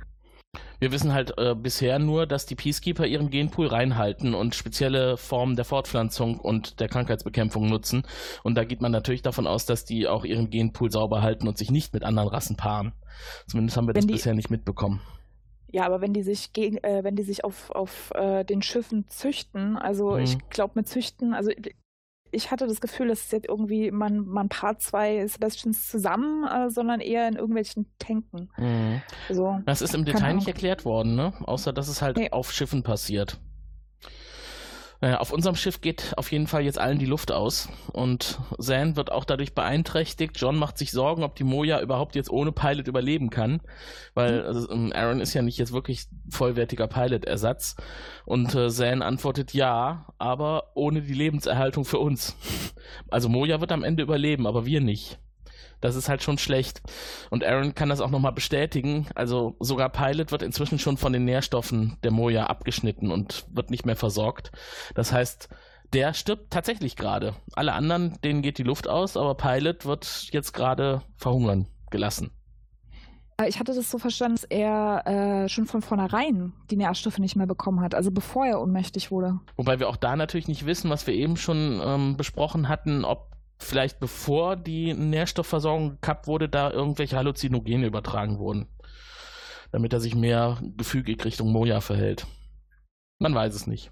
Wir 0.81 0.92
wissen 0.92 1.12
halt 1.12 1.37
äh, 1.38 1.55
bisher 1.55 1.99
nur, 1.99 2.27
dass 2.27 2.47
die 2.47 2.55
Peacekeeper 2.55 3.07
ihren 3.07 3.31
Genpool 3.31 3.66
reinhalten 3.66 4.35
und 4.35 4.55
spezielle 4.55 5.16
Formen 5.16 5.57
der 5.57 5.64
Fortpflanzung 5.64 6.38
und 6.38 6.81
der 6.81 6.88
Krankheitsbekämpfung 6.88 7.68
nutzen. 7.68 8.05
Und 8.44 8.55
da 8.55 8.64
geht 8.64 8.81
man 8.81 8.92
natürlich 8.92 9.23
davon 9.23 9.47
aus, 9.47 9.66
dass 9.66 9.85
die 9.85 10.07
auch 10.07 10.25
ihren 10.25 10.51
Genpool 10.51 10.90
sauber 10.90 11.23
halten 11.23 11.49
und 11.49 11.59
sich 11.59 11.71
nicht 11.71 11.92
mit 11.94 12.05
anderen 12.05 12.29
Rassen 12.29 12.57
paaren. 12.57 12.92
Zumindest 13.47 13.77
haben 13.77 13.87
wir 13.87 13.94
Wenn 13.94 14.07
das 14.07 14.12
bisher 14.12 14.35
nicht 14.35 14.51
mitbekommen. 14.51 15.01
Ja, 15.71 15.85
aber 15.85 16.01
wenn 16.01 16.14
die 16.14 16.23
sich 16.23 16.53
gegen, 16.53 16.79
äh, 16.79 17.05
wenn 17.05 17.16
die 17.16 17.25
sich 17.25 17.44
auf, 17.44 17.71
auf 17.71 18.11
äh, 18.14 18.44
den 18.44 18.62
Schiffen 18.62 19.07
züchten, 19.09 19.77
also 19.77 20.16
hm. 20.16 20.25
ich 20.25 20.38
glaube 20.49 20.73
mit 20.77 20.88
züchten, 20.88 21.35
also 21.35 21.51
ich 22.31 22.51
hatte 22.51 22.67
das 22.67 22.81
Gefühl, 22.81 23.09
dass 23.09 23.31
jetzt 23.31 23.49
irgendwie 23.49 23.91
man, 23.91 24.27
man 24.27 24.49
paar 24.49 24.79
zwei 24.79 25.27
Sebastians 25.27 25.88
zusammen, 25.88 26.45
äh, 26.47 26.71
sondern 26.71 27.01
eher 27.01 27.29
in 27.29 27.37
irgendwelchen 27.37 27.87
Tanken. 27.99 28.51
Mhm. 28.57 29.03
Also, 29.29 29.61
das 29.67 29.83
ist 29.83 29.95
im 29.95 30.05
Detail 30.05 30.35
nicht 30.35 30.49
erklärt 30.49 30.85
worden, 30.85 31.14
ne? 31.14 31.33
Außer 31.45 31.73
dass 31.73 31.88
es 31.88 32.03
halt 32.03 32.17
nee. 32.17 32.31
auf 32.31 32.53
Schiffen 32.53 32.83
passiert. 32.83 33.38
Naja, 35.01 35.21
auf 35.21 35.33
unserem 35.33 35.55
Schiff 35.55 35.81
geht 35.81 36.13
auf 36.17 36.33
jeden 36.33 36.49
Fall 36.49 36.63
jetzt 36.63 36.79
allen 36.79 36.99
die 36.99 37.07
Luft 37.07 37.31
aus 37.31 37.69
und 37.93 38.41
Zan 38.59 38.97
wird 38.97 39.13
auch 39.13 39.25
dadurch 39.25 39.55
beeinträchtigt. 39.55 40.33
John 40.41 40.57
macht 40.57 40.77
sich 40.77 40.91
Sorgen, 40.91 41.23
ob 41.23 41.37
die 41.37 41.45
Moja 41.45 41.81
überhaupt 41.81 42.17
jetzt 42.17 42.31
ohne 42.31 42.51
Pilot 42.51 42.89
überleben 42.89 43.31
kann, 43.31 43.61
weil 44.15 44.41
mhm. 44.41 44.47
also, 44.47 44.71
ähm, 44.73 44.93
Aaron 44.93 45.21
ist 45.21 45.35
ja 45.35 45.43
nicht 45.43 45.59
jetzt 45.59 45.73
wirklich 45.73 46.07
vollwertiger 46.29 46.89
Pilot-Ersatz 46.89 47.77
und 48.25 48.55
äh, 48.57 48.71
Zan 48.71 49.03
antwortet 49.03 49.55
ja, 49.55 50.07
aber 50.19 50.73
ohne 50.75 51.03
die 51.03 51.15
Lebenserhaltung 51.15 51.85
für 51.85 51.99
uns. 51.99 52.37
Also 53.09 53.29
Moja 53.29 53.61
wird 53.61 53.71
am 53.71 53.85
Ende 53.85 54.03
überleben, 54.03 54.47
aber 54.47 54.67
wir 54.67 54.81
nicht. 54.81 55.19
Das 55.81 55.97
ist 55.97 56.09
halt 56.09 56.23
schon 56.23 56.38
schlecht. 56.38 56.83
Und 57.31 57.45
Aaron 57.45 57.75
kann 57.75 57.88
das 57.88 58.01
auch 58.01 58.11
nochmal 58.11 58.33
bestätigen. 58.33 59.07
Also 59.14 59.57
sogar 59.61 59.91
Pilot 59.91 60.33
wird 60.33 60.43
inzwischen 60.43 60.79
schon 60.79 60.97
von 60.97 61.12
den 61.12 61.25
Nährstoffen 61.25 61.97
der 62.03 62.11
Moja 62.11 62.47
abgeschnitten 62.47 63.11
und 63.11 63.47
wird 63.51 63.71
nicht 63.71 63.87
mehr 63.87 63.97
versorgt. 63.97 64.51
Das 64.95 65.12
heißt, 65.12 65.49
der 65.93 66.12
stirbt 66.14 66.51
tatsächlich 66.51 66.97
gerade. 66.97 67.35
Alle 67.55 67.73
anderen, 67.73 68.19
denen 68.23 68.43
geht 68.43 68.59
die 68.59 68.62
Luft 68.62 68.88
aus, 68.88 69.17
aber 69.17 69.35
Pilot 69.37 69.87
wird 69.87 70.29
jetzt 70.33 70.53
gerade 70.53 71.03
verhungern 71.17 71.69
gelassen. 71.91 72.31
Ich 73.47 73.61
hatte 73.61 73.73
das 73.73 73.88
so 73.88 73.99
verstanden, 73.99 74.35
dass 74.35 74.45
er 74.45 75.07
äh, 75.07 75.49
schon 75.49 75.67
von 75.67 75.81
vornherein 75.81 76.55
die 76.73 76.77
Nährstoffe 76.77 77.19
nicht 77.19 77.37
mehr 77.37 77.47
bekommen 77.47 77.81
hat, 77.81 77.95
also 77.95 78.11
bevor 78.11 78.45
er 78.45 78.61
ohnmächtig 78.61 79.12
wurde. 79.12 79.38
Wobei 79.57 79.79
wir 79.79 79.88
auch 79.88 79.97
da 79.97 80.17
natürlich 80.17 80.49
nicht 80.49 80.67
wissen, 80.67 80.91
was 80.91 81.07
wir 81.07 81.14
eben 81.14 81.37
schon 81.37 81.81
ähm, 81.85 82.17
besprochen 82.17 82.69
hatten, 82.69 83.05
ob 83.05 83.38
vielleicht 83.59 84.01
bevor 84.01 84.57
die 84.57 84.94
Nährstoffversorgung 84.94 85.90
gekappt 85.92 86.27
wurde, 86.27 86.49
da 86.49 86.71
irgendwelche 86.71 87.16
Halluzinogene 87.16 87.87
übertragen 87.87 88.38
wurden. 88.38 88.66
Damit 89.71 89.92
er 89.92 90.01
sich 90.01 90.14
mehr 90.14 90.59
gefügig 90.77 91.25
Richtung 91.25 91.53
Moja 91.53 91.81
verhält. 91.81 92.27
Man 93.18 93.35
weiß 93.35 93.55
es 93.55 93.66
nicht. 93.66 93.90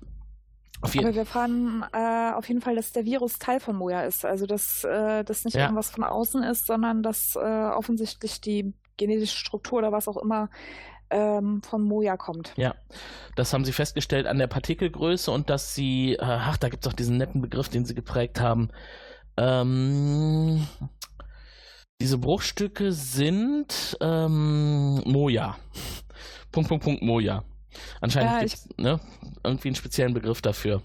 Aber 0.83 0.93
wir 0.93 1.17
erfahren 1.17 1.85
äh, 1.93 2.33
auf 2.33 2.49
jeden 2.49 2.61
Fall, 2.61 2.77
dass 2.77 2.93
der 2.93 3.05
Virus 3.05 3.39
Teil 3.39 3.61
von 3.61 3.77
Moja 3.77 4.03
ist. 4.03 4.25
Also 4.25 4.47
dass 4.47 4.85
äh, 4.85 5.25
das 5.25 5.45
nicht 5.45 5.55
ja. 5.55 5.63
irgendwas 5.65 5.91
von 5.91 6.05
außen 6.05 6.43
ist, 6.43 6.67
sondern 6.67 7.03
dass 7.03 7.35
äh, 7.37 7.39
offensichtlich 7.39 8.41
die 8.41 8.75
genetische 8.97 9.37
Struktur 9.37 9.79
oder 9.79 9.93
was 9.93 10.09
auch 10.09 10.17
immer 10.17 10.49
ähm, 11.11 11.63
von 11.63 11.83
Moja 11.83 12.17
kommt. 12.17 12.53
Ja, 12.57 12.75
das 13.37 13.53
haben 13.53 13.65
sie 13.65 13.73
festgestellt 13.73 14.27
an 14.27 14.39
der 14.39 14.47
Partikelgröße 14.49 15.31
und 15.31 15.51
dass 15.51 15.75
sie, 15.75 16.15
äh, 16.15 16.23
ach, 16.23 16.57
da 16.57 16.69
gibt 16.69 16.85
es 16.85 16.93
auch 16.93 16.97
diesen 16.97 17.17
netten 17.17 17.41
Begriff, 17.41 17.69
den 17.69 17.85
sie 17.85 17.95
geprägt 17.95 18.41
haben, 18.41 18.71
ähm, 19.37 20.67
diese 22.01 22.19
Bruchstücke 22.19 22.93
sind 22.93 23.97
ähm, 24.01 25.03
Moja. 25.05 25.57
Punkt, 26.53 26.69
Punkt, 26.69 26.85
Punkt, 26.85 27.03
Moja. 27.03 27.45
Anscheinend 28.01 28.33
ja, 28.33 28.39
gibt 28.41 28.53
es 28.53 28.69
ne, 28.79 29.01
irgendwie 29.45 29.69
einen 29.69 29.77
speziellen 29.77 30.15
Begriff 30.15 30.43
dafür. 30.43 30.83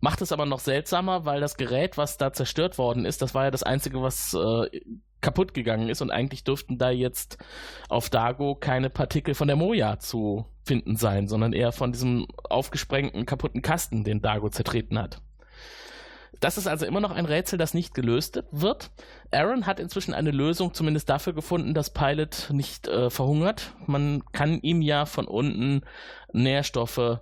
Macht 0.00 0.20
es 0.20 0.32
aber 0.32 0.46
noch 0.46 0.60
seltsamer, 0.60 1.24
weil 1.24 1.40
das 1.40 1.56
Gerät, 1.56 1.96
was 1.96 2.18
da 2.18 2.32
zerstört 2.32 2.76
worden 2.76 3.04
ist, 3.04 3.22
das 3.22 3.34
war 3.34 3.44
ja 3.44 3.50
das 3.50 3.62
Einzige, 3.62 4.02
was 4.02 4.34
äh, 4.34 4.80
kaputt 5.20 5.54
gegangen 5.54 5.88
ist 5.88 6.02
und 6.02 6.10
eigentlich 6.10 6.44
dürften 6.44 6.76
da 6.76 6.90
jetzt 6.90 7.38
auf 7.88 8.10
Dago 8.10 8.54
keine 8.54 8.90
Partikel 8.90 9.34
von 9.34 9.48
der 9.48 9.56
Moja 9.56 9.98
zu 9.98 10.44
finden 10.64 10.96
sein, 10.96 11.28
sondern 11.28 11.54
eher 11.54 11.72
von 11.72 11.92
diesem 11.92 12.26
aufgesprengten, 12.50 13.24
kaputten 13.24 13.62
Kasten, 13.62 14.04
den 14.04 14.20
Dago 14.20 14.50
zertreten 14.50 14.98
hat. 14.98 15.22
Das 16.40 16.58
ist 16.58 16.66
also 16.66 16.86
immer 16.86 17.00
noch 17.00 17.10
ein 17.10 17.26
Rätsel, 17.26 17.58
das 17.58 17.74
nicht 17.74 17.94
gelöst 17.94 18.42
wird. 18.50 18.90
Aaron 19.30 19.66
hat 19.66 19.80
inzwischen 19.80 20.14
eine 20.14 20.30
Lösung 20.30 20.74
zumindest 20.74 21.08
dafür 21.08 21.32
gefunden, 21.32 21.74
dass 21.74 21.92
Pilot 21.92 22.48
nicht 22.50 22.88
äh, 22.88 23.10
verhungert. 23.10 23.74
Man 23.86 24.22
kann 24.32 24.60
ihm 24.60 24.82
ja 24.82 25.06
von 25.06 25.26
unten 25.26 25.82
Nährstoffe 26.32 27.20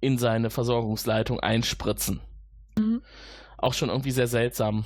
in 0.00 0.18
seine 0.18 0.50
Versorgungsleitung 0.50 1.40
einspritzen. 1.40 2.20
Mhm. 2.78 3.02
Auch 3.56 3.74
schon 3.74 3.90
irgendwie 3.90 4.10
sehr 4.10 4.26
seltsam. 4.26 4.84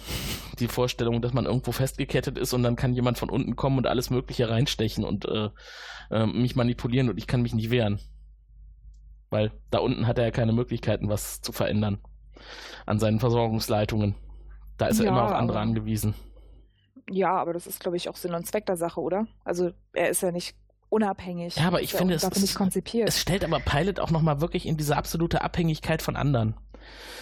Die 0.58 0.68
Vorstellung, 0.68 1.22
dass 1.22 1.32
man 1.32 1.46
irgendwo 1.46 1.72
festgekettet 1.72 2.36
ist 2.38 2.52
und 2.52 2.62
dann 2.62 2.76
kann 2.76 2.94
jemand 2.94 3.18
von 3.18 3.30
unten 3.30 3.56
kommen 3.56 3.78
und 3.78 3.86
alles 3.86 4.10
Mögliche 4.10 4.50
reinstechen 4.50 5.04
und 5.04 5.24
äh, 5.26 5.48
äh, 6.10 6.26
mich 6.26 6.56
manipulieren 6.56 7.08
und 7.08 7.18
ich 7.18 7.26
kann 7.26 7.42
mich 7.42 7.54
nicht 7.54 7.70
wehren. 7.70 8.00
Weil 9.30 9.52
da 9.70 9.78
unten 9.78 10.06
hat 10.06 10.18
er 10.18 10.24
ja 10.24 10.30
keine 10.30 10.52
Möglichkeiten, 10.52 11.08
was 11.08 11.40
zu 11.40 11.52
verändern 11.52 11.98
an 12.86 12.98
seinen 12.98 13.20
Versorgungsleitungen. 13.20 14.14
Da 14.78 14.86
ist 14.86 14.98
er 15.00 15.06
ja, 15.06 15.10
immer 15.10 15.24
auf 15.24 15.32
andere 15.32 15.58
angewiesen. 15.58 16.14
Ja, 17.10 17.34
aber 17.34 17.52
das 17.52 17.66
ist, 17.66 17.80
glaube 17.80 17.96
ich, 17.96 18.08
auch 18.08 18.16
Sinn 18.16 18.34
und 18.34 18.46
Zweck 18.46 18.66
der 18.66 18.76
Sache, 18.76 19.00
oder? 19.00 19.26
Also 19.44 19.70
er 19.92 20.10
ist 20.10 20.22
ja 20.22 20.32
nicht 20.32 20.56
unabhängig. 20.88 21.56
Ja, 21.56 21.66
aber 21.66 21.80
ich 21.80 21.92
finde, 21.92 22.14
es, 22.14 22.40
nicht 22.40 22.54
konzipiert. 22.54 23.08
es 23.08 23.20
stellt 23.20 23.44
aber 23.44 23.60
Pilot 23.60 24.00
auch 24.00 24.10
nochmal 24.10 24.40
wirklich 24.40 24.66
in 24.66 24.76
diese 24.76 24.96
absolute 24.96 25.42
Abhängigkeit 25.42 26.02
von 26.02 26.16
anderen. 26.16 26.54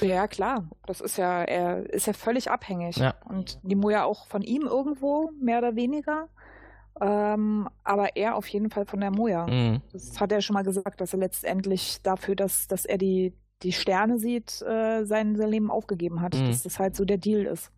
Ja, 0.01 0.27
klar. 0.27 0.69
Das 0.87 1.01
ist 1.01 1.17
ja, 1.17 1.43
er 1.43 1.89
ist 1.91 2.07
ja 2.07 2.13
völlig 2.13 2.51
abhängig. 2.51 2.97
Ja. 2.97 3.15
Und 3.25 3.59
Nemo 3.63 3.91
ja 3.91 4.05
auch 4.05 4.27
von 4.27 4.43
ihm 4.43 4.63
irgendwo, 4.63 5.31
mehr 5.41 5.59
oder 5.59 5.77
weniger. 5.77 6.29
Ähm, 7.01 7.69
aber 7.83 8.17
er 8.17 8.37
auf 8.37 8.47
jeden 8.49 8.71
Fall 8.71 8.87
von 8.87 9.01
der 9.01 9.11
Moja. 9.11 9.47
Mhm. 9.47 9.81
Das 9.93 10.21
hat 10.21 10.31
er 10.33 10.41
schon 10.41 10.55
mal 10.55 10.63
gesagt, 10.63 11.01
dass 11.01 11.13
er 11.13 11.19
letztendlich 11.19 12.03
dafür, 12.03 12.37
dass, 12.37 12.69
dass 12.69 12.85
er 12.85 12.99
die, 12.99 13.35
die 13.63 13.73
Sterne 13.73 14.19
sieht, 14.19 14.63
äh, 14.63 15.05
sein, 15.05 15.37
sein 15.37 15.51
Leben 15.51 15.71
aufgegeben 15.71 16.21
hat. 16.21 16.35
Mhm. 16.35 16.47
Dass 16.49 16.63
das 16.63 16.79
halt 16.79 16.97
so 16.97 17.05
der 17.05 17.19
Deal 17.19 17.45
ist. 17.47 17.71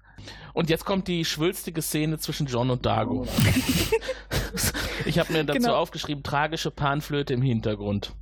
Und 0.55 0.71
jetzt 0.71 0.85
kommt 0.85 1.09
die 1.09 1.25
schwülstige 1.25 1.83
Szene 1.83 2.19
zwischen 2.19 2.47
John 2.47 2.71
und 2.71 2.87
Dago. 2.87 3.27
Oh. 3.27 3.27
ich 5.05 5.19
habe 5.19 5.33
mir 5.33 5.45
dazu 5.45 5.61
genau. 5.61 5.77
aufgeschrieben, 5.77 6.23
tragische 6.23 6.71
Panflöte 6.71 7.35
im 7.35 7.43
Hintergrund. 7.43 8.15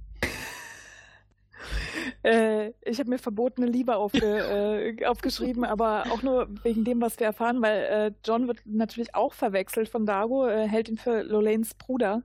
Äh, 2.25 2.71
ich 2.83 2.99
habe 2.99 3.11
mir 3.11 3.19
verbotene 3.19 3.67
Liebe 3.67 3.97
aufge, 3.97 4.97
äh, 4.99 5.05
aufgeschrieben, 5.05 5.65
aber 5.65 6.05
auch 6.11 6.23
nur 6.23 6.49
wegen 6.63 6.83
dem, 6.83 7.03
was 7.03 7.21
wir 7.21 7.27
erfahren, 7.27 7.61
weil 7.61 7.83
äh, 7.85 8.13
John 8.25 8.49
wird 8.49 8.61
natürlich 8.65 9.15
auch 9.15 9.35
verwechselt 9.35 9.91
von 9.91 10.07
Dago, 10.07 10.47
äh, 10.47 10.67
hält 10.67 10.89
ihn 10.89 10.97
für 10.97 11.23
Lolanes 11.23 11.75
Bruder. 11.75 12.23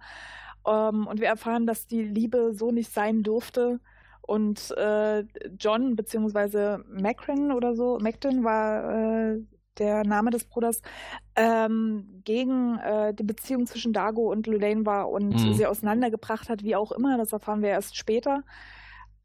Ähm, 0.65 1.05
und 1.05 1.19
wir 1.19 1.27
erfahren, 1.27 1.67
dass 1.67 1.85
die 1.85 2.01
Liebe 2.01 2.53
so 2.53 2.71
nicht 2.71 2.93
sein 2.93 3.23
durfte 3.23 3.81
und 4.29 4.71
äh, 4.77 5.23
John 5.57 5.95
beziehungsweise 5.95 6.85
Macron 6.87 7.51
oder 7.51 7.75
so, 7.75 7.97
Macton 7.99 8.43
war 8.43 9.33
äh, 9.33 9.39
der 9.79 10.03
Name 10.03 10.29
des 10.29 10.45
Bruders, 10.45 10.81
ähm, 11.35 12.21
gegen 12.23 12.77
äh, 12.77 13.13
die 13.15 13.23
Beziehung 13.23 13.65
zwischen 13.65 13.91
Dago 13.91 14.31
und 14.31 14.45
Lulaine 14.45 14.85
war 14.85 15.09
und 15.09 15.29
mhm. 15.29 15.53
sie 15.55 15.65
auseinandergebracht 15.65 16.47
hat, 16.47 16.63
wie 16.63 16.75
auch 16.75 16.91
immer. 16.91 17.17
Das 17.17 17.33
erfahren 17.33 17.63
wir 17.63 17.69
erst 17.69 17.97
später. 17.97 18.43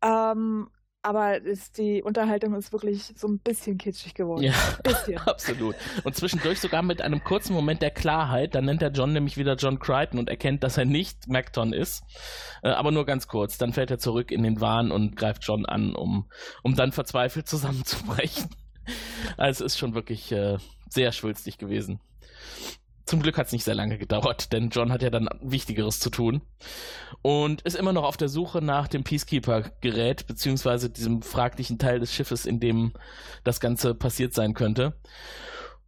Ähm, 0.00 0.68
aber 1.04 1.42
ist, 1.42 1.76
die 1.76 2.02
Unterhaltung 2.02 2.54
ist 2.54 2.72
wirklich 2.72 3.12
so 3.14 3.28
ein 3.28 3.38
bisschen 3.38 3.76
kitschig 3.76 4.14
geworden. 4.14 4.42
Ja, 4.42 4.54
absolut. 5.26 5.76
Und 6.02 6.16
zwischendurch 6.16 6.60
sogar 6.60 6.82
mit 6.82 7.02
einem 7.02 7.22
kurzen 7.22 7.52
Moment 7.52 7.82
der 7.82 7.90
Klarheit. 7.90 8.54
Dann 8.54 8.64
nennt 8.64 8.80
er 8.80 8.90
John 8.90 9.12
nämlich 9.12 9.36
wieder 9.36 9.54
John 9.56 9.78
Crichton 9.78 10.18
und 10.18 10.30
erkennt, 10.30 10.62
dass 10.62 10.78
er 10.78 10.86
nicht 10.86 11.28
Macton 11.28 11.74
ist. 11.74 12.04
Äh, 12.62 12.70
aber 12.70 12.90
nur 12.90 13.04
ganz 13.04 13.28
kurz. 13.28 13.58
Dann 13.58 13.74
fällt 13.74 13.90
er 13.90 13.98
zurück 13.98 14.30
in 14.30 14.42
den 14.42 14.62
Wahn 14.62 14.90
und 14.90 15.14
greift 15.14 15.44
John 15.44 15.66
an, 15.66 15.94
um, 15.94 16.26
um 16.62 16.74
dann 16.74 16.90
verzweifelt 16.90 17.46
zusammenzubrechen. 17.48 18.48
Also 19.36 19.66
es 19.66 19.74
ist 19.74 19.78
schon 19.78 19.94
wirklich 19.94 20.32
äh, 20.32 20.56
sehr 20.88 21.12
schwülstig 21.12 21.58
gewesen. 21.58 22.00
Zum 23.06 23.20
Glück 23.20 23.36
hat 23.36 23.46
es 23.46 23.52
nicht 23.52 23.64
sehr 23.64 23.74
lange 23.74 23.98
gedauert, 23.98 24.52
denn 24.52 24.70
John 24.70 24.90
hat 24.90 25.02
ja 25.02 25.10
dann 25.10 25.28
Wichtigeres 25.42 26.00
zu 26.00 26.08
tun 26.08 26.40
und 27.22 27.60
ist 27.62 27.76
immer 27.76 27.92
noch 27.92 28.04
auf 28.04 28.16
der 28.16 28.28
Suche 28.28 28.62
nach 28.62 28.88
dem 28.88 29.04
Peacekeeper-Gerät, 29.04 30.26
beziehungsweise 30.26 30.88
diesem 30.88 31.22
fraglichen 31.22 31.78
Teil 31.78 32.00
des 32.00 32.12
Schiffes, 32.12 32.46
in 32.46 32.60
dem 32.60 32.92
das 33.44 33.60
Ganze 33.60 33.94
passiert 33.94 34.32
sein 34.32 34.54
könnte. 34.54 34.94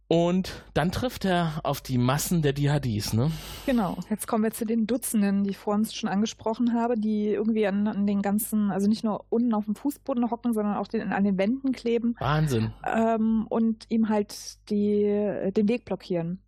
Und 0.09 0.63
dann 0.73 0.91
trifft 0.91 1.25
er 1.25 1.59
auf 1.63 1.81
die 1.81 1.97
Massen 1.97 2.41
der 2.41 2.53
Dihadis, 2.53 3.11
ne? 3.11 3.29
Genau. 3.65 3.97
Jetzt 4.09 4.25
kommen 4.25 4.43
wir 4.43 4.51
zu 4.51 4.65
den 4.65 4.87
Dutzenden, 4.87 5.43
die 5.43 5.49
ich 5.49 5.57
vorhin 5.57 5.85
schon 5.85 6.09
angesprochen 6.09 6.73
habe, 6.73 6.95
die 6.95 7.27
irgendwie 7.27 7.67
an, 7.67 7.87
an, 7.87 8.07
den 8.07 8.21
ganzen, 8.21 8.71
also 8.71 8.87
nicht 8.87 9.03
nur 9.03 9.25
unten 9.29 9.53
auf 9.53 9.65
dem 9.65 9.75
Fußboden 9.75 10.31
hocken, 10.31 10.53
sondern 10.53 10.77
auch 10.77 10.87
den, 10.87 11.11
an 11.11 11.25
den 11.25 11.37
Wänden 11.37 11.73
kleben. 11.73 12.15
Wahnsinn. 12.19 12.71
Ähm, 12.85 13.47
und 13.49 13.85
ihm 13.89 14.07
halt 14.07 14.33
die, 14.69 15.51
den 15.51 15.67
Weg 15.67 15.83
blockieren. 15.83 16.39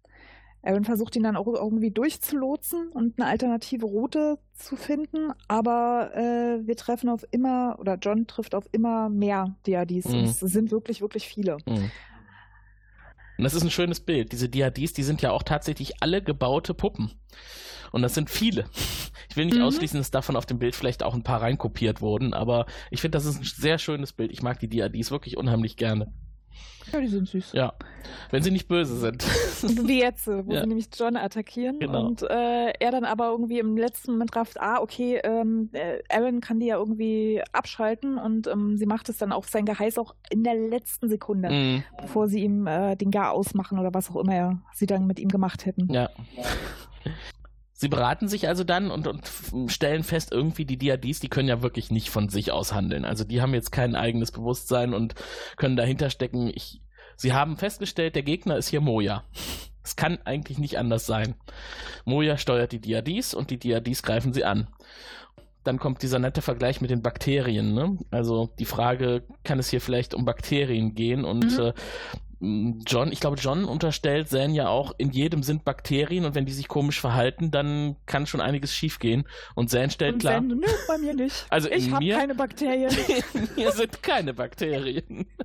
Aaron 0.61 0.83
versucht 0.83 1.15
ihn 1.15 1.23
dann 1.23 1.37
auch 1.37 1.47
irgendwie 1.47 1.91
durchzulotsen 1.91 2.89
und 2.89 3.19
eine 3.19 3.29
alternative 3.29 3.85
Route 3.85 4.37
zu 4.53 4.75
finden, 4.75 5.31
aber 5.47 6.11
äh, 6.15 6.67
wir 6.67 6.75
treffen 6.75 7.09
auf 7.09 7.25
immer, 7.31 7.77
oder 7.79 7.95
John 7.95 8.27
trifft 8.27 8.53
auf 8.55 8.67
immer 8.71 9.09
mehr 9.09 9.55
Diadis. 9.65 10.05
Mhm. 10.05 10.25
Es 10.25 10.39
sind 10.39 10.71
wirklich, 10.71 11.01
wirklich 11.01 11.27
viele. 11.27 11.57
Mhm. 11.65 11.91
Und 13.37 13.43
das 13.43 13.53
ist 13.53 13.63
ein 13.63 13.71
schönes 13.71 14.01
Bild. 14.01 14.33
Diese 14.33 14.49
Diadis, 14.49 14.91
die 14.91 15.03
sind 15.03 15.21
ja 15.21 15.31
auch 15.31 15.43
tatsächlich 15.43 16.03
alle 16.03 16.21
gebaute 16.21 16.73
Puppen. 16.73 17.13
Und 17.91 18.01
das 18.01 18.13
sind 18.13 18.29
viele. 18.29 18.65
Ich 19.29 19.37
will 19.37 19.45
nicht 19.45 19.57
mhm. 19.57 19.63
ausschließen, 19.63 19.97
dass 19.97 20.11
davon 20.11 20.35
auf 20.35 20.45
dem 20.45 20.59
Bild 20.59 20.75
vielleicht 20.75 21.03
auch 21.03 21.13
ein 21.13 21.23
paar 21.23 21.41
reinkopiert 21.41 22.01
wurden, 22.01 22.33
aber 22.33 22.65
ich 22.91 22.99
finde, 22.99 23.17
das 23.17 23.25
ist 23.25 23.39
ein 23.39 23.45
sehr 23.45 23.77
schönes 23.77 24.11
Bild. 24.11 24.31
Ich 24.31 24.41
mag 24.41 24.59
die 24.59 24.67
Diadis 24.67 25.09
wirklich 25.09 25.37
unheimlich 25.37 25.77
gerne. 25.77 26.11
Ja, 26.91 27.01
die 27.01 27.07
sind 27.07 27.27
süß. 27.27 27.53
Ja, 27.53 27.73
wenn 28.31 28.41
sie 28.41 28.51
nicht 28.51 28.67
böse 28.67 28.97
sind. 28.97 29.23
Wie 29.87 29.99
jetzt, 29.99 30.27
wo 30.27 30.51
ja. 30.51 30.61
sie 30.61 30.67
nämlich 30.67 30.87
John 30.97 31.17
attackieren 31.17 31.79
genau. 31.79 32.07
und 32.07 32.23
äh, 32.23 32.71
er 32.79 32.91
dann 32.91 33.05
aber 33.05 33.29
irgendwie 33.29 33.59
im 33.59 33.77
letzten 33.77 34.13
Moment 34.13 34.35
rafft, 34.35 34.59
ah, 34.59 34.79
okay, 34.79 35.19
ähm, 35.23 35.69
äh, 35.73 35.99
Aaron 36.09 36.41
kann 36.41 36.59
die 36.59 36.67
ja 36.67 36.77
irgendwie 36.77 37.43
abschalten 37.51 38.17
und 38.17 38.47
ähm, 38.47 38.77
sie 38.77 38.85
macht 38.85 39.09
es 39.09 39.17
dann 39.17 39.31
auch 39.31 39.45
sein 39.45 39.65
Geheiß 39.65 39.97
auch 39.97 40.15
in 40.29 40.43
der 40.43 40.55
letzten 40.55 41.09
Sekunde, 41.09 41.49
mhm. 41.49 41.83
bevor 42.01 42.27
sie 42.27 42.43
ihm 42.43 42.65
äh, 42.67 42.95
den 42.95 43.11
Gar 43.11 43.31
ausmachen 43.31 43.77
oder 43.79 43.93
was 43.93 44.09
auch 44.09 44.17
immer 44.17 44.61
sie 44.73 44.85
dann 44.85 45.05
mit 45.05 45.19
ihm 45.19 45.29
gemacht 45.29 45.65
hätten. 45.65 45.91
Ja. 45.91 46.09
Sie 47.81 47.87
beraten 47.87 48.27
sich 48.27 48.49
also 48.49 48.65
dann 48.65 48.91
und, 48.91 49.07
und, 49.07 49.71
stellen 49.71 50.03
fest, 50.03 50.33
irgendwie 50.33 50.65
die 50.65 50.75
Diadis, 50.75 51.21
die 51.21 51.29
können 51.29 51.47
ja 51.47 51.61
wirklich 51.61 51.91
nicht 51.91 52.09
von 52.09 52.27
sich 52.27 52.51
aus 52.51 52.73
handeln. 52.73 53.05
Also 53.05 53.23
die 53.23 53.41
haben 53.41 53.53
jetzt 53.53 53.71
kein 53.71 53.95
eigenes 53.95 54.33
Bewusstsein 54.33 54.93
und 54.93 55.15
können 55.55 55.77
dahinter 55.77 56.09
stecken. 56.09 56.51
Ich, 56.53 56.81
sie 57.15 57.31
haben 57.31 57.55
festgestellt, 57.55 58.15
der 58.15 58.23
Gegner 58.23 58.57
ist 58.57 58.67
hier 58.67 58.81
Moja. 58.81 59.23
Es 59.81 59.95
kann 59.95 60.19
eigentlich 60.25 60.57
nicht 60.57 60.77
anders 60.77 61.05
sein. 61.05 61.35
Moja 62.03 62.37
steuert 62.37 62.73
die 62.73 62.81
Diadis 62.81 63.33
und 63.33 63.49
die 63.49 63.57
Diadis 63.57 64.03
greifen 64.03 64.33
sie 64.33 64.43
an. 64.43 64.67
Dann 65.63 65.79
kommt 65.79 66.01
dieser 66.01 66.19
nette 66.19 66.41
Vergleich 66.41 66.81
mit 66.81 66.91
den 66.91 67.01
Bakterien. 67.01 67.73
Ne? 67.73 67.97
Also 68.11 68.49
die 68.59 68.65
Frage, 68.65 69.23
kann 69.45 69.57
es 69.57 69.69
hier 69.69 69.79
vielleicht 69.79 70.13
um 70.13 70.25
Bakterien 70.25 70.95
gehen? 70.95 71.23
Und 71.23 71.57
mhm. 71.57 71.63
äh, 71.67 71.73
John, 72.41 73.11
ich 73.11 73.19
glaube, 73.19 73.37
John 73.37 73.65
unterstellt 73.65 74.29
Zan 74.29 74.53
ja 74.53 74.69
auch, 74.69 74.93
in 74.97 75.11
jedem 75.11 75.43
sind 75.43 75.65
Bakterien 75.65 76.23
und 76.23 76.35
wenn 76.35 76.45
die 76.45 76.53
sich 76.53 76.69
komisch 76.69 77.01
verhalten, 77.01 77.51
dann 77.51 77.97
kann 78.05 78.27
schon 78.27 78.39
einiges 78.39 78.73
schiefgehen. 78.73 79.27
Und 79.55 79.69
Zan 79.69 79.89
stellt 79.89 80.13
und 80.13 80.19
klar. 80.19 80.35
Zan, 80.35 80.47
nö, 80.47 80.67
bei 80.87 80.97
mir 80.97 81.13
nicht. 81.13 81.45
Also 81.49 81.69
ich 81.69 81.91
habe 81.91 82.07
keine 82.07 82.35
Bakterien. 82.35 82.91
in 83.33 83.49
mir 83.55 83.71
sind 83.71 84.01
keine 84.01 84.33
Bakterien. 84.33 85.27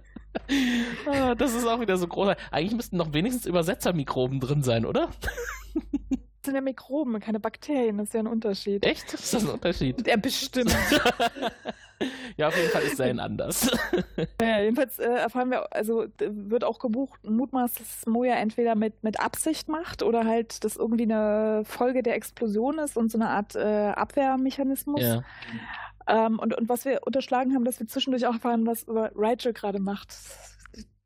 Ah, 1.07 1.36
das 1.36 1.55
ist 1.55 1.64
auch 1.64 1.80
wieder 1.80 1.97
so 1.97 2.09
groß. 2.09 2.34
Eigentlich 2.51 2.74
müssten 2.74 2.97
noch 2.97 3.14
wenigstens 3.14 3.47
Übersetzermikroben 3.47 4.40
drin 4.40 4.62
sein, 4.62 4.84
oder? 4.84 5.09
Das 6.45 6.51
sind 6.51 6.57
ja 6.57 6.61
Mikroben, 6.61 7.18
keine 7.20 7.40
Bakterien, 7.40 7.97
das 7.97 8.09
ist 8.09 8.12
ja 8.12 8.20
ein 8.20 8.26
Unterschied. 8.26 8.84
Echt? 8.84 9.14
Ist 9.14 9.32
das 9.32 9.47
ein 9.47 9.49
Unterschied? 9.49 10.07
Ja, 10.07 10.18
bestimmt. 10.18 10.76
ja, 12.36 12.49
auf 12.49 12.57
jeden 12.59 12.68
Fall 12.68 12.82
ist 12.82 12.99
sein 12.99 13.18
anders. 13.18 13.70
ja, 14.42 14.61
jedenfalls 14.61 14.99
äh, 14.99 15.05
erfahren 15.05 15.51
wir, 15.51 15.72
also 15.74 16.05
wird 16.18 16.64
auch 16.64 16.78
gebucht, 16.78 17.18
mutmaßt, 17.24 17.80
dass 17.80 18.05
Moja 18.05 18.34
entweder 18.34 18.74
mit, 18.74 19.03
mit 19.03 19.20
Absicht 19.20 19.70
macht 19.70 20.03
oder 20.03 20.26
halt, 20.26 20.64
dass 20.64 20.76
irgendwie 20.76 21.05
eine 21.05 21.62
Folge 21.64 22.03
der 22.03 22.14
Explosion 22.14 22.78
ist 22.78 22.99
und 22.99 23.11
so 23.11 23.16
eine 23.16 23.30
Art 23.30 23.57
äh, 23.57 23.92
Abwehrmechanismus. 23.97 25.01
Ja. 25.01 25.22
Ähm, 26.07 26.38
und, 26.38 26.55
und 26.55 26.68
was 26.68 26.84
wir 26.84 27.07
unterschlagen 27.07 27.55
haben, 27.55 27.64
dass 27.64 27.80
wir 27.80 27.86
zwischendurch 27.86 28.26
auch 28.26 28.34
erfahren, 28.34 28.66
was 28.66 28.84
Rachel 28.86 29.55
gerade 29.55 29.80
macht. 29.80 30.14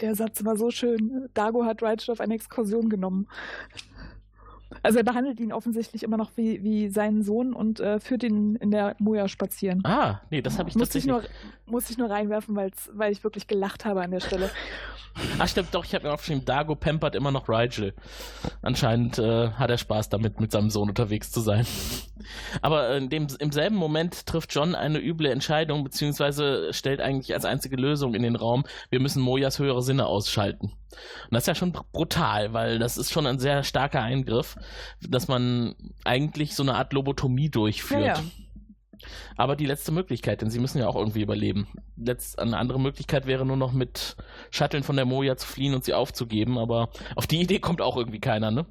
Der 0.00 0.16
Satz 0.16 0.44
war 0.44 0.56
so 0.56 0.72
schön. 0.72 1.28
Dago 1.34 1.64
hat 1.64 1.80
Rachel 1.80 2.10
auf 2.10 2.20
eine 2.20 2.34
Exkursion 2.34 2.88
genommen. 2.88 3.28
Also 4.82 4.98
er 4.98 5.04
behandelt 5.04 5.40
ihn 5.40 5.52
offensichtlich 5.52 6.02
immer 6.02 6.16
noch 6.16 6.30
wie, 6.36 6.62
wie 6.62 6.88
seinen 6.88 7.22
Sohn 7.22 7.52
und 7.54 7.80
äh, 7.80 8.00
führt 8.00 8.22
ihn 8.22 8.56
in 8.56 8.70
der 8.70 8.96
Moja 8.98 9.28
spazieren. 9.28 9.80
Ah, 9.84 10.20
nee, 10.30 10.42
das 10.42 10.58
habe 10.58 10.68
ich 10.68 10.76
muss 10.76 10.88
tatsächlich... 10.88 11.12
Ich 11.14 11.22
nur, 11.22 11.22
muss 11.66 11.90
ich 11.90 11.98
nur 11.98 12.10
reinwerfen, 12.10 12.56
weil 12.56 13.12
ich 13.12 13.24
wirklich 13.24 13.46
gelacht 13.46 13.84
habe 13.84 14.02
an 14.02 14.10
der 14.10 14.20
Stelle. 14.20 14.50
Ach 15.38 15.48
stimmt, 15.48 15.74
doch, 15.74 15.84
ich 15.84 15.94
habe 15.94 16.06
mir 16.06 16.12
aufgeschrieben, 16.12 16.44
Dago 16.44 16.74
pampert 16.74 17.14
immer 17.14 17.30
noch 17.30 17.48
Rigel. 17.48 17.94
Anscheinend 18.62 19.18
äh, 19.18 19.50
hat 19.50 19.70
er 19.70 19.78
Spaß 19.78 20.08
damit, 20.08 20.40
mit 20.40 20.52
seinem 20.52 20.70
Sohn 20.70 20.88
unterwegs 20.88 21.30
zu 21.30 21.40
sein. 21.40 21.66
Aber 22.62 22.96
in 22.96 23.08
dem, 23.08 23.26
im 23.38 23.52
selben 23.52 23.76
Moment 23.76 24.26
trifft 24.26 24.54
John 24.54 24.74
eine 24.74 24.98
üble 24.98 25.30
Entscheidung, 25.30 25.84
beziehungsweise 25.84 26.72
stellt 26.72 27.00
eigentlich 27.00 27.34
als 27.34 27.44
einzige 27.44 27.76
Lösung 27.76 28.14
in 28.14 28.22
den 28.22 28.36
Raum, 28.36 28.64
wir 28.90 29.00
müssen 29.00 29.22
Mojas 29.22 29.58
höhere 29.58 29.82
Sinne 29.82 30.06
ausschalten. 30.06 30.72
Und 31.26 31.32
das 31.32 31.44
ist 31.44 31.48
ja 31.48 31.54
schon 31.54 31.72
brutal, 31.92 32.52
weil 32.52 32.78
das 32.78 32.96
ist 32.96 33.12
schon 33.12 33.26
ein 33.26 33.38
sehr 33.38 33.62
starker 33.62 34.02
Eingriff, 34.02 34.56
dass 35.00 35.28
man 35.28 35.74
eigentlich 36.04 36.54
so 36.54 36.62
eine 36.62 36.74
Art 36.74 36.92
Lobotomie 36.92 37.50
durchführt. 37.50 38.00
Ja, 38.00 38.14
ja. 38.14 38.24
Aber 39.36 39.56
die 39.56 39.66
letzte 39.66 39.92
Möglichkeit, 39.92 40.42
denn 40.42 40.50
sie 40.50 40.58
müssen 40.58 40.78
ja 40.78 40.88
auch 40.88 40.96
irgendwie 40.96 41.22
überleben. 41.22 41.68
Letzt, 41.96 42.38
eine 42.38 42.56
andere 42.56 42.80
Möglichkeit 42.80 43.26
wäre 43.26 43.46
nur 43.46 43.56
noch 43.56 43.72
mit 43.72 44.16
Shuttlen 44.50 44.82
von 44.82 44.96
der 44.96 45.04
Moja 45.04 45.36
zu 45.36 45.46
fliehen 45.46 45.74
und 45.74 45.84
sie 45.84 45.94
aufzugeben, 45.94 46.58
aber 46.58 46.90
auf 47.14 47.26
die 47.26 47.40
Idee 47.40 47.60
kommt 47.60 47.80
auch 47.80 47.96
irgendwie 47.96 48.20
keiner, 48.20 48.50
ne? 48.50 48.66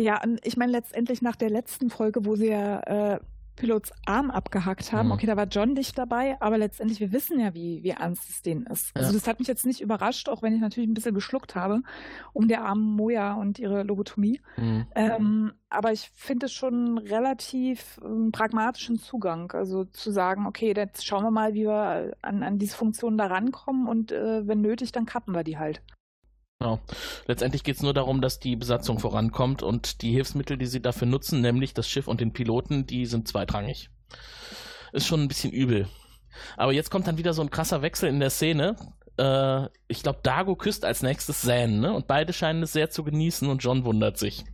Ja, 0.00 0.22
ich 0.44 0.56
meine 0.56 0.72
letztendlich 0.72 1.20
nach 1.20 1.36
der 1.36 1.50
letzten 1.50 1.90
Folge, 1.90 2.24
wo 2.24 2.34
sie 2.34 2.48
ja 2.48 2.80
äh, 2.80 3.20
Pilots 3.60 3.92
Arm 4.06 4.30
abgehackt 4.30 4.90
haben. 4.92 5.08
Mhm. 5.08 5.12
Okay, 5.12 5.26
da 5.26 5.36
war 5.36 5.46
John 5.46 5.74
nicht 5.74 5.98
dabei, 5.98 6.40
aber 6.40 6.56
letztendlich, 6.56 6.98
wir 6.98 7.12
wissen 7.12 7.38
ja, 7.38 7.52
wie, 7.52 7.82
wie 7.82 7.90
ernst 7.90 8.30
es 8.30 8.40
denen 8.40 8.64
ist. 8.66 8.96
Also 8.96 9.10
ja. 9.10 9.18
das 9.18 9.28
hat 9.28 9.38
mich 9.38 9.48
jetzt 9.48 9.66
nicht 9.66 9.82
überrascht, 9.82 10.30
auch 10.30 10.42
wenn 10.42 10.54
ich 10.54 10.60
natürlich 10.60 10.88
ein 10.88 10.94
bisschen 10.94 11.14
geschluckt 11.14 11.54
habe, 11.54 11.82
um 12.32 12.48
der 12.48 12.64
armen 12.64 12.96
Moja 12.96 13.34
und 13.34 13.58
ihre 13.58 13.82
Lobotomie. 13.82 14.40
Mhm. 14.56 14.86
Ähm, 14.94 15.52
aber 15.68 15.92
ich 15.92 16.10
finde 16.14 16.46
es 16.46 16.52
schon 16.52 16.96
relativ 16.96 18.00
ähm, 18.02 18.32
pragmatischen 18.32 18.98
Zugang. 18.98 19.52
Also 19.52 19.84
zu 19.84 20.10
sagen, 20.10 20.46
okay, 20.46 20.72
jetzt 20.74 21.04
schauen 21.04 21.24
wir 21.24 21.30
mal, 21.30 21.52
wie 21.52 21.66
wir 21.66 22.16
an, 22.22 22.42
an 22.42 22.58
diese 22.58 22.76
Funktionen 22.76 23.18
da 23.18 23.26
rankommen 23.26 23.86
und 23.86 24.10
äh, 24.10 24.46
wenn 24.48 24.62
nötig, 24.62 24.90
dann 24.90 25.04
kappen 25.04 25.34
wir 25.34 25.44
die 25.44 25.58
halt. 25.58 25.82
Genau. 26.62 26.78
Letztendlich 27.26 27.64
geht 27.64 27.76
es 27.76 27.82
nur 27.82 27.94
darum, 27.94 28.20
dass 28.20 28.38
die 28.38 28.54
Besatzung 28.54 28.98
vorankommt 28.98 29.62
und 29.62 30.02
die 30.02 30.12
Hilfsmittel, 30.12 30.58
die 30.58 30.66
sie 30.66 30.82
dafür 30.82 31.06
nutzen, 31.06 31.40
nämlich 31.40 31.72
das 31.72 31.88
Schiff 31.88 32.06
und 32.06 32.20
den 32.20 32.34
Piloten, 32.34 32.86
die 32.86 33.06
sind 33.06 33.26
zweitrangig. 33.26 33.88
Ist 34.92 35.06
schon 35.06 35.22
ein 35.22 35.28
bisschen 35.28 35.52
übel. 35.52 35.88
Aber 36.58 36.72
jetzt 36.72 36.90
kommt 36.90 37.06
dann 37.06 37.16
wieder 37.16 37.32
so 37.32 37.40
ein 37.40 37.50
krasser 37.50 37.80
Wechsel 37.80 38.10
in 38.10 38.20
der 38.20 38.28
Szene. 38.28 38.76
Äh, 39.16 39.68
ich 39.88 40.02
glaube, 40.02 40.20
Dago 40.22 40.54
küsst 40.54 40.84
als 40.84 41.02
nächstes 41.02 41.40
Zan, 41.40 41.80
ne? 41.80 41.94
Und 41.94 42.06
beide 42.06 42.34
scheinen 42.34 42.62
es 42.62 42.74
sehr 42.74 42.90
zu 42.90 43.04
genießen 43.04 43.48
und 43.48 43.64
John 43.64 43.86
wundert 43.86 44.18
sich. 44.18 44.44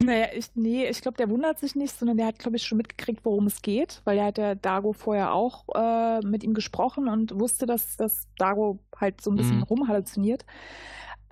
Naja, 0.00 0.26
ich, 0.34 0.50
nee, 0.54 0.86
ich 0.86 1.00
glaube, 1.00 1.16
der 1.16 1.30
wundert 1.30 1.58
sich 1.58 1.74
nicht, 1.74 1.98
sondern 1.98 2.16
der 2.16 2.26
hat, 2.26 2.38
glaube 2.38 2.56
ich, 2.56 2.64
schon 2.64 2.78
mitgekriegt, 2.78 3.24
worum 3.24 3.46
es 3.46 3.60
geht, 3.60 4.02
weil 4.04 4.18
er 4.18 4.26
hat 4.26 4.38
ja 4.38 4.54
Dago 4.54 4.92
vorher 4.92 5.32
auch 5.32 5.64
äh, 5.74 6.20
mit 6.24 6.44
ihm 6.44 6.54
gesprochen 6.54 7.08
und 7.08 7.38
wusste, 7.40 7.66
dass, 7.66 7.96
dass 7.96 8.28
Dago 8.36 8.78
halt 8.96 9.20
so 9.20 9.30
ein 9.30 9.36
bisschen 9.36 9.58
mhm. 9.58 9.62
rumhalluziniert. 9.64 10.44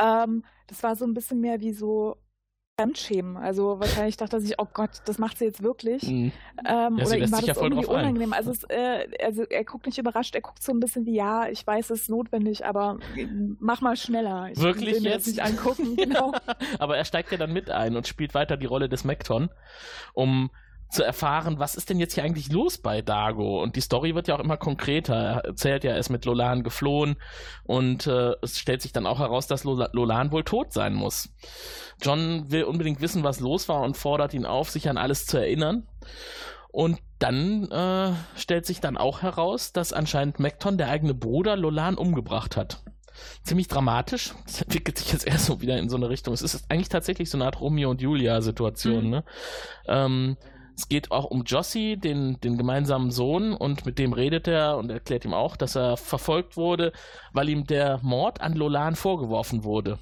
Ähm, 0.02 0.44
das 0.66 0.82
war 0.82 0.96
so 0.96 1.04
ein 1.04 1.14
bisschen 1.14 1.40
mehr 1.40 1.60
wie 1.60 1.72
so 1.72 2.16
Fremdschämen. 2.78 3.36
Also 3.36 3.78
wahrscheinlich 3.78 4.16
dachte 4.16 4.36
er 4.36 4.40
sich, 4.40 4.54
oh 4.58 4.66
Gott, 4.72 5.02
das 5.04 5.18
macht 5.18 5.38
sie 5.38 5.44
jetzt 5.44 5.62
wirklich. 5.62 6.02
Mhm. 6.04 6.32
Ähm, 6.66 6.98
ja, 6.98 7.06
oder 7.06 7.18
ihm 7.18 7.32
war 7.32 7.40
das 7.40 7.46
ja 7.46 7.62
irgendwie 7.62 7.86
unangenehm. 7.86 8.32
Also, 8.32 8.50
es, 8.50 8.64
äh, 8.64 9.06
also, 9.22 9.44
er 9.44 9.64
guckt 9.64 9.86
nicht 9.86 9.98
überrascht, 9.98 10.34
er 10.34 10.40
guckt 10.40 10.62
so 10.62 10.72
ein 10.72 10.80
bisschen 10.80 11.06
wie, 11.06 11.14
ja, 11.14 11.48
ich 11.48 11.66
weiß, 11.66 11.90
es 11.90 12.02
ist 12.02 12.10
notwendig, 12.10 12.64
aber 12.64 12.98
mach 13.60 13.80
mal 13.80 13.96
schneller. 13.96 14.48
Ich 14.50 14.58
wirklich 14.58 14.96
will 14.96 15.04
jetzt? 15.04 15.26
Nicht 15.26 15.42
angucken. 15.42 15.96
Genau. 15.96 16.32
aber 16.78 16.96
er 16.96 17.04
steigt 17.04 17.30
ja 17.30 17.38
dann 17.38 17.52
mit 17.52 17.70
ein 17.70 17.96
und 17.96 18.08
spielt 18.08 18.34
weiter 18.34 18.56
die 18.56 18.66
Rolle 18.66 18.88
des 18.88 19.04
Mekton, 19.04 19.50
um 20.14 20.50
zu 20.92 21.04
erfahren, 21.04 21.58
was 21.58 21.74
ist 21.74 21.90
denn 21.90 21.98
jetzt 21.98 22.14
hier 22.14 22.22
eigentlich 22.22 22.52
los 22.52 22.78
bei 22.78 23.02
Dago? 23.02 23.62
Und 23.62 23.76
die 23.76 23.80
Story 23.80 24.14
wird 24.14 24.28
ja 24.28 24.36
auch 24.36 24.40
immer 24.40 24.56
konkreter. 24.56 25.14
Er 25.14 25.44
erzählt 25.44 25.84
ja, 25.84 25.92
er 25.92 25.98
ist 25.98 26.10
mit 26.10 26.24
Lolan 26.24 26.62
geflohen 26.62 27.16
und 27.64 28.06
äh, 28.06 28.34
es 28.42 28.58
stellt 28.58 28.82
sich 28.82 28.92
dann 28.92 29.06
auch 29.06 29.18
heraus, 29.18 29.46
dass 29.46 29.64
Lolan 29.64 30.32
wohl 30.32 30.44
tot 30.44 30.72
sein 30.72 30.94
muss. 30.94 31.30
John 32.00 32.50
will 32.50 32.64
unbedingt 32.64 33.00
wissen, 33.00 33.24
was 33.24 33.40
los 33.40 33.68
war 33.68 33.80
und 33.80 33.96
fordert 33.96 34.34
ihn 34.34 34.46
auf, 34.46 34.70
sich 34.70 34.88
an 34.88 34.98
alles 34.98 35.26
zu 35.26 35.38
erinnern. 35.38 35.86
Und 36.70 36.98
dann 37.18 37.70
äh, 37.70 38.12
stellt 38.36 38.66
sich 38.66 38.80
dann 38.80 38.96
auch 38.96 39.22
heraus, 39.22 39.72
dass 39.72 39.92
anscheinend 39.92 40.40
Mekton, 40.40 40.78
der 40.78 40.88
eigene 40.88 41.14
Bruder, 41.14 41.56
Lolan 41.56 41.96
umgebracht 41.96 42.56
hat 42.56 42.82
ziemlich 43.42 43.68
dramatisch. 43.68 44.34
Das 44.46 44.62
entwickelt 44.62 44.98
sich 44.98 45.12
jetzt 45.12 45.26
erst 45.26 45.46
so 45.46 45.60
wieder 45.60 45.78
in 45.78 45.88
so 45.88 45.96
eine 45.96 46.08
Richtung. 46.08 46.34
Es 46.34 46.42
ist 46.42 46.64
eigentlich 46.70 46.88
tatsächlich 46.88 47.30
so 47.30 47.36
eine 47.36 47.44
Art 47.44 47.60
Romeo 47.60 47.90
und 47.90 48.00
Julia-Situation. 48.00 49.04
Mhm. 49.04 49.10
Ne? 49.10 49.24
Ähm, 49.86 50.36
es 50.76 50.88
geht 50.88 51.10
auch 51.10 51.24
um 51.24 51.44
Jossi, 51.44 51.96
den, 51.96 52.40
den 52.40 52.56
gemeinsamen 52.56 53.10
Sohn, 53.10 53.54
und 53.54 53.86
mit 53.86 53.98
dem 53.98 54.12
redet 54.12 54.48
er 54.48 54.78
und 54.78 54.90
erklärt 54.90 55.24
ihm 55.24 55.34
auch, 55.34 55.56
dass 55.56 55.76
er 55.76 55.96
verfolgt 55.96 56.56
wurde, 56.56 56.92
weil 57.32 57.48
ihm 57.48 57.64
der 57.64 57.98
Mord 58.02 58.40
an 58.40 58.54
Lolan 58.54 58.96
vorgeworfen 58.96 59.64
wurde. 59.64 59.98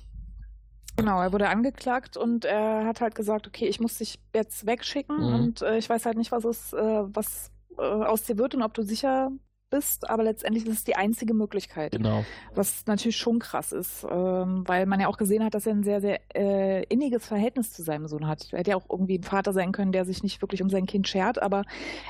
Genau, 0.96 1.20
er 1.20 1.32
wurde 1.32 1.48
angeklagt 1.48 2.16
und 2.16 2.44
er 2.44 2.84
hat 2.84 3.00
halt 3.00 3.14
gesagt, 3.14 3.46
okay, 3.46 3.66
ich 3.66 3.80
muss 3.80 3.98
dich 3.98 4.18
jetzt 4.34 4.66
wegschicken 4.66 5.16
mhm. 5.16 5.34
und 5.34 5.62
äh, 5.62 5.78
ich 5.78 5.88
weiß 5.88 6.04
halt 6.04 6.18
nicht, 6.18 6.32
was 6.32 6.44
es, 6.44 6.72
äh, 6.72 7.02
was 7.06 7.50
äh, 7.78 7.82
aus 7.82 8.24
dir 8.24 8.36
wird 8.38 8.54
und 8.54 8.62
ob 8.62 8.74
du 8.74 8.82
sicher 8.82 9.30
bist, 9.70 10.10
aber 10.10 10.24
letztendlich 10.24 10.66
ist 10.66 10.72
es 10.72 10.84
die 10.84 10.96
einzige 10.96 11.32
Möglichkeit. 11.32 11.92
Genau. 11.92 12.24
Was 12.54 12.84
natürlich 12.86 13.16
schon 13.16 13.38
krass 13.38 13.72
ist, 13.72 14.04
ähm, 14.10 14.64
weil 14.66 14.86
man 14.86 15.00
ja 15.00 15.08
auch 15.08 15.16
gesehen 15.16 15.44
hat, 15.44 15.54
dass 15.54 15.66
er 15.66 15.72
ein 15.72 15.84
sehr, 15.84 16.00
sehr 16.00 16.20
äh, 16.34 16.84
inniges 16.84 17.26
Verhältnis 17.26 17.72
zu 17.72 17.82
seinem 17.82 18.08
Sohn 18.08 18.26
hat. 18.26 18.48
Er 18.52 18.58
hätte 18.58 18.70
ja 18.70 18.76
auch 18.76 18.90
irgendwie 18.90 19.18
ein 19.18 19.22
Vater 19.22 19.52
sein 19.52 19.72
können, 19.72 19.92
der 19.92 20.04
sich 20.04 20.22
nicht 20.22 20.42
wirklich 20.42 20.62
um 20.62 20.68
sein 20.68 20.86
Kind 20.86 21.08
schert, 21.08 21.40
aber 21.40 21.64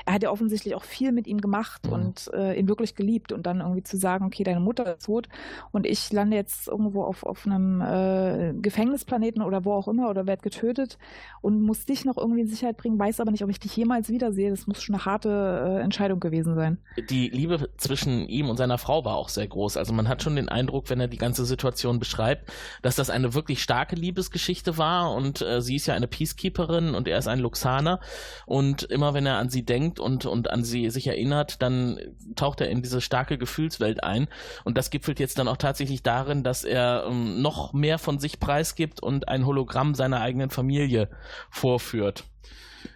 er 0.05 0.13
hat 0.13 0.23
ja 0.23 0.31
offensichtlich 0.31 0.75
auch 0.75 0.83
viel 0.83 1.11
mit 1.11 1.27
ihm 1.27 1.39
gemacht 1.39 1.85
mhm. 1.85 1.93
und 1.93 2.31
äh, 2.33 2.59
ihn 2.59 2.67
wirklich 2.67 2.95
geliebt 2.95 3.31
und 3.31 3.45
dann 3.45 3.61
irgendwie 3.61 3.83
zu 3.83 3.97
sagen, 3.97 4.25
okay, 4.25 4.43
deine 4.43 4.59
Mutter 4.59 4.95
ist 4.95 5.05
tot 5.05 5.29
und 5.71 5.85
ich 5.85 6.11
lande 6.11 6.35
jetzt 6.35 6.67
irgendwo 6.67 7.03
auf, 7.03 7.23
auf 7.23 7.45
einem 7.45 7.81
äh, 7.81 8.53
Gefängnisplaneten 8.59 9.41
oder 9.41 9.63
wo 9.65 9.73
auch 9.73 9.87
immer 9.87 10.09
oder 10.09 10.25
werde 10.25 10.41
getötet 10.41 10.97
und 11.41 11.61
muss 11.61 11.85
dich 11.85 12.05
noch 12.05 12.17
irgendwie 12.17 12.41
in 12.41 12.47
Sicherheit 12.47 12.77
bringen, 12.77 12.97
weiß 12.97 13.19
aber 13.19 13.31
nicht, 13.31 13.43
ob 13.43 13.49
ich 13.49 13.59
dich 13.59 13.75
jemals 13.75 14.09
wiedersehe. 14.09 14.49
Das 14.49 14.67
muss 14.67 14.81
schon 14.81 14.95
eine 14.95 15.05
harte 15.05 15.29
äh, 15.29 15.81
Entscheidung 15.81 16.19
gewesen 16.19 16.55
sein. 16.55 16.79
Die 17.09 17.29
Liebe 17.29 17.50
Liebe 17.51 17.69
zwischen 17.77 18.27
ihm 18.27 18.49
und 18.49 18.57
seiner 18.57 18.77
Frau 18.77 19.05
war 19.05 19.15
auch 19.15 19.29
sehr 19.29 19.47
groß. 19.47 19.77
Also 19.77 19.93
man 19.93 20.07
hat 20.07 20.23
schon 20.23 20.35
den 20.35 20.49
Eindruck, 20.49 20.89
wenn 20.89 20.99
er 20.99 21.07
die 21.07 21.17
ganze 21.17 21.45
Situation 21.45 21.99
beschreibt, 21.99 22.51
dass 22.81 22.95
das 22.95 23.09
eine 23.09 23.33
wirklich 23.33 23.61
starke 23.61 23.95
Liebesgeschichte 23.95 24.77
war 24.77 25.13
und 25.13 25.41
äh, 25.41 25.61
sie 25.61 25.75
ist 25.75 25.87
ja 25.87 25.93
eine 25.93 26.07
Peacekeeperin 26.07 26.95
und 26.95 27.07
er 27.07 27.17
ist 27.17 27.27
ein 27.27 27.39
Luxaner 27.39 27.99
und 28.45 28.83
immer 28.83 29.13
wenn 29.13 29.25
er 29.25 29.37
an 29.37 29.49
sie 29.49 29.63
denkt 29.63 29.99
und, 29.99 30.25
und 30.25 30.49
an 30.49 30.63
sie 30.63 30.89
sich 30.89 31.07
erinnert, 31.07 31.61
dann 31.61 31.99
taucht 32.35 32.61
er 32.61 32.69
in 32.69 32.81
diese 32.81 33.01
starke 33.01 33.37
Gefühlswelt 33.37 34.03
ein 34.03 34.27
und 34.63 34.77
das 34.77 34.89
gipfelt 34.89 35.19
jetzt 35.19 35.37
dann 35.39 35.47
auch 35.47 35.57
tatsächlich 35.57 36.03
darin, 36.03 36.43
dass 36.43 36.63
er 36.63 37.05
ähm, 37.07 37.41
noch 37.41 37.73
mehr 37.73 37.99
von 37.99 38.19
sich 38.19 38.39
preisgibt 38.39 39.01
und 39.01 39.27
ein 39.27 39.45
Hologramm 39.45 39.95
seiner 39.95 40.21
eigenen 40.21 40.49
Familie 40.49 41.09
vorführt. 41.49 42.23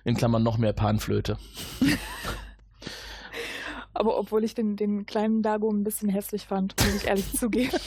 In 0.04 0.16
Klammern 0.16 0.42
noch 0.42 0.58
mehr 0.58 0.74
Panflöte. 0.74 1.38
Aber 3.96 4.18
obwohl 4.20 4.44
ich 4.44 4.54
den, 4.54 4.76
den 4.76 5.06
kleinen 5.06 5.42
Dago 5.42 5.70
ein 5.72 5.84
bisschen 5.84 6.10
hässlich 6.10 6.46
fand, 6.46 6.76
muss 6.84 6.96
ich 6.96 7.08
ehrlich 7.08 7.34
zugeben. 7.38 7.78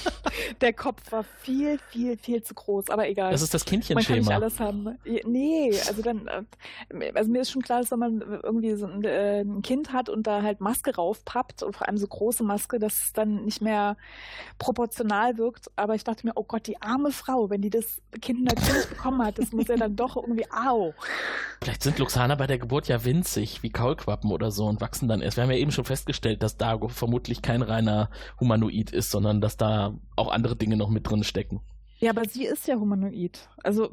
Der 0.60 0.72
Kopf 0.72 1.12
war 1.12 1.22
viel, 1.22 1.78
viel, 1.90 2.16
viel 2.16 2.42
zu 2.42 2.54
groß, 2.54 2.90
aber 2.90 3.08
egal. 3.08 3.30
Das 3.30 3.42
ist 3.42 3.52
das 3.52 3.64
Kindchenschema. 3.64 4.00
Man 4.00 4.06
kann 4.06 4.18
nicht 4.18 4.32
alles 4.32 4.60
haben. 4.60 4.98
Nee, 5.26 5.70
also 5.86 6.02
dann, 6.02 6.26
äh, 6.26 7.12
also 7.14 7.30
mir 7.30 7.42
ist 7.42 7.50
schon 7.50 7.62
klar, 7.62 7.80
dass 7.80 7.90
wenn 7.90 7.98
man 7.98 8.20
irgendwie 8.42 8.74
so 8.74 8.86
ein, 8.86 9.04
äh, 9.04 9.40
ein 9.40 9.60
Kind 9.62 9.92
hat 9.92 10.08
und 10.08 10.26
da 10.26 10.42
halt 10.42 10.60
Maske 10.60 10.94
raufpappt 10.94 11.62
und 11.62 11.76
vor 11.76 11.86
allem 11.86 11.98
so 11.98 12.06
große 12.06 12.42
Maske, 12.42 12.78
dass 12.78 13.02
es 13.04 13.12
dann 13.12 13.44
nicht 13.44 13.60
mehr 13.60 13.96
proportional 14.58 15.36
wirkt. 15.36 15.70
Aber 15.76 15.94
ich 15.94 16.04
dachte 16.04 16.26
mir, 16.26 16.32
oh 16.36 16.44
Gott, 16.44 16.66
die 16.66 16.80
arme 16.80 17.12
Frau, 17.12 17.50
wenn 17.50 17.60
die 17.60 17.70
das 17.70 18.00
Kind 18.22 18.44
natürlich 18.44 18.86
bekommen 18.86 19.22
hat, 19.24 19.38
das 19.38 19.52
muss 19.52 19.68
ja 19.68 19.76
dann 19.76 19.94
doch 19.94 20.16
irgendwie, 20.16 20.46
au. 20.50 20.94
Vielleicht 21.60 21.82
sind 21.82 21.98
Luxaner 21.98 22.36
bei 22.36 22.46
der 22.46 22.58
Geburt 22.58 22.88
ja 22.88 23.04
winzig, 23.04 23.62
wie 23.62 23.70
Kaulquappen 23.70 24.30
oder 24.30 24.50
so 24.50 24.66
und 24.66 24.80
wachsen 24.80 25.08
dann 25.08 25.20
erst. 25.20 25.36
Wir 25.36 25.44
haben 25.44 25.50
ja 25.50 25.56
eben 25.56 25.72
schon 25.72 25.84
festgestellt, 25.84 26.42
dass 26.42 26.56
Dago 26.56 26.88
vermutlich 26.88 27.42
kein 27.42 27.62
reiner 27.62 28.10
Humanoid 28.38 28.90
ist, 28.90 29.10
sondern 29.10 29.40
dass 29.40 29.56
da 29.56 29.94
auch 30.16 30.30
andere 30.30 30.56
Dinge 30.56 30.76
noch 30.76 30.88
mit 30.88 31.08
drin 31.08 31.24
stecken. 31.24 31.60
Ja, 32.00 32.10
aber 32.10 32.24
sie 32.28 32.44
ist 32.44 32.68
ja 32.68 32.76
humanoid. 32.76 33.48
Also, 33.64 33.90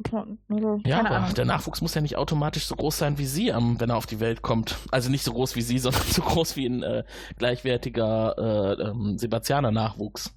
also 0.47 0.80
ja, 0.86 0.99
aber 0.99 1.09
Ahnung. 1.09 1.34
der 1.34 1.45
Nachwuchs 1.45 1.82
muss 1.82 1.95
ja 1.95 2.01
nicht 2.01 2.18
automatisch 2.18 2.68
so 2.68 2.76
groß 2.76 2.99
sein 2.99 3.18
wie 3.18 3.26
sie, 3.26 3.47
wenn 3.47 3.89
er 3.89 3.97
auf 3.97 4.05
die 4.05 4.20
Welt 4.20 4.43
kommt. 4.43 4.78
Also 4.91 5.09
nicht 5.09 5.24
so 5.24 5.34
groß 5.34 5.55
wie 5.55 5.63
sie, 5.63 5.80
sondern 5.80 6.03
so 6.03 6.22
groß 6.22 6.55
wie 6.55 6.68
ein 6.68 6.84
äh, 6.84 7.03
gleichwertiger 7.38 8.36
äh, 8.38 8.89
ähm, 8.89 9.18
Sebastianer-Nachwuchs. 9.18 10.36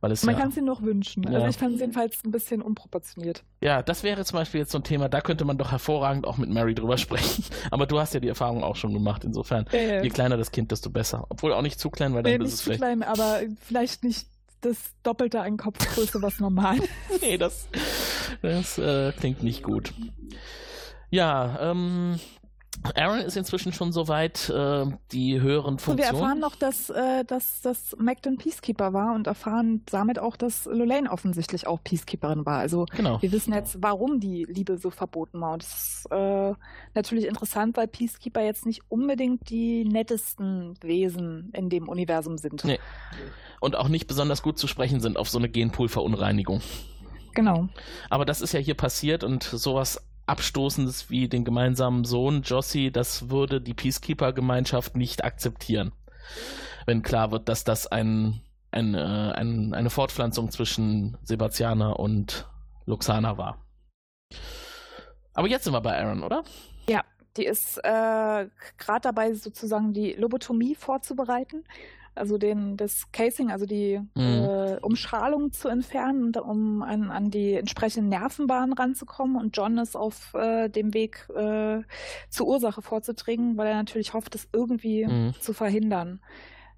Weil 0.00 0.12
es 0.12 0.24
Man 0.24 0.34
ja, 0.34 0.40
kann 0.40 0.50
es 0.50 0.56
ihnen 0.56 0.66
noch 0.66 0.82
wünschen. 0.82 1.24
Also 1.26 1.38
ja. 1.38 1.44
Also 1.44 1.50
ich 1.50 1.58
fand 1.58 1.74
es 1.74 1.80
jedenfalls 1.80 2.24
ein 2.24 2.30
bisschen 2.30 2.62
unproportioniert. 2.62 3.44
Ja, 3.60 3.82
das 3.82 4.02
wäre 4.02 4.24
zum 4.24 4.38
Beispiel 4.38 4.60
jetzt 4.60 4.72
so 4.72 4.78
ein 4.78 4.84
Thema, 4.84 5.08
da 5.08 5.20
könnte 5.20 5.44
man 5.44 5.58
doch 5.58 5.70
hervorragend 5.70 6.26
auch 6.26 6.38
mit 6.38 6.50
Mary 6.50 6.74
drüber 6.74 6.98
sprechen. 6.98 7.44
Aber 7.70 7.86
du 7.86 7.98
hast 7.98 8.14
ja 8.14 8.20
die 8.20 8.28
Erfahrung 8.28 8.64
auch 8.64 8.76
schon 8.76 8.92
gemacht, 8.92 9.24
insofern. 9.24 9.66
Ja, 9.72 10.02
je 10.02 10.08
kleiner 10.10 10.36
das 10.36 10.50
Kind, 10.50 10.70
desto 10.70 10.90
besser. 10.90 11.26
Obwohl 11.28 11.52
auch 11.52 11.62
nicht 11.62 11.78
zu 11.78 11.90
klein, 11.90 12.14
weil 12.14 12.22
dann 12.22 12.38
nee, 12.38 12.44
ist 12.44 12.54
es 12.54 12.60
vielleicht. 12.62 12.80
klein, 12.80 13.02
aber 13.02 13.40
vielleicht 13.60 14.04
nicht 14.04 14.26
das 14.60 14.78
Doppelte 15.02 15.40
an 15.40 15.56
Kopfgröße, 15.56 16.22
was 16.22 16.40
normal 16.40 16.78
ist. 17.10 17.22
nee, 17.22 17.36
das, 17.36 17.68
das 18.40 18.78
äh, 18.78 19.12
klingt 19.12 19.42
nicht 19.42 19.62
gut. 19.62 19.92
Ja, 21.10 21.70
ähm, 21.70 22.18
Aaron 22.96 23.20
ist 23.20 23.36
inzwischen 23.36 23.72
schon 23.72 23.92
soweit, 23.92 24.48
äh, 24.48 24.86
die 25.12 25.40
höheren 25.40 25.78
Funktionen. 25.78 25.98
wir 25.98 26.20
erfahren 26.20 26.40
noch, 26.40 26.56
dass, 26.56 26.90
äh, 26.90 27.24
dass, 27.24 27.60
dass 27.60 27.96
Magden 27.98 28.38
Peacekeeper 28.38 28.92
war 28.92 29.14
und 29.14 29.26
erfahren 29.26 29.82
damit 29.86 30.18
auch, 30.18 30.36
dass 30.36 30.66
Lolaine 30.66 31.10
offensichtlich 31.10 31.66
auch 31.66 31.82
Peacekeeperin 31.82 32.44
war. 32.44 32.58
Also 32.58 32.86
genau. 32.96 33.22
wir 33.22 33.32
wissen 33.32 33.52
jetzt, 33.52 33.78
warum 33.80 34.20
die 34.20 34.44
Liebe 34.48 34.78
so 34.78 34.90
verboten 34.90 35.40
war. 35.40 35.54
Und 35.54 35.62
das 35.62 35.72
ist 35.72 36.08
äh, 36.10 36.54
natürlich 36.94 37.26
interessant, 37.26 37.76
weil 37.76 37.86
Peacekeeper 37.86 38.42
jetzt 38.42 38.66
nicht 38.66 38.82
unbedingt 38.88 39.48
die 39.50 39.84
nettesten 39.84 40.74
Wesen 40.82 41.50
in 41.54 41.68
dem 41.68 41.88
Universum 41.88 42.38
sind. 42.38 42.64
Nee. 42.64 42.80
Und 43.60 43.76
auch 43.76 43.88
nicht 43.88 44.08
besonders 44.08 44.42
gut 44.42 44.58
zu 44.58 44.66
sprechen 44.66 45.00
sind 45.00 45.16
auf 45.16 45.28
so 45.28 45.38
eine 45.38 45.48
Genpool-Verunreinigung. 45.48 46.62
Genau. 47.34 47.68
Aber 48.10 48.24
das 48.24 48.40
ist 48.40 48.52
ja 48.52 48.60
hier 48.60 48.74
passiert 48.74 49.24
und 49.24 49.42
sowas 49.44 50.00
Abstoßendes 50.26 51.10
wie 51.10 51.28
den 51.28 51.44
gemeinsamen 51.44 52.04
Sohn 52.04 52.42
Jossi, 52.42 52.90
das 52.92 53.30
würde 53.30 53.60
die 53.60 53.74
Peacekeeper-Gemeinschaft 53.74 54.96
nicht 54.96 55.24
akzeptieren. 55.24 55.92
Wenn 56.86 57.02
klar 57.02 57.30
wird, 57.30 57.48
dass 57.48 57.64
das 57.64 57.86
ein, 57.86 58.40
ein, 58.70 58.94
äh, 58.94 58.98
ein, 58.98 59.74
eine 59.74 59.90
Fortpflanzung 59.90 60.50
zwischen 60.50 61.16
Sebastianer 61.22 61.98
und 61.98 62.48
Luxana 62.86 63.36
war. 63.36 63.64
Aber 65.34 65.48
jetzt 65.48 65.64
sind 65.64 65.72
wir 65.72 65.80
bei 65.80 65.98
Aaron, 65.98 66.22
oder? 66.22 66.44
Ja, 66.88 67.04
die 67.36 67.46
ist 67.46 67.78
äh, 67.78 68.46
gerade 68.78 69.00
dabei, 69.02 69.32
sozusagen 69.34 69.92
die 69.92 70.12
Lobotomie 70.12 70.74
vorzubereiten 70.74 71.64
also 72.14 72.38
den, 72.38 72.76
das 72.76 73.10
Casing, 73.12 73.50
also 73.50 73.66
die 73.66 74.00
mhm. 74.14 74.22
äh, 74.22 74.78
Umstrahlung 74.80 75.52
zu 75.52 75.68
entfernen, 75.68 76.34
um 76.34 76.82
an, 76.82 77.10
an 77.10 77.30
die 77.30 77.54
entsprechenden 77.54 78.08
Nervenbahnen 78.08 78.74
ranzukommen. 78.74 79.36
Und 79.36 79.56
John 79.56 79.78
ist 79.78 79.96
auf 79.96 80.34
äh, 80.34 80.68
dem 80.68 80.94
Weg 80.94 81.28
äh, 81.34 81.80
zur 82.28 82.46
Ursache 82.46 82.82
vorzudringen, 82.82 83.56
weil 83.56 83.68
er 83.68 83.76
natürlich 83.76 84.12
hofft, 84.14 84.34
das 84.34 84.48
irgendwie 84.52 85.06
mhm. 85.06 85.34
zu 85.40 85.52
verhindern. 85.52 86.20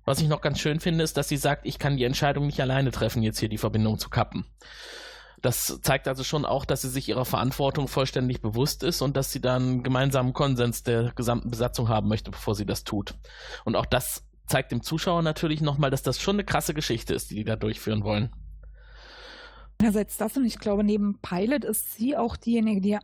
Was 0.04 0.20
ich 0.20 0.28
noch 0.28 0.42
ganz 0.42 0.58
schön 0.58 0.80
finde, 0.80 1.02
ist, 1.02 1.16
dass 1.16 1.28
sie 1.28 1.38
sagt, 1.38 1.66
ich 1.66 1.78
kann 1.78 1.96
die 1.96 2.04
Entscheidung 2.04 2.46
nicht 2.46 2.60
alleine 2.60 2.90
treffen, 2.90 3.22
jetzt 3.22 3.38
hier 3.38 3.48
die 3.48 3.58
Verbindung 3.58 3.98
zu 3.98 4.10
kappen. 4.10 4.44
Das 5.40 5.78
zeigt 5.82 6.08
also 6.08 6.24
schon 6.24 6.46
auch, 6.46 6.64
dass 6.64 6.82
sie 6.82 6.88
sich 6.88 7.08
ihrer 7.08 7.26
Verantwortung 7.26 7.86
vollständig 7.86 8.40
bewusst 8.40 8.82
ist 8.82 9.02
und 9.02 9.14
dass 9.14 9.30
sie 9.30 9.42
dann 9.42 9.62
einen 9.62 9.82
gemeinsamen 9.82 10.32
Konsens 10.32 10.84
der 10.84 11.12
gesamten 11.14 11.50
Besatzung 11.50 11.88
haben 11.88 12.08
möchte, 12.08 12.30
bevor 12.30 12.54
sie 12.54 12.64
das 12.64 12.84
tut. 12.84 13.14
Und 13.64 13.76
auch 13.76 13.84
das 13.84 14.24
zeigt 14.46 14.72
dem 14.72 14.82
Zuschauer 14.82 15.22
natürlich 15.22 15.60
nochmal, 15.60 15.90
dass 15.90 16.02
das 16.02 16.20
schon 16.20 16.36
eine 16.36 16.44
krasse 16.44 16.74
Geschichte 16.74 17.14
ist, 17.14 17.30
die 17.30 17.36
die 17.36 17.44
da 17.44 17.56
durchführen 17.56 18.04
wollen. 18.04 18.30
Einerseits 19.78 20.16
das 20.16 20.36
und 20.36 20.44
ich 20.44 20.58
glaube, 20.58 20.84
neben 20.84 21.18
Pilot 21.20 21.64
ist 21.64 21.94
sie 21.94 22.16
auch 22.16 22.36
diejenige, 22.36 22.80
die 22.80 22.98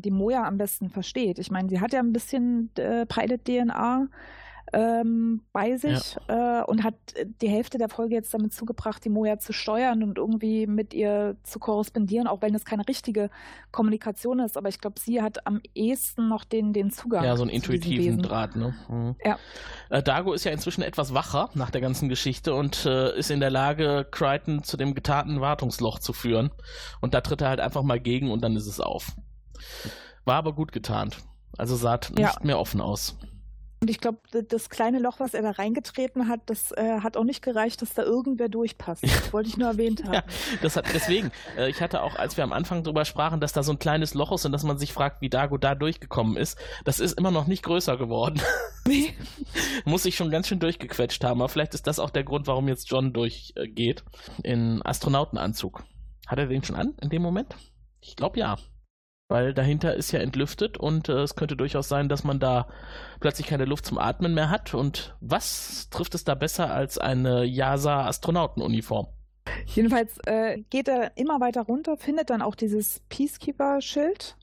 die 0.00 0.10
Moja 0.10 0.44
am 0.44 0.58
besten 0.58 0.90
versteht. 0.90 1.38
Ich 1.38 1.50
meine, 1.50 1.68
sie 1.68 1.80
hat 1.80 1.92
ja 1.92 2.00
ein 2.00 2.12
bisschen 2.12 2.70
äh, 2.76 3.06
Pilot-DNA 3.06 4.08
ähm, 4.74 5.42
bei 5.52 5.76
sich 5.76 6.16
ja. 6.28 6.60
äh, 6.60 6.64
und 6.64 6.82
hat 6.82 6.94
die 7.40 7.48
Hälfte 7.48 7.78
der 7.78 7.88
Folge 7.88 8.14
jetzt 8.14 8.34
damit 8.34 8.52
zugebracht, 8.52 9.04
die 9.04 9.08
Moja 9.08 9.38
zu 9.38 9.52
steuern 9.52 10.02
und 10.02 10.18
irgendwie 10.18 10.66
mit 10.66 10.92
ihr 10.92 11.36
zu 11.44 11.60
korrespondieren, 11.60 12.26
auch 12.26 12.42
wenn 12.42 12.54
es 12.54 12.64
keine 12.64 12.86
richtige 12.88 13.30
Kommunikation 13.70 14.40
ist. 14.40 14.56
Aber 14.56 14.68
ich 14.68 14.80
glaube, 14.80 14.98
sie 14.98 15.22
hat 15.22 15.46
am 15.46 15.60
ehesten 15.74 16.28
noch 16.28 16.44
den, 16.44 16.72
den 16.72 16.90
Zugang. 16.90 17.24
Ja, 17.24 17.36
so 17.36 17.42
einen 17.42 17.52
intuitiven 17.52 18.20
Draht. 18.20 18.56
Ne? 18.56 18.74
Mhm. 18.88 19.14
Ja. 19.24 19.38
Äh, 19.90 20.02
Dago 20.02 20.32
ist 20.32 20.44
ja 20.44 20.50
inzwischen 20.50 20.82
etwas 20.82 21.14
wacher 21.14 21.50
nach 21.54 21.70
der 21.70 21.80
ganzen 21.80 22.08
Geschichte 22.08 22.54
und 22.54 22.84
äh, 22.84 23.16
ist 23.16 23.30
in 23.30 23.40
der 23.40 23.50
Lage, 23.50 24.06
Crichton 24.10 24.64
zu 24.64 24.76
dem 24.76 24.94
getarnten 24.94 25.40
Wartungsloch 25.40 26.00
zu 26.00 26.12
führen. 26.12 26.50
Und 27.00 27.14
da 27.14 27.20
tritt 27.20 27.42
er 27.42 27.48
halt 27.48 27.60
einfach 27.60 27.82
mal 27.82 28.00
gegen 28.00 28.32
und 28.32 28.42
dann 28.42 28.56
ist 28.56 28.66
es 28.66 28.80
auf. 28.80 29.12
War 30.24 30.36
aber 30.36 30.52
gut 30.52 30.72
getarnt. 30.72 31.18
Also 31.56 31.76
sah 31.76 31.94
nicht 31.94 32.18
ja. 32.18 32.34
mehr 32.42 32.58
offen 32.58 32.80
aus. 32.80 33.16
Und 33.84 33.90
ich 33.90 34.00
glaube, 34.00 34.16
das 34.48 34.70
kleine 34.70 34.98
Loch, 34.98 35.20
was 35.20 35.34
er 35.34 35.42
da 35.42 35.50
reingetreten 35.50 36.26
hat, 36.26 36.40
das 36.46 36.72
äh, 36.72 37.00
hat 37.00 37.18
auch 37.18 37.24
nicht 37.24 37.42
gereicht, 37.42 37.82
dass 37.82 37.92
da 37.92 38.02
irgendwer 38.02 38.48
durchpasst. 38.48 39.02
Das 39.02 39.30
wollte 39.34 39.50
ich 39.50 39.58
nur 39.58 39.68
erwähnt 39.68 40.02
haben. 40.04 40.14
Ja, 40.14 40.24
das 40.62 40.76
hat, 40.76 40.86
deswegen, 40.94 41.30
äh, 41.58 41.68
ich 41.68 41.82
hatte 41.82 42.02
auch, 42.02 42.16
als 42.16 42.38
wir 42.38 42.44
am 42.44 42.54
Anfang 42.54 42.82
darüber 42.82 43.04
sprachen, 43.04 43.40
dass 43.40 43.52
da 43.52 43.62
so 43.62 43.72
ein 43.72 43.78
kleines 43.78 44.14
Loch 44.14 44.32
ist 44.32 44.46
und 44.46 44.52
dass 44.52 44.62
man 44.62 44.78
sich 44.78 44.94
fragt, 44.94 45.20
wie 45.20 45.28
Dago 45.28 45.58
da 45.58 45.74
durchgekommen 45.74 46.38
ist, 46.38 46.58
das 46.86 46.98
ist 46.98 47.18
immer 47.18 47.30
noch 47.30 47.46
nicht 47.46 47.62
größer 47.62 47.98
geworden. 47.98 48.40
Nee. 48.86 49.14
Muss 49.86 50.04
ich 50.04 50.14
schon 50.14 50.30
ganz 50.30 50.46
schön 50.46 50.60
durchgequetscht 50.60 51.24
haben, 51.24 51.40
aber 51.40 51.48
vielleicht 51.48 51.72
ist 51.72 51.86
das 51.86 51.98
auch 51.98 52.10
der 52.10 52.22
Grund, 52.22 52.46
warum 52.46 52.68
jetzt 52.68 52.90
John 52.90 53.14
durchgeht. 53.14 54.04
in 54.42 54.82
Astronautenanzug. 54.84 55.84
Hat 56.26 56.38
er 56.38 56.48
den 56.48 56.62
schon 56.62 56.76
an 56.76 56.94
in 57.00 57.08
dem 57.08 57.22
Moment? 57.22 57.56
Ich 58.02 58.14
glaube 58.14 58.38
ja 58.38 58.58
weil 59.28 59.54
dahinter 59.54 59.94
ist 59.94 60.12
ja 60.12 60.20
entlüftet 60.20 60.76
und 60.76 61.08
äh, 61.08 61.22
es 61.22 61.34
könnte 61.34 61.56
durchaus 61.56 61.88
sein, 61.88 62.08
dass 62.08 62.24
man 62.24 62.38
da 62.40 62.68
plötzlich 63.20 63.46
keine 63.46 63.64
Luft 63.64 63.86
zum 63.86 63.98
Atmen 63.98 64.34
mehr 64.34 64.50
hat. 64.50 64.74
Und 64.74 65.16
was 65.20 65.88
trifft 65.90 66.14
es 66.14 66.24
da 66.24 66.34
besser 66.34 66.72
als 66.72 66.98
eine 66.98 67.44
JASA-Astronautenuniform? 67.44 69.06
Jedenfalls 69.66 70.18
äh, 70.26 70.62
geht 70.70 70.88
er 70.88 71.16
immer 71.16 71.40
weiter 71.40 71.62
runter, 71.62 71.96
findet 71.96 72.30
dann 72.30 72.42
auch 72.42 72.54
dieses 72.54 73.00
Peacekeeper-Schild 73.08 74.36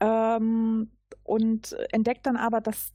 ähm, 0.00 0.90
und 1.24 1.76
entdeckt 1.92 2.26
dann 2.26 2.36
aber, 2.36 2.60
dass 2.60 2.92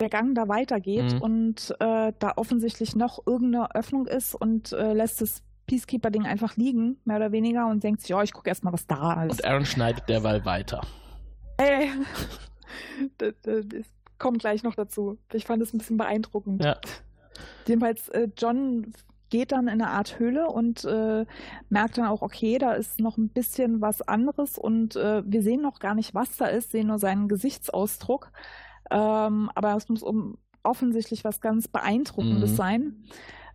der 0.00 0.08
Gang 0.08 0.34
da 0.34 0.48
weitergeht 0.48 1.14
Mhm. 1.14 1.22
und 1.22 1.70
äh, 1.78 2.12
da 2.18 2.32
offensichtlich 2.36 2.96
noch 2.96 3.24
irgendeine 3.26 3.74
Öffnung 3.74 4.06
ist 4.06 4.34
und 4.34 4.72
äh, 4.72 4.92
lässt 4.94 5.20
das 5.20 5.42
Peacekeeper-Ding 5.72 6.26
einfach 6.26 6.56
liegen, 6.56 6.98
mehr 7.06 7.16
oder 7.16 7.32
weniger, 7.32 7.66
und 7.66 7.82
denkt 7.82 8.02
sich, 8.02 8.10
ja, 8.10 8.22
ich 8.22 8.32
gucke 8.34 8.50
erstmal, 8.50 8.74
was 8.74 8.86
da 8.86 9.24
ist. 9.24 9.40
Und 9.40 9.44
Aaron 9.46 9.64
schneidet 9.64 10.06
derweil 10.06 10.44
weiter. 10.44 10.82
Ey, 11.56 11.88
das, 13.18 13.32
das, 13.42 13.64
das 13.68 13.86
kommt 14.18 14.40
gleich 14.40 14.62
noch 14.62 14.74
dazu. 14.74 15.18
Ich 15.32 15.46
fand 15.46 15.62
es 15.62 15.72
ein 15.72 15.78
bisschen 15.78 15.96
beeindruckend. 15.96 16.62
Ja. 16.62 16.76
Jedenfalls, 17.66 18.10
äh, 18.10 18.28
John 18.36 18.92
geht 19.30 19.52
dann 19.52 19.66
in 19.66 19.80
eine 19.80 19.88
Art 19.88 20.18
Höhle 20.18 20.48
und 20.48 20.84
äh, 20.84 21.24
merkt 21.70 21.96
dann 21.96 22.06
auch, 22.06 22.20
okay, 22.20 22.58
da 22.58 22.72
ist 22.74 23.00
noch 23.00 23.16
ein 23.16 23.30
bisschen 23.30 23.80
was 23.80 24.02
anderes 24.02 24.58
und 24.58 24.94
äh, 24.96 25.22
wir 25.24 25.42
sehen 25.42 25.62
noch 25.62 25.78
gar 25.78 25.94
nicht, 25.94 26.14
was 26.14 26.36
da 26.36 26.46
ist, 26.46 26.70
sehen 26.70 26.88
nur 26.88 26.98
seinen 26.98 27.28
Gesichtsausdruck. 27.28 28.30
Ähm, 28.90 29.50
aber 29.54 29.74
es 29.74 29.88
muss 29.88 30.02
um, 30.02 30.36
offensichtlich 30.62 31.24
was 31.24 31.40
ganz 31.40 31.66
Beeindruckendes 31.66 32.50
Mhm. 32.50 32.56
sein. 32.56 33.04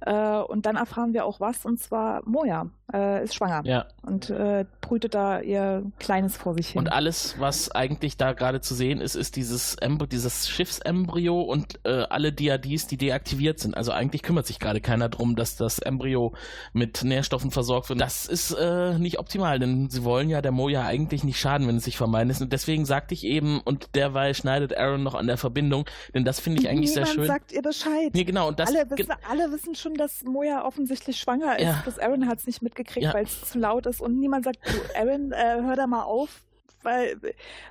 Äh, 0.02 0.40
und 0.40 0.66
dann 0.66 0.76
erfahren 0.76 1.14
wir 1.14 1.26
auch 1.26 1.40
was, 1.40 1.66
und 1.66 1.80
zwar 1.80 2.22
Moja 2.28 2.70
äh, 2.94 3.24
ist 3.24 3.36
schwanger 3.36 3.62
Ja. 3.66 3.86
und 4.04 4.30
äh, 4.30 4.66
brütet 4.82 5.14
da 5.16 5.42
ihr 5.42 5.84
Kleines 6.00 6.38
vor 6.38 6.54
sich 6.54 6.70
hin. 6.70 6.80
Und 6.80 6.88
alles, 6.90 7.36
was 7.40 7.70
eigentlich 7.72 8.18
da 8.18 8.34
gerade 8.34 8.62
zu 8.62 8.74
sehen 8.76 9.02
ist, 9.02 9.16
ist 9.16 9.36
dieses, 9.36 9.76
Embryo, 9.76 10.08
dieses 10.08 10.48
Schiffsembryo 10.48 11.42
und 11.42 11.80
äh, 11.86 12.04
alle 12.10 12.32
DADs, 12.32 12.88
die 12.88 12.98
deaktiviert 12.98 13.60
sind. 13.60 13.76
Also 13.76 13.92
eigentlich 13.92 14.24
kümmert 14.24 14.46
sich 14.48 14.60
gerade 14.60 14.80
keiner 14.82 15.10
drum, 15.10 15.36
dass 15.36 15.56
das 15.58 15.80
Embryo 15.80 16.34
mit 16.74 17.04
Nährstoffen 17.04 17.52
versorgt 17.52 17.90
wird. 17.90 18.00
Das 18.00 18.26
ist 18.26 18.52
äh, 18.52 18.98
nicht 19.00 19.20
optimal, 19.20 19.60
denn 19.60 19.90
sie 19.90 20.04
wollen 20.04 20.30
ja 20.30 20.42
der 20.42 20.52
Moja 20.52 20.86
eigentlich 20.86 21.24
nicht 21.24 21.40
schaden, 21.40 21.68
wenn 21.68 21.78
es 21.78 21.84
sich 21.84 21.98
vermeiden 21.98 22.30
ist. 22.30 22.42
Und 22.42 22.54
deswegen 22.54 22.86
sagte 22.86 23.14
ich 23.14 23.24
eben, 23.26 23.60
und 23.62 23.96
derweil 23.96 24.34
schneidet 24.34 24.78
Aaron 24.78 25.04
noch 25.04 25.16
an 25.16 25.28
der 25.28 25.38
Verbindung, 25.38 25.86
denn 26.14 26.24
das 26.24 26.40
finde 26.40 26.62
ich 26.62 26.70
eigentlich 26.70 26.92
Niemand 26.92 27.08
sehr 27.08 27.16
schön. 27.16 27.26
sagt 27.28 27.52
ihr 27.52 27.62
Bescheid. 27.62 28.12
Nee, 28.14 28.24
genau, 28.24 28.48
und 28.48 28.60
das 28.60 28.70
alle, 28.70 28.90
wissen, 28.90 29.14
alle 29.30 29.52
wissen 29.52 29.76
schon, 29.76 29.94
dass 29.96 30.24
Moja 30.24 30.64
offensichtlich 30.66 31.18
schwanger 31.18 31.58
ist. 31.58 31.66
Ja. 31.66 31.82
Das 31.86 32.00
Aaron 32.00 32.28
hat 32.28 32.40
es 32.40 32.48
nicht 32.48 32.62
mitgekriegt, 32.78 33.04
Ja. 33.06 33.14
weil 33.14 33.24
es 33.26 33.42
zu 33.42 33.60
laut 33.60 33.86
ist. 33.86 34.02
Und 34.02 34.20
niemand 34.20 34.46
sagt, 34.46 34.60
du, 34.66 35.00
Aaron, 35.00 35.32
äh, 35.32 35.62
hör 35.62 35.76
da 35.76 35.88
mal 35.88 36.04
auf. 36.04 36.44
Weil, 36.88 37.20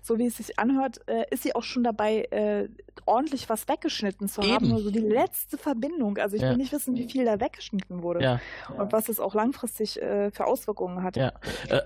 so 0.02 0.18
wie 0.18 0.26
es 0.26 0.36
sich 0.36 0.58
anhört, 0.58 1.00
äh, 1.08 1.24
ist 1.30 1.42
sie 1.42 1.54
auch 1.54 1.62
schon 1.62 1.82
dabei, 1.82 2.24
äh, 2.30 2.68
ordentlich 3.06 3.48
was 3.48 3.66
weggeschnitten 3.68 4.28
zu 4.28 4.42
haben. 4.42 4.64
Eben. 4.64 4.68
Nur 4.68 4.80
so 4.80 4.90
die 4.90 4.98
letzte 4.98 5.56
Verbindung. 5.58 6.18
Also 6.18 6.36
ich 6.36 6.42
Ja. 6.42 6.50
will 6.50 6.56
nicht 6.58 6.72
wissen, 6.72 6.94
wie 6.96 7.08
viel 7.10 7.24
da 7.24 7.40
weggeschnitten 7.40 8.02
wurde. 8.02 8.22
ja. 8.22 8.40
Und 8.76 8.92
was 8.92 9.08
es 9.08 9.20
auch 9.20 9.34
langfristig 9.34 10.00
äh, 10.02 10.30
für 10.30 10.46
Auswirkungen 10.46 11.02
hat. 11.02 11.16
Ja, 11.16 11.32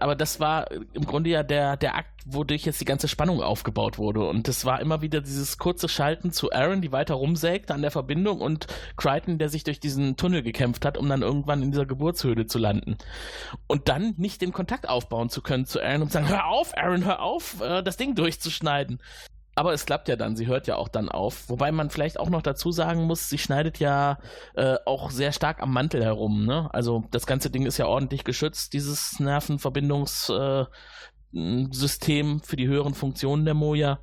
aber 0.00 0.14
das 0.16 0.40
war 0.40 0.70
im 0.70 1.04
Grunde 1.04 1.30
ja 1.30 1.42
der, 1.42 1.76
der 1.76 1.94
Akt, 1.96 2.08
wodurch 2.26 2.64
jetzt 2.64 2.80
die 2.80 2.84
ganze 2.84 3.08
Spannung 3.08 3.42
aufgebaut 3.42 3.98
wurde. 3.98 4.26
Und 4.28 4.46
das 4.48 4.64
war 4.64 4.80
immer 4.80 5.02
wieder 5.02 5.20
dieses 5.20 5.58
kurze 5.58 5.88
Schalten 5.88 6.32
zu 6.32 6.52
Aaron, 6.52 6.80
die 6.80 6.92
weiter 6.92 7.14
rumsägte 7.14 7.74
an 7.74 7.82
der 7.82 7.90
Verbindung 7.90 8.40
und 8.40 8.66
Crichton, 8.96 9.38
der 9.38 9.48
sich 9.48 9.64
durch 9.64 9.78
diesen 9.80 10.16
Tunnel 10.16 10.42
gekämpft 10.42 10.84
hat, 10.84 10.98
um 10.98 11.08
dann 11.08 11.22
irgendwann 11.22 11.62
in 11.62 11.70
dieser 11.70 11.86
Geburtshöhle 11.86 12.46
zu 12.46 12.58
landen. 12.58 12.96
Und 13.66 13.88
dann 13.88 14.14
nicht 14.16 14.42
den 14.42 14.52
Kontakt 14.52 14.88
aufbauen 14.88 15.28
zu 15.30 15.42
können 15.42 15.66
zu 15.66 15.80
Aaron 15.80 16.02
und 16.02 16.12
sagen, 16.12 16.28
hör 16.28 16.46
auf, 16.46 16.76
Aaron, 16.76 17.04
hör 17.04 17.19
auf, 17.20 17.60
äh, 17.60 17.82
das 17.82 17.96
Ding 17.96 18.14
durchzuschneiden. 18.14 19.00
Aber 19.56 19.72
es 19.74 19.84
klappt 19.84 20.08
ja 20.08 20.16
dann, 20.16 20.36
sie 20.36 20.46
hört 20.46 20.68
ja 20.68 20.76
auch 20.76 20.88
dann 20.88 21.08
auf. 21.08 21.48
Wobei 21.50 21.72
man 21.72 21.90
vielleicht 21.90 22.18
auch 22.18 22.30
noch 22.30 22.40
dazu 22.40 22.70
sagen 22.72 23.04
muss, 23.04 23.28
sie 23.28 23.36
schneidet 23.36 23.78
ja 23.78 24.18
äh, 24.54 24.76
auch 24.86 25.10
sehr 25.10 25.32
stark 25.32 25.60
am 25.60 25.72
Mantel 25.72 26.02
herum. 26.04 26.46
Ne? 26.46 26.70
Also 26.72 27.04
das 27.10 27.26
ganze 27.26 27.50
Ding 27.50 27.66
ist 27.66 27.76
ja 27.76 27.86
ordentlich 27.86 28.24
geschützt, 28.24 28.72
dieses 28.72 29.18
Nervenverbindungssystem 29.18 30.70
äh, 31.32 32.38
für 32.42 32.56
die 32.56 32.68
höheren 32.68 32.94
Funktionen 32.94 33.44
der 33.44 33.54
Moja. 33.54 33.98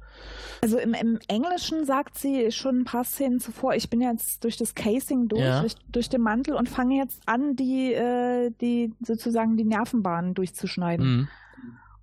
Also 0.62 0.78
im, 0.80 0.94
im 0.94 1.18
Englischen 1.28 1.86
sagt 1.86 2.18
sie 2.18 2.52
schon 2.52 2.82
ein 2.82 2.86
paar 2.86 3.06
Szenen 3.06 3.40
zuvor, 3.40 3.74
ich 3.74 3.90
bin 3.90 4.02
jetzt 4.02 4.44
durch 4.44 4.58
das 4.58 4.76
Casing 4.76 5.28
durch, 5.28 5.42
Ja. 5.42 5.62
durch, 5.62 5.76
durch 5.88 6.10
den 6.10 6.22
Mantel 6.22 6.56
und 6.56 6.68
fange 6.68 6.98
jetzt 6.98 7.22
an, 7.26 7.56
die, 7.56 7.94
äh, 7.94 8.52
die 8.62 8.94
sozusagen 9.02 9.56
die 9.56 9.66
Nervenbahnen 9.66 10.34
durchzuschneiden. 10.34 11.06
Mhm. 11.08 11.28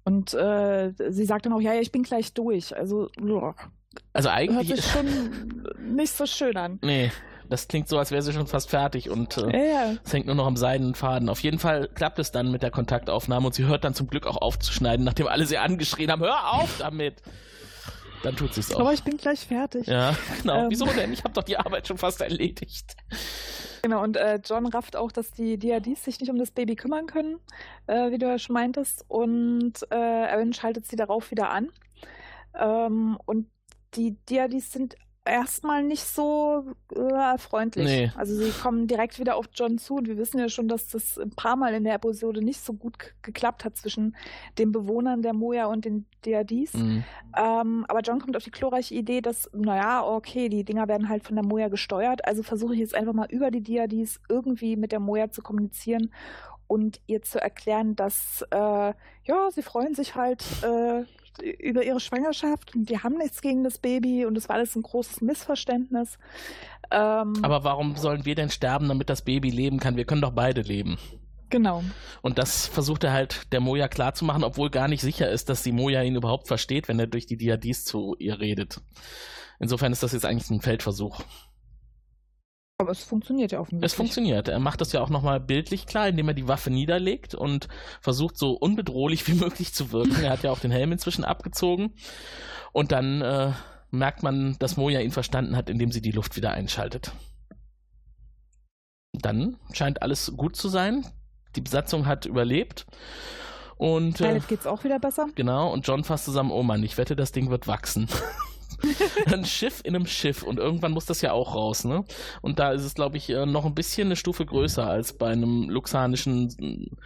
Und 0.05 0.35
äh, 0.35 0.93
sie 1.11 1.25
sagt 1.25 1.47
dann 1.47 1.53
auch, 1.55 1.61
ja, 1.61 1.73
ja, 1.73 1.81
ich 1.81 1.93
bin 1.93 2.03
gleich 2.03 2.35
durch. 2.35 2.77
Also 2.77 3.09
uah, 3.21 3.55
Also 4.13 4.29
hört 4.29 4.39
eigentlich 4.39 4.69
sich 4.83 4.91
schon 4.93 5.07
nicht 5.95 6.13
so 6.13 6.27
schön 6.27 6.57
an. 6.57 6.79
Nee, 6.83 7.11
das 7.49 7.69
klingt 7.69 7.89
so, 7.89 7.99
als 7.99 8.11
wäre 8.11 8.23
sie 8.23 8.33
schon 8.33 8.47
fast 8.47 8.71
fertig 8.71 9.09
und 9.11 9.37
äh, 9.39 9.51
Ja, 9.51 9.65
ja. 9.65 9.97
es 10.05 10.13
hängt 10.13 10.27
nur 10.27 10.35
noch 10.35 10.47
am 10.47 10.57
seidenen 10.57 10.95
Faden. 10.95 11.29
Auf 11.29 11.41
jeden 11.41 11.59
Fall 11.59 11.89
klappt 11.89 12.19
es 12.19 12.33
dann 12.33 12.51
mit 12.51 12.63
der 12.63 12.71
Kontaktaufnahme 12.71 13.47
und 13.47 13.55
sie 13.55 13.65
hört 13.65 13.85
dann 13.85 13.95
zum 13.95 14.09
Glück 14.09 14.27
auch 14.27 14.37
aufzuschneiden, 14.37 15.05
nachdem 15.05 15.27
alle 15.27 15.47
sie 15.47 15.59
angeschrien 15.59 16.11
haben, 16.11 16.23
hör 16.23 16.53
auf 16.53 16.77
damit! 16.79 17.23
Dann 18.25 18.37
tut 18.37 18.55
sie 18.55 18.61
es 18.61 18.75
auch. 18.75 18.81
Aber 18.81 18.95
ich 18.95 19.05
bin 19.05 19.19
gleich 19.19 19.47
fertig. 19.47 19.87
Ja, 19.87 20.17
genau. 20.41 20.65
Ähm. 20.65 20.71
Wieso 20.71 20.87
denn? 20.87 21.13
Ich 21.13 21.25
habe 21.25 21.35
doch 21.35 21.43
die 21.43 21.59
Arbeit 21.59 21.87
schon 21.87 21.99
fast 21.99 22.23
erledigt. 22.23 22.97
Genau, 23.83 24.03
und 24.03 24.17
äh, 24.17 24.41
John 24.43 24.65
rafft 24.67 24.97
auch, 24.97 25.13
dass 25.13 25.31
die 25.31 25.59
DADs 25.59 26.05
sich 26.05 26.19
nicht 26.19 26.31
um 26.31 26.39
das 26.39 26.51
Baby 26.51 26.75
kümmern 26.75 27.07
können, 27.07 27.39
äh, 27.87 28.11
wie 28.11 28.19
du 28.19 28.27
ja 28.27 28.39
schon 28.39 28.55
meintest. 28.55 29.05
Und 29.09 29.75
äh, 29.91 29.95
Aaron 29.95 30.55
schaltet 30.55 30.87
sie 30.87 30.97
darauf 30.97 31.31
wieder 31.31 31.51
an. 31.51 31.69
Ähm, 32.59 33.19
und 33.27 33.51
die 33.93 34.17
DADs 34.25 34.73
sind 34.73 34.97
erstmal 35.25 35.83
nicht 35.83 36.05
so 36.05 36.65
äh, 36.95 37.39
freundlich. 37.39 37.87
Nee. 37.87 38.13
Also 38.15 38.35
sie 38.35 38.51
kommen 38.51 38.87
direkt 38.87 39.19
wieder 39.19 39.37
auf 39.37 39.47
John 39.55 39.79
zu 39.79 39.97
und 39.97 40.07
wir 40.07 40.19
wissen 40.19 40.39
ja 40.39 40.49
schon, 40.49 40.69
dass 40.69 40.89
das 40.89 41.19
ein 41.19 41.31
paar 41.31 41.57
Mal 41.57 41.75
in 41.75 41.85
der 41.85 41.95
Episode 41.95 42.43
nicht 42.43 42.61
so 42.61 42.75
gut 42.75 42.99
geklappt 43.23 43.65
hat 43.65 43.77
zwischen 43.77 44.17
den 44.59 44.71
Bewohnern 44.71 45.23
der 45.23 45.33
Moja 45.33 45.67
und 45.67 45.85
den 45.85 46.07
DADs. 46.23 46.75
Mhm. 46.75 47.05
Ähm, 47.37 47.87
aber 47.89 48.01
John 48.01 48.21
kommt 48.21 48.37
auf 48.37 48.45
die 48.45 48.51
glorreiche 48.51 48.95
Idee, 48.95 49.23
dass, 49.23 49.49
naja, 49.53 50.05
okay, 50.05 50.49
die 50.49 50.65
Dinger 50.65 50.89
werden 50.89 51.09
halt 51.09 51.25
von 51.25 51.37
der 51.37 51.45
Moja 51.45 51.69
gesteuert, 51.69 52.27
also 52.27 52.43
versuche 52.43 52.75
ich 52.75 52.81
jetzt 52.81 52.95
einfach 52.95 53.15
mal 53.15 53.29
über 53.31 53.51
die 53.51 53.63
DADs 53.63 54.21
irgendwie 54.29 54.77
mit 54.77 54.93
der 54.93 55.01
Moja 55.01 55.31
zu 55.31 55.43
kommunizieren 55.43 56.11
und 56.67 57.01
ihr 57.07 57.23
zu 57.23 57.41
erklären, 57.41 57.97
dass, 57.97 58.45
äh, 58.51 58.57
ja, 58.57 59.51
sie 59.51 59.63
freuen 59.63 59.95
sich 59.95 60.15
halt 60.15 60.45
äh, 60.63 61.05
über 61.43 61.85
ihre 61.85 62.01
Schwangerschaft 62.01 62.75
und 62.75 62.89
die 62.89 62.99
haben 62.99 63.17
nichts 63.17 63.41
gegen 63.43 63.65
das 63.65 63.79
Baby 63.79 64.25
und 64.25 64.37
es 64.39 64.49
war 64.49 64.57
alles 64.57 64.77
ein 64.77 64.83
großes 64.83 65.21
Missverständnis. 65.21 66.19
Ähm, 66.91 67.35
Aber 67.43 67.65
warum 67.65 67.97
sollen 67.97 68.25
wir 68.25 68.35
denn 68.35 68.51
sterben, 68.51 68.89
damit 68.89 69.11
das 69.11 69.23
Baby 69.23 69.51
leben 69.51 69.81
kann? 69.81 69.97
Wir 69.97 70.05
können 70.05 70.23
doch 70.23 70.33
beide 70.33 70.61
leben. 70.63 70.99
genau. 71.51 71.83
Und 72.23 72.39
das 72.39 72.67
versucht 72.67 73.05
er 73.05 73.13
halt 73.13 73.53
der 73.53 73.61
Moja 73.61 73.89
klarzumachen, 73.89 74.45
obwohl 74.45 74.71
gar 74.71 74.89
nicht 74.89 75.01
sicher 75.03 75.31
ist, 75.31 75.49
dass 75.49 75.63
die 75.63 75.73
Moja 75.73 76.03
ihn 76.03 76.17
überhaupt 76.17 76.47
versteht, 76.49 76.89
wenn 76.89 76.99
er 76.99 77.07
durch 77.07 77.27
die 77.27 77.37
DADs 77.37 77.85
zu 77.85 78.17
ihr 78.19 78.41
redet. 78.41 78.81
Insofern 79.61 79.93
ist 79.93 80.03
das 80.03 80.13
jetzt 80.13 80.25
eigentlich 80.27 80.51
ein 80.51 80.61
Feldversuch. 80.61 81.21
Aber 82.79 82.91
es 82.91 83.05
funktioniert 83.05 83.53
ja 83.53 83.61
offensichtlich. 83.61 83.93
Es 83.93 83.95
funktioniert. 83.95 84.49
Er 84.49 84.59
macht 84.59 84.81
das 84.81 84.93
ja 84.93 85.01
auch 85.01 85.09
nochmal 85.09 85.39
bildlich 85.39 85.87
klar, 85.87 86.09
indem 86.09 86.29
er 86.29 86.35
die 86.35 86.49
Waffe 86.49 86.71
niederlegt 86.71 87.35
und 87.35 87.69
versucht 88.01 88.37
so 88.37 88.53
unbedrohlich 88.53 89.27
wie 89.29 89.35
möglich 89.41 89.73
zu 89.73 89.93
wirken. 89.93 90.25
Er 90.25 90.31
hat 90.31 90.43
ja 90.43 90.51
auch 90.51 90.59
den 90.59 90.73
Helm 90.73 90.91
inzwischen 90.91 91.25
abgezogen. 91.25 91.95
Und 92.73 92.91
dann 92.91 93.23
äh, 93.23 93.53
merkt 93.91 94.25
man, 94.25 94.57
dass 94.59 94.77
Moja 94.77 95.01
ihn 95.01 95.13
verstanden 95.13 95.57
hat, 95.57 95.71
indem 95.71 95.93
sie 95.93 96.01
die 96.01 96.11
Luft 96.11 96.37
wieder 96.37 96.51
einschaltet. 96.51 97.13
Dann 99.13 99.59
scheint 99.73 100.03
alles 100.03 100.33
gut 100.37 100.57
zu 100.57 100.69
sein. 100.69 101.07
Die 101.55 101.61
Besatzung 101.61 102.07
hat 102.07 102.27
überlebt. 102.27 102.87
Und 103.77 104.21
äh, 104.21 104.29
Pilot 104.29 104.49
geht's 104.49 104.67
auch 104.67 104.83
wieder 104.83 104.99
besser. 104.99 105.29
Genau, 105.37 105.73
und 105.73 105.87
John 105.87 106.03
fasst 106.03 106.25
zusammen, 106.25 106.51
oh 106.51 106.65
Mann, 106.65 106.83
ich 106.83 106.99
wette, 106.99 107.15
das 107.15 107.31
Ding 107.31 107.51
wird 107.51 107.69
wachsen. 107.69 108.09
ein 109.33 109.45
Schiff 109.45 109.81
in 109.85 109.95
einem 109.95 110.07
Schiff 110.07 110.43
und 110.43 110.59
irgendwann 110.59 110.93
muss 110.93 111.07
das 111.07 111.21
ja 111.21 111.33
auch 111.33 111.55
raus, 111.55 111.85
ne? 111.85 112.05
Und 112.43 112.59
da 112.59 112.73
ist 112.73 112.85
es, 112.85 112.95
glaube 112.95 113.17
ich, 113.17 113.31
äh, 113.31 113.47
noch 113.47 113.65
ein 113.65 113.75
bisschen 113.75 114.09
eine 114.09 114.17
Stufe 114.17 114.47
größer 114.47 114.87
als 114.87 115.13
bei 115.13 115.31
einem 115.31 115.69
luxanischen 115.71 116.97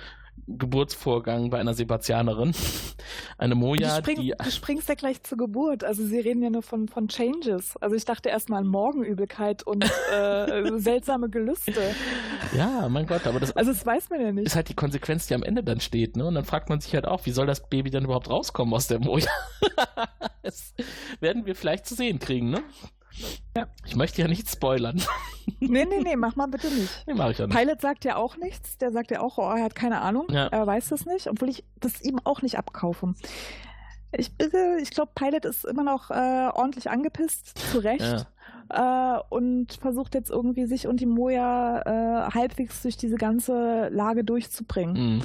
Geburtsvorgang 0.48 1.50
bei 1.50 1.58
einer 1.58 1.74
Sebastianerin. 1.74 2.52
Eine 3.38 3.54
Moja, 3.54 3.96
du, 3.96 4.02
springst, 4.02 4.22
die. 4.22 4.34
du 4.36 4.50
springst 4.50 4.88
ja 4.88 4.94
gleich 4.94 5.22
zur 5.22 5.38
Geburt. 5.38 5.84
Also 5.84 6.04
sie 6.04 6.18
reden 6.18 6.42
ja 6.42 6.50
nur 6.50 6.62
von, 6.62 6.88
von 6.88 7.08
Changes. 7.08 7.76
Also 7.76 7.94
ich 7.94 8.04
dachte 8.04 8.30
erstmal 8.30 8.64
Morgenübelkeit 8.64 9.62
und 9.62 9.84
äh, 10.12 10.72
seltsame 10.78 11.28
Gelüste. 11.28 11.80
Ja, 12.56 12.88
mein 12.88 13.06
Gott, 13.06 13.26
aber 13.26 13.40
das 13.40 13.54
Also 13.56 13.72
das 13.72 13.84
weiß 13.84 14.10
man 14.10 14.20
ja 14.20 14.32
nicht. 14.32 14.46
ist 14.46 14.56
halt 14.56 14.68
die 14.68 14.74
Konsequenz, 14.74 15.26
die 15.26 15.34
am 15.34 15.42
Ende 15.42 15.62
dann 15.62 15.80
steht, 15.80 16.16
ne? 16.16 16.26
Und 16.26 16.34
dann 16.34 16.44
fragt 16.44 16.68
man 16.70 16.80
sich 16.80 16.94
halt 16.94 17.06
auch, 17.06 17.26
wie 17.26 17.30
soll 17.30 17.46
das 17.46 17.68
Baby 17.68 17.90
dann 17.90 18.04
überhaupt 18.04 18.30
rauskommen 18.30 18.72
aus 18.74 18.86
der 18.86 19.00
Moja? 19.00 19.30
das 20.42 20.74
werden 21.20 21.46
wir 21.46 21.54
vielleicht 21.54 21.86
zu 21.86 21.94
sehen 21.94 22.18
kriegen, 22.18 22.50
ne? 22.50 22.62
Ja. 23.56 23.66
Ich 23.86 23.96
möchte 23.96 24.22
ja 24.22 24.28
nicht 24.28 24.48
spoilern. 24.50 25.00
Nee, 25.60 25.86
nee, 25.86 26.00
nee, 26.02 26.14
mach 26.14 26.36
mal 26.36 26.46
bitte 26.46 26.68
nicht. 26.68 27.04
Nee, 27.06 27.14
mache 27.14 27.30
ich 27.32 27.38
ja 27.38 27.46
nicht. 27.46 27.56
Pilot 27.56 27.80
sagt 27.80 28.04
ja 28.04 28.16
auch 28.16 28.36
nichts. 28.36 28.76
Der 28.76 28.92
sagt 28.92 29.10
ja 29.10 29.20
auch, 29.22 29.38
oh, 29.38 29.50
er 29.50 29.64
hat 29.64 29.74
keine 29.74 30.02
Ahnung. 30.02 30.26
Ja. 30.30 30.46
Er 30.48 30.66
weiß 30.66 30.90
das 30.90 31.06
nicht, 31.06 31.26
obwohl 31.26 31.48
ich 31.48 31.64
das 31.80 32.02
ihm 32.02 32.20
auch 32.22 32.42
nicht 32.42 32.58
abkaufe. 32.58 33.14
Ich, 34.12 34.36
bitte, 34.36 34.76
ich 34.82 34.90
glaube, 34.90 35.12
Pilot 35.14 35.46
ist 35.46 35.64
immer 35.64 35.84
noch 35.84 36.10
äh, 36.10 36.50
ordentlich 36.52 36.90
angepisst, 36.90 37.56
zu 37.58 37.78
Recht. 37.78 38.26
Ja. 38.70 39.16
äh, 39.16 39.22
und 39.30 39.72
versucht 39.72 40.14
jetzt 40.14 40.28
irgendwie 40.30 40.66
sich 40.66 40.86
und 40.86 41.00
die 41.00 41.06
Moja 41.06 41.80
äh, 41.80 42.30
halbwegs 42.34 42.82
durch 42.82 42.98
diese 42.98 43.16
ganze 43.16 43.88
Lage 43.88 44.24
durchzubringen. 44.24 45.16
Mhm. 45.16 45.22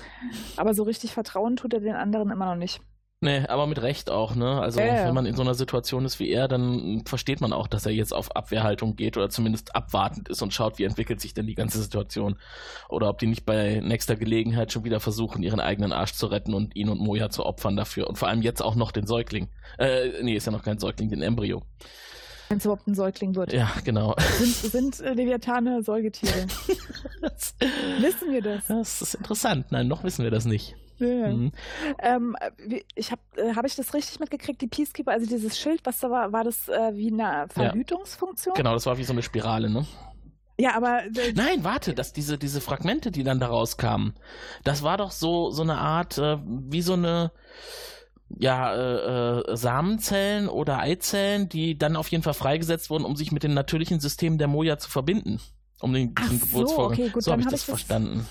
Aber 0.56 0.74
so 0.74 0.84
richtig 0.84 1.14
vertrauen 1.14 1.58
tut 1.58 1.74
er 1.74 1.82
den 1.82 1.96
anderen 1.96 2.32
immer 2.32 2.46
noch 2.46 2.56
nicht. 2.56 2.82
Nee, 3.24 3.46
aber 3.48 3.68
mit 3.68 3.82
Recht 3.82 4.10
auch, 4.10 4.36
ne? 4.36 4.60
Also 4.60 4.82
ja, 4.82 5.06
wenn 5.08 5.14
man 5.14 5.26
in 5.26 5.38
so 5.38 5.44
einer 5.44 5.54
Situation 5.54 6.04
ist 6.04 6.20
wie 6.20 6.30
er, 6.30 6.50
dann 6.50 7.04
versteht 7.06 7.40
man 7.40 7.54
auch, 7.54 7.68
dass 7.68 7.86
er 7.86 7.94
jetzt 7.94 8.14
auf 8.14 8.36
Abwehrhaltung 8.36 8.98
geht 8.98 9.16
oder 9.16 9.30
zumindest 9.30 9.78
abwartend 9.78 10.28
ist 10.28 10.42
und 10.42 10.54
schaut, 10.54 10.78
wie 10.78 10.84
entwickelt 10.84 11.22
sich 11.22 11.34
denn 11.34 11.48
die 11.48 11.56
ganze 11.56 11.82
Situation. 11.82 12.36
Oder 12.90 13.08
ob 13.08 13.20
die 13.20 13.28
nicht 13.28 13.46
bei 13.46 13.80
nächster 13.82 14.18
Gelegenheit 14.18 14.74
schon 14.74 14.84
wieder 14.84 15.00
versuchen, 15.00 15.42
ihren 15.42 15.62
eigenen 15.62 15.94
Arsch 15.94 16.16
zu 16.16 16.28
retten 16.28 16.54
und 16.54 16.76
ihn 16.76 16.90
und 16.90 17.00
Moja 17.00 17.30
zu 17.30 17.46
opfern 17.46 17.78
dafür. 17.78 18.10
Und 18.10 18.18
vor 18.18 18.28
allem 18.28 18.42
jetzt 18.42 18.62
auch 18.62 18.76
noch 18.76 18.92
den 18.92 19.08
Säugling. 19.08 19.48
Äh, 19.78 20.22
nee, 20.22 20.36
ist 20.36 20.46
ja 20.46 20.52
noch 20.52 20.64
kein 20.64 20.78
Säugling, 20.78 21.10
den 21.10 21.22
Embryo. 21.22 21.62
Wenn 22.50 22.58
es 22.58 22.66
überhaupt 22.66 22.88
ein 22.88 22.94
Säugling 22.94 23.36
wird. 23.36 23.54
Ja, 23.54 23.72
genau. 23.86 24.18
Sind, 24.38 24.54
sind 24.54 25.00
äh, 25.00 25.14
Leviathane 25.14 25.82
Säugetiere? 25.82 26.46
wissen 28.02 28.34
wir 28.34 28.42
das? 28.42 28.68
Das 28.68 29.02
ist 29.02 29.14
interessant. 29.14 29.68
Nein, 29.72 29.88
noch 29.88 30.04
wissen 30.04 30.26
wir 30.26 30.32
das 30.32 30.44
nicht. 30.44 30.76
Ja. 31.00 31.30
Mhm. 31.30 31.52
Ähm, 32.00 32.36
ich 32.96 33.12
habe 33.12 33.22
äh, 33.36 33.56
hab 33.56 33.66
ich 33.66 33.76
das 33.76 33.94
richtig 33.94 34.20
mitgekriegt, 34.20 34.62
die 34.62 34.68
Peacekeeper, 34.68 35.12
also 35.12 35.26
dieses 35.26 35.58
Schild, 35.58 35.82
was 35.84 36.00
da 36.00 36.10
war, 36.10 36.32
war 36.32 36.44
das 36.44 36.70
äh, 36.70 36.96
wie 36.96 37.12
eine 37.12 37.48
Verhütungsfunktion? 37.50 38.54
Ja. 38.56 38.58
Genau, 38.58 38.74
das 38.74 38.86
war 38.86 38.98
wie 38.98 39.04
so 39.04 39.14
eine 39.14 39.24
Spirale, 39.24 39.70
ne? 39.70 39.86
Ja, 40.60 40.76
aber. 40.76 41.04
Äh, 41.06 41.34
Nein, 41.36 41.64
warte, 41.64 41.94
dass 41.94 42.14
diese, 42.14 42.38
diese 42.38 42.62
Fragmente, 42.62 43.12
die 43.12 43.24
dann 43.24 43.40
da 43.40 43.48
rauskamen, 43.48 44.14
das 44.64 44.84
war 44.84 44.98
doch 44.98 45.12
so, 45.12 45.50
so 45.50 45.64
eine 45.64 45.78
Art, 45.78 46.18
äh, 46.18 46.38
wie 46.44 46.82
so 46.82 46.94
eine 46.94 47.32
ja, 48.38 48.74
äh, 48.74 49.40
äh, 49.52 49.56
Samenzellen 49.56 50.50
oder 50.50 50.80
Eizellen, 50.80 51.50
die 51.50 51.78
dann 51.78 51.96
auf 51.96 52.08
jeden 52.10 52.24
Fall 52.24 52.34
freigesetzt 52.34 52.90
wurden, 52.90 53.06
um 53.06 53.16
sich 53.16 53.32
mit 53.32 53.44
den 53.44 53.54
natürlichen 53.54 54.00
Systemen 54.00 54.38
der 54.38 54.48
Moja 54.48 54.78
zu 54.78 54.90
verbinden. 54.90 55.40
Um 55.80 55.94
den 55.94 56.14
Ach 56.16 56.30
Geburtsvorgang. 56.30 56.98
So, 56.98 57.04
okay, 57.04 57.10
gut, 57.10 57.24
so 57.24 57.32
habe 57.32 57.42
ich 57.42 57.48
das 57.48 57.64
verstanden. 57.64 58.26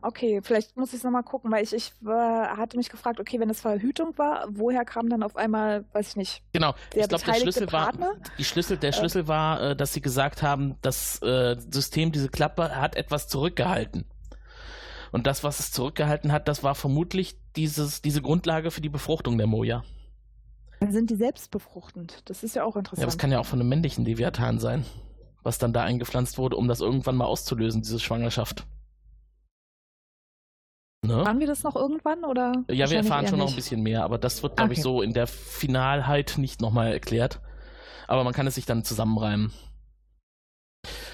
Okay, 0.00 0.40
vielleicht 0.42 0.76
muss 0.76 0.90
ich 0.90 0.98
es 0.98 1.04
nochmal 1.04 1.22
gucken, 1.22 1.50
weil 1.50 1.62
ich, 1.62 1.74
ich 1.74 1.92
äh, 2.04 2.08
hatte 2.08 2.76
mich 2.78 2.88
gefragt, 2.88 3.20
okay, 3.20 3.38
wenn 3.38 3.50
es 3.50 3.60
Verhütung 3.60 4.16
war, 4.16 4.46
woher 4.48 4.84
kam 4.84 5.10
dann 5.10 5.22
auf 5.22 5.36
einmal, 5.36 5.84
weiß 5.92 6.10
ich 6.10 6.16
nicht. 6.16 6.42
Genau, 6.52 6.74
ich 6.94 7.08
glaube, 7.08 7.24
der 7.24 7.34
Schlüssel 7.34 7.66
Partner? 7.66 8.06
war, 8.06 8.16
die 8.38 8.44
Schlüssel, 8.44 8.78
der 8.78 8.90
äh. 8.90 8.92
Schlüssel 8.92 9.28
war, 9.28 9.60
äh, 9.60 9.76
dass 9.76 9.92
sie 9.92 10.00
gesagt 10.00 10.42
haben, 10.42 10.76
das 10.80 11.20
äh, 11.22 11.56
System, 11.70 12.10
diese 12.12 12.30
Klappe 12.30 12.74
hat 12.74 12.96
etwas 12.96 13.28
zurückgehalten. 13.28 14.06
Und 15.10 15.26
das, 15.26 15.44
was 15.44 15.60
es 15.60 15.72
zurückgehalten 15.72 16.32
hat, 16.32 16.48
das 16.48 16.62
war 16.62 16.74
vermutlich 16.74 17.36
dieses, 17.54 18.00
diese 18.00 18.22
Grundlage 18.22 18.70
für 18.70 18.80
die 18.80 18.88
Befruchtung 18.88 19.36
der 19.36 19.46
Moja. 19.46 19.84
Dann 20.80 20.90
sind 20.90 21.10
die 21.10 21.16
selbst 21.16 21.50
befruchtend. 21.50 22.22
Das 22.24 22.42
ist 22.42 22.56
ja 22.56 22.64
auch 22.64 22.76
interessant. 22.76 23.02
Ja, 23.02 23.06
das 23.06 23.18
kann 23.18 23.30
ja 23.30 23.38
auch 23.38 23.46
von 23.46 23.60
einem 23.60 23.68
männlichen 23.68 24.04
Leviathan 24.04 24.58
sein, 24.58 24.86
was 25.42 25.58
dann 25.58 25.74
da 25.74 25.82
eingepflanzt 25.82 26.38
wurde, 26.38 26.56
um 26.56 26.66
das 26.66 26.80
irgendwann 26.80 27.16
mal 27.16 27.26
auszulösen, 27.26 27.82
diese 27.82 28.00
Schwangerschaft. 28.00 28.66
Ne? 31.04 31.16
Waren 31.16 31.40
wir 31.40 31.48
das 31.48 31.64
noch 31.64 31.74
irgendwann 31.74 32.24
oder? 32.24 32.64
Ja, 32.70 32.88
wir 32.88 32.98
erfahren 32.98 33.26
schon 33.26 33.38
nicht. 33.38 33.44
noch 33.44 33.52
ein 33.52 33.56
bisschen 33.56 33.82
mehr, 33.82 34.04
aber 34.04 34.18
das 34.18 34.42
wird, 34.42 34.56
glaube 34.56 34.70
okay. 34.70 34.78
ich, 34.78 34.82
so 34.82 35.02
in 35.02 35.12
der 35.12 35.26
Finalheit 35.26 36.34
nicht 36.36 36.60
nochmal 36.60 36.92
erklärt. 36.92 37.40
Aber 38.06 38.22
man 38.22 38.32
kann 38.32 38.46
es 38.46 38.54
sich 38.54 38.66
dann 38.66 38.84
zusammenreimen. 38.84 39.52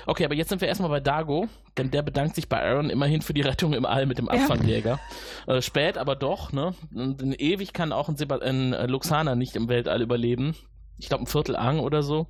Okay, 0.05 0.25
aber 0.25 0.35
jetzt 0.35 0.51
sind 0.51 0.61
wir 0.61 0.69
erstmal 0.69 0.91
bei 0.91 1.01
Dago, 1.01 1.49
denn 1.77 1.91
der 1.91 2.03
bedankt 2.03 2.35
sich 2.35 2.49
bei 2.49 2.63
Aaron 2.63 2.91
immerhin 2.91 3.23
für 3.23 3.35
die 3.35 3.43
Rettung 3.43 3.73
im 3.73 3.87
All 3.87 4.07
mit 4.07 4.19
dem 4.19 4.29
Abfangjäger. 4.29 4.99
Ja. 5.47 5.55
Äh, 5.57 5.63
spät, 5.63 5.97
aber 5.97 6.17
doch, 6.17 6.53
ne? 6.53 6.75
Denn 6.91 7.33
ewig 7.33 7.73
kann 7.73 7.93
auch 7.93 8.09
ein, 8.09 8.17
Seba 8.17 8.39
ein 8.39 8.73
Luxaner 8.89 9.37
nicht 9.37 9.57
im 9.57 9.69
Weltall 9.69 10.03
überleben 10.03 10.55
ich 10.99 11.09
glaube, 11.09 11.25
ein 11.25 11.27
Viertel 11.27 11.57
Ang 11.57 11.81
oder 11.81 12.03
so. 12.03 12.27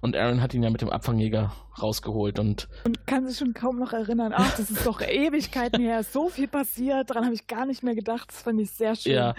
Und 0.00 0.16
Aaron 0.16 0.40
hat 0.42 0.54
ihn 0.54 0.62
ja 0.62 0.70
mit 0.70 0.80
dem 0.80 0.90
Abfangjäger 0.90 1.52
rausgeholt 1.80 2.38
und. 2.38 2.68
Und 2.84 3.06
kann 3.06 3.26
sich 3.26 3.38
schon 3.38 3.54
kaum 3.54 3.78
noch 3.78 3.92
erinnern. 3.92 4.32
Ach, 4.34 4.56
das 4.56 4.70
ist 4.70 4.86
doch 4.86 5.00
Ewigkeiten 5.06 5.80
her. 5.80 6.02
So 6.02 6.28
viel 6.28 6.48
passiert. 6.48 7.10
Daran 7.10 7.24
habe 7.24 7.34
ich 7.34 7.46
gar 7.46 7.66
nicht 7.66 7.82
mehr 7.82 7.94
gedacht. 7.94 8.30
Das 8.30 8.42
fand 8.42 8.60
ich 8.60 8.70
sehr 8.70 8.96
schön. 8.96 9.12
Ja. 9.12 9.34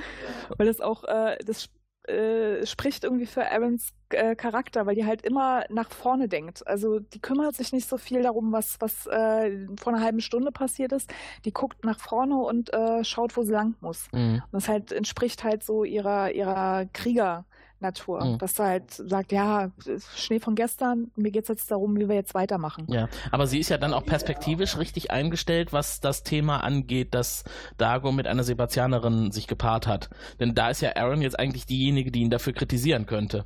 Weil 0.57 0.67
das 0.67 0.79
auch, 0.79 1.03
äh, 1.03 1.37
das 1.45 1.69
äh, 2.07 2.65
spricht 2.65 3.03
irgendwie 3.03 3.25
für 3.25 3.51
Aarons 3.51 3.93
äh, 4.09 4.35
Charakter, 4.35 4.85
weil 4.85 4.95
die 4.95 5.05
halt 5.05 5.21
immer 5.23 5.65
nach 5.69 5.89
vorne 5.89 6.27
denkt. 6.27 6.65
Also 6.65 6.99
die 6.99 7.19
kümmert 7.19 7.55
sich 7.55 7.73
nicht 7.73 7.87
so 7.87 7.97
viel 7.97 8.23
darum, 8.23 8.51
was, 8.51 8.77
was 8.79 9.07
äh, 9.07 9.67
vor 9.79 9.93
einer 9.93 10.03
halben 10.03 10.21
Stunde 10.21 10.51
passiert 10.51 10.93
ist. 10.93 11.11
Die 11.45 11.51
guckt 11.51 11.83
nach 11.83 11.99
vorne 11.99 12.37
und 12.37 12.73
äh, 12.73 13.03
schaut, 13.03 13.35
wo 13.35 13.43
sie 13.43 13.51
lang 13.51 13.75
muss. 13.81 14.07
Mhm. 14.13 14.41
Und 14.45 14.53
das 14.53 14.67
halt 14.67 14.91
entspricht 14.91 15.43
halt 15.43 15.63
so 15.63 15.83
ihrer, 15.83 16.31
ihrer 16.31 16.85
Krieger- 16.93 17.45
Natur. 17.81 18.23
Mhm. 18.23 18.37
Dass 18.37 18.55
du 18.55 18.63
halt 18.63 18.91
sagt, 18.91 19.31
ja, 19.31 19.71
Schnee 20.15 20.39
von 20.39 20.55
gestern, 20.55 21.11
mir 21.15 21.31
geht 21.31 21.43
es 21.43 21.49
jetzt 21.49 21.71
darum, 21.71 21.95
wie 21.97 22.07
wir 22.07 22.15
jetzt 22.15 22.33
weitermachen. 22.33 22.85
Ja, 22.89 23.09
aber 23.31 23.47
sie 23.47 23.59
ist 23.59 23.69
ja 23.69 23.77
dann 23.77 23.93
auch 23.93 24.05
perspektivisch 24.05 24.77
richtig 24.77 25.11
eingestellt, 25.11 25.73
was 25.73 25.99
das 25.99 26.23
Thema 26.23 26.63
angeht, 26.63 27.13
dass 27.13 27.43
Dago 27.77 28.11
mit 28.11 28.27
einer 28.27 28.43
Sebastianerin 28.43 29.31
sich 29.31 29.47
gepaart 29.47 29.87
hat. 29.87 30.09
Denn 30.39 30.55
da 30.55 30.69
ist 30.69 30.81
ja 30.81 30.95
Aaron 30.95 31.21
jetzt 31.21 31.39
eigentlich 31.39 31.65
diejenige, 31.65 32.11
die 32.11 32.21
ihn 32.21 32.29
dafür 32.29 32.53
kritisieren 32.53 33.05
könnte. 33.05 33.45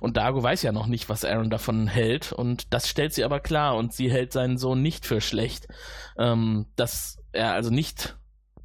Und 0.00 0.16
Dago 0.16 0.42
weiß 0.42 0.62
ja 0.62 0.72
noch 0.72 0.86
nicht, 0.86 1.08
was 1.08 1.24
Aaron 1.24 1.50
davon 1.50 1.86
hält. 1.86 2.32
Und 2.32 2.72
das 2.72 2.88
stellt 2.88 3.14
sie 3.14 3.24
aber 3.24 3.40
klar. 3.40 3.76
Und 3.76 3.92
sie 3.92 4.10
hält 4.10 4.32
seinen 4.32 4.58
Sohn 4.58 4.82
nicht 4.82 5.06
für 5.06 5.20
schlecht. 5.20 5.68
Ähm, 6.18 6.66
dass 6.76 7.18
er 7.32 7.52
also 7.52 7.70
nicht 7.70 8.16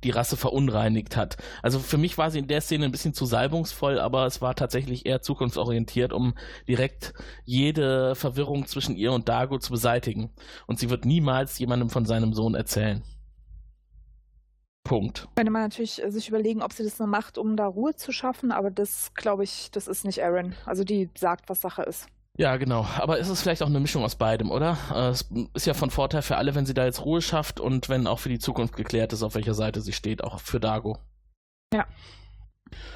die 0.05 0.11
Rasse 0.11 0.37
verunreinigt 0.37 1.17
hat. 1.17 1.37
Also 1.61 1.79
für 1.79 1.97
mich 1.97 2.17
war 2.17 2.31
sie 2.31 2.39
in 2.39 2.47
der 2.47 2.61
Szene 2.61 2.85
ein 2.85 2.91
bisschen 2.91 3.13
zu 3.13 3.25
salbungsvoll, 3.25 3.99
aber 3.99 4.25
es 4.25 4.41
war 4.41 4.55
tatsächlich 4.55 5.05
eher 5.05 5.21
zukunftsorientiert, 5.21 6.13
um 6.13 6.35
direkt 6.67 7.13
jede 7.43 8.15
Verwirrung 8.15 8.67
zwischen 8.67 8.95
ihr 8.95 9.11
und 9.11 9.27
Dago 9.27 9.57
zu 9.57 9.71
beseitigen. 9.71 10.31
Und 10.67 10.79
sie 10.79 10.89
wird 10.89 11.05
niemals 11.05 11.57
jemandem 11.59 11.89
von 11.89 12.05
seinem 12.05 12.33
Sohn 12.33 12.55
erzählen. 12.55 13.03
Punkt. 14.83 15.27
Könnte 15.35 15.51
man 15.51 15.63
natürlich 15.63 16.01
sich 16.09 16.29
überlegen, 16.29 16.61
ob 16.61 16.71
sie 16.71 16.83
das 16.83 16.99
nur 16.99 17.07
macht, 17.07 17.39
um 17.39 17.57
da 17.57 17.65
Ruhe 17.65 17.95
zu 17.95 18.11
schaffen, 18.11 18.51
aber 18.51 18.69
das 18.69 19.13
glaube 19.15 19.43
ich, 19.43 19.71
das 19.71 19.87
ist 19.87 20.05
nicht 20.05 20.23
Aaron. 20.23 20.53
Also 20.65 20.83
die 20.83 21.09
sagt, 21.17 21.49
was 21.49 21.59
Sache 21.59 21.81
ist. 21.81 22.07
Ja, 22.37 22.57
genau. 22.57 22.85
Aber 22.97 23.17
ist 23.17 23.29
es 23.29 23.41
vielleicht 23.41 23.63
auch 23.63 23.67
eine 23.67 23.79
Mischung 23.79 24.03
aus 24.03 24.15
beidem, 24.15 24.51
oder? 24.51 24.77
Äh, 24.93 25.09
es 25.09 25.29
ist 25.53 25.65
ja 25.65 25.73
von 25.73 25.89
Vorteil 25.89 26.21
für 26.21 26.37
alle, 26.37 26.53
wenn 26.53 26.65
sie 26.65 26.73
da 26.73 26.83
jetzt 26.83 27.05
Ruhe 27.05 27.21
schafft 27.21 27.59
und 27.59 27.87
wenn 27.87 28.07
auch 28.07 28.19
für 28.19 28.29
die 28.29 28.39
Zukunft 28.39 28.75
geklärt 28.75 29.13
ist, 29.13 29.23
auf 29.23 29.35
welcher 29.35 29.53
Seite 29.53 29.81
sie 29.81 29.93
steht, 29.93 30.23
auch 30.23 30.39
für 30.39 30.59
Dago. 30.59 30.97
Ja. 31.73 31.85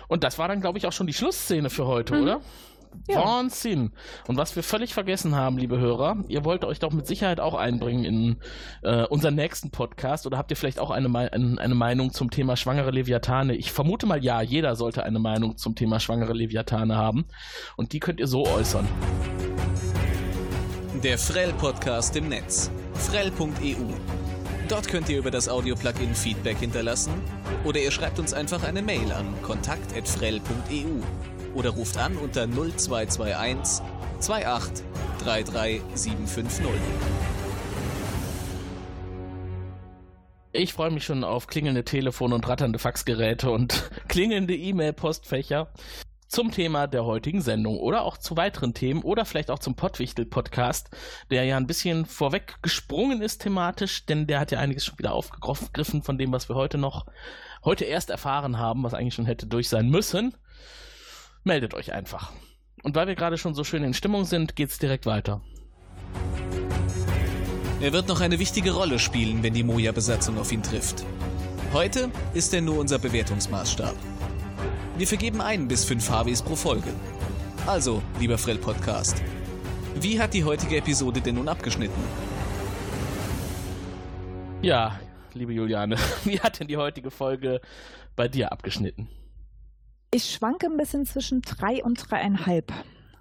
Und 0.08 0.24
das 0.24 0.38
war 0.40 0.48
dann, 0.48 0.60
glaube 0.60 0.78
ich, 0.78 0.88
auch 0.88 0.92
schon 0.92 1.08
die 1.08 1.14
Schlussszene 1.14 1.70
für 1.70 1.86
heute, 1.86 2.16
mhm. 2.16 2.24
oder? 2.24 2.42
Ja. 3.08 3.24
Wahnsinn. 3.24 3.92
Und 4.28 4.38
was 4.38 4.56
wir 4.56 4.64
völlig 4.64 4.94
vergessen 4.94 5.36
haben, 5.36 5.58
liebe 5.58 5.80
Hörer, 5.80 6.18
ihr 6.28 6.46
wollt 6.46 6.64
euch 6.66 6.80
doch 6.80 6.92
mit 6.92 7.08
Sicherheit 7.08 7.40
auch 7.40 7.54
einbringen 7.54 8.06
in 8.06 8.38
äh, 8.84 9.06
unseren 9.06 9.36
nächsten 9.36 9.72
Podcast 9.72 10.26
oder 10.26 10.38
habt 10.38 10.52
ihr 10.52 10.58
vielleicht 10.58 10.80
auch 10.80 10.92
eine, 10.92 11.10
eine 11.32 11.76
Meinung 11.76 12.12
zum 12.14 12.30
Thema 12.30 12.56
schwangere 12.56 12.92
Leviathane? 12.92 13.56
Ich 13.56 13.72
vermute 13.72 14.06
mal 14.06 14.24
ja, 14.24 14.42
jeder 14.42 14.76
sollte 14.76 15.04
eine 15.04 15.20
Meinung 15.20 15.58
zum 15.58 15.76
Thema 15.76 16.00
schwangere 16.00 16.34
Leviathane 16.34 16.96
haben. 16.96 17.26
Und 17.78 17.94
die 17.94 18.00
könnt 18.00 18.20
ihr 18.20 18.28
so 18.28 18.46
äußern. 18.46 18.88
Der 21.04 21.18
Frell-Podcast 21.18 22.16
im 22.16 22.30
Netz. 22.30 22.72
Frell.eu. 22.94 23.94
Dort 24.68 24.88
könnt 24.88 25.10
ihr 25.10 25.18
über 25.18 25.32
das 25.32 25.50
Audio-Plugin 25.50 26.14
Feedback 26.14 26.58
hinterlassen 26.58 27.14
oder 27.64 27.80
ihr 27.80 27.90
schreibt 27.90 28.20
uns 28.20 28.34
einfach 28.34 28.64
eine 28.64 28.82
Mail 28.84 29.12
an 29.12 29.26
kontakt.frell.eu 29.42 31.39
oder 31.60 31.72
ruft 31.72 31.98
an 31.98 32.16
unter 32.16 32.48
0221 32.48 33.84
28 34.22 34.86
33 35.20 35.82
750. 35.94 36.66
Ich 40.54 40.74
freue 40.74 40.90
mich 40.90 41.04
schon 41.04 41.26
auf 41.26 41.48
klingelnde 41.48 41.84
Telefone 41.84 42.36
und 42.36 42.48
ratternde 42.48 42.80
Faxgeräte 42.80 43.52
und 43.52 43.92
klingende 44.08 44.56
E-Mail-Postfächer 44.56 45.68
zum 46.30 46.52
Thema 46.52 46.88
der 46.88 47.04
heutigen 47.04 47.42
Sendung 47.42 47.78
oder 47.78 48.04
auch 48.04 48.18
zu 48.18 48.38
weiteren 48.38 48.74
Themen 48.74 49.02
oder 49.04 49.26
vielleicht 49.26 49.52
auch 49.52 49.60
zum 49.60 49.76
Pottwichtel-Podcast, 49.76 50.90
der 51.30 51.44
ja 51.44 51.58
ein 51.58 51.68
bisschen 51.68 52.06
vorweg 52.06 52.56
gesprungen 52.62 53.22
ist 53.22 53.40
thematisch, 53.40 54.06
denn 54.06 54.28
der 54.28 54.40
hat 54.40 54.52
ja 54.52 54.60
einiges 54.60 54.86
schon 54.86 54.98
wieder 54.98 55.14
aufgegriffen 55.14 56.04
von 56.04 56.18
dem, 56.18 56.32
was 56.32 56.48
wir 56.48 56.56
heute 56.56 56.78
noch, 56.78 57.06
heute 57.66 57.84
erst 57.84 58.12
erfahren 58.12 58.60
haben, 58.60 58.84
was 58.84 58.94
eigentlich 58.94 59.16
schon 59.16 59.26
hätte 59.26 59.46
durch 59.46 59.68
sein 59.68 59.90
müssen 59.90 60.36
meldet 61.44 61.74
euch 61.74 61.94
einfach. 61.94 62.32
Und 62.84 62.96
weil 62.96 63.08
wir 63.08 63.16
gerade 63.16 63.38
schon 63.38 63.56
so 63.56 63.64
schön 63.64 63.84
in 63.84 63.94
Stimmung 63.94 64.26
sind, 64.26 64.56
geht's 64.56 64.80
direkt 64.80 65.06
weiter. 65.06 65.42
Er 67.82 67.94
wird 67.94 68.08
noch 68.08 68.22
eine 68.22 68.40
wichtige 68.40 68.72
Rolle 68.72 69.00
spielen, 69.00 69.42
wenn 69.42 69.54
die 69.54 69.64
Moja-Besatzung 69.64 70.38
auf 70.38 70.52
ihn 70.52 70.64
trifft. 70.64 71.06
Heute 71.72 72.10
ist 72.34 72.54
er 72.54 72.62
nur 72.62 72.80
unser 72.80 73.00
Bewertungsmaßstab. 73.00 73.96
Wir 74.98 75.08
vergeben 75.08 75.40
ein 75.40 75.68
bis 75.68 75.86
fünf 75.86 76.10
HWs 76.10 76.42
pro 76.42 76.56
Folge. 76.56 76.94
Also, 77.66 78.02
lieber 78.20 78.38
Frell 78.38 78.58
Podcast, 78.58 79.22
wie 79.96 80.20
hat 80.20 80.34
die 80.34 80.44
heutige 80.44 80.78
Episode 80.78 81.22
denn 81.22 81.36
nun 81.36 81.48
abgeschnitten? 81.48 82.04
Ja, 84.62 85.00
liebe 85.34 85.54
Juliane, 85.54 85.96
wie 86.26 86.40
hat 86.40 86.60
denn 86.60 86.68
die 86.68 86.78
heutige 86.78 87.12
Folge 87.12 87.62
bei 88.16 88.28
dir 88.28 88.52
abgeschnitten? 88.52 89.08
Ich 90.12 90.32
schwanke 90.32 90.68
ein 90.68 90.78
bisschen 90.78 91.06
zwischen 91.06 91.42
drei 91.42 91.84
und 91.84 92.10
dreieinhalb. 92.10 92.74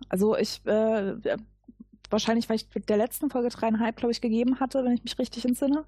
Also 0.08 0.36
ich 0.36 0.64
äh, 0.64 1.16
wahrscheinlich, 2.10 2.48
weil 2.48 2.56
ich 2.56 2.68
der 2.68 2.96
letzten 2.96 3.30
Folge 3.30 3.48
dreieinhalb, 3.48 3.96
glaube 3.96 4.12
ich, 4.12 4.20
gegeben 4.20 4.60
hatte, 4.60 4.84
wenn 4.84 4.92
ich 4.92 5.04
mich 5.04 5.18
richtig 5.18 5.44
entsinne. 5.44 5.84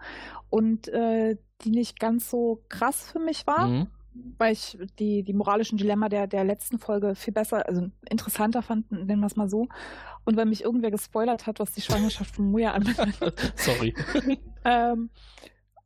Und 0.50 0.88
äh, 0.88 1.36
die 1.62 1.70
nicht 1.70 1.98
ganz 1.98 2.30
so 2.30 2.62
krass 2.68 3.10
für 3.10 3.18
mich 3.18 3.46
war. 3.46 3.68
Mhm. 3.68 3.86
Weil 4.38 4.52
ich 4.54 4.76
die, 4.98 5.22
die 5.22 5.32
moralischen 5.32 5.78
Dilemma 5.78 6.08
der, 6.08 6.26
der 6.26 6.42
letzten 6.42 6.80
Folge 6.80 7.14
viel 7.14 7.32
besser, 7.32 7.66
also 7.68 7.90
interessanter 8.08 8.60
fand, 8.60 8.90
nennen 8.90 9.20
wir 9.20 9.26
es 9.26 9.36
mal 9.36 9.48
so. 9.48 9.68
Und 10.24 10.36
weil 10.36 10.46
mich 10.46 10.64
irgendwer 10.64 10.90
gespoilert 10.90 11.46
hat, 11.46 11.60
was 11.60 11.72
die 11.72 11.80
Schwangerschaft 11.80 12.34
von 12.34 12.50
Muja 12.50 12.72
anbelangt. 12.72 13.18
Sorry. 13.54 13.94
ähm, 14.64 15.10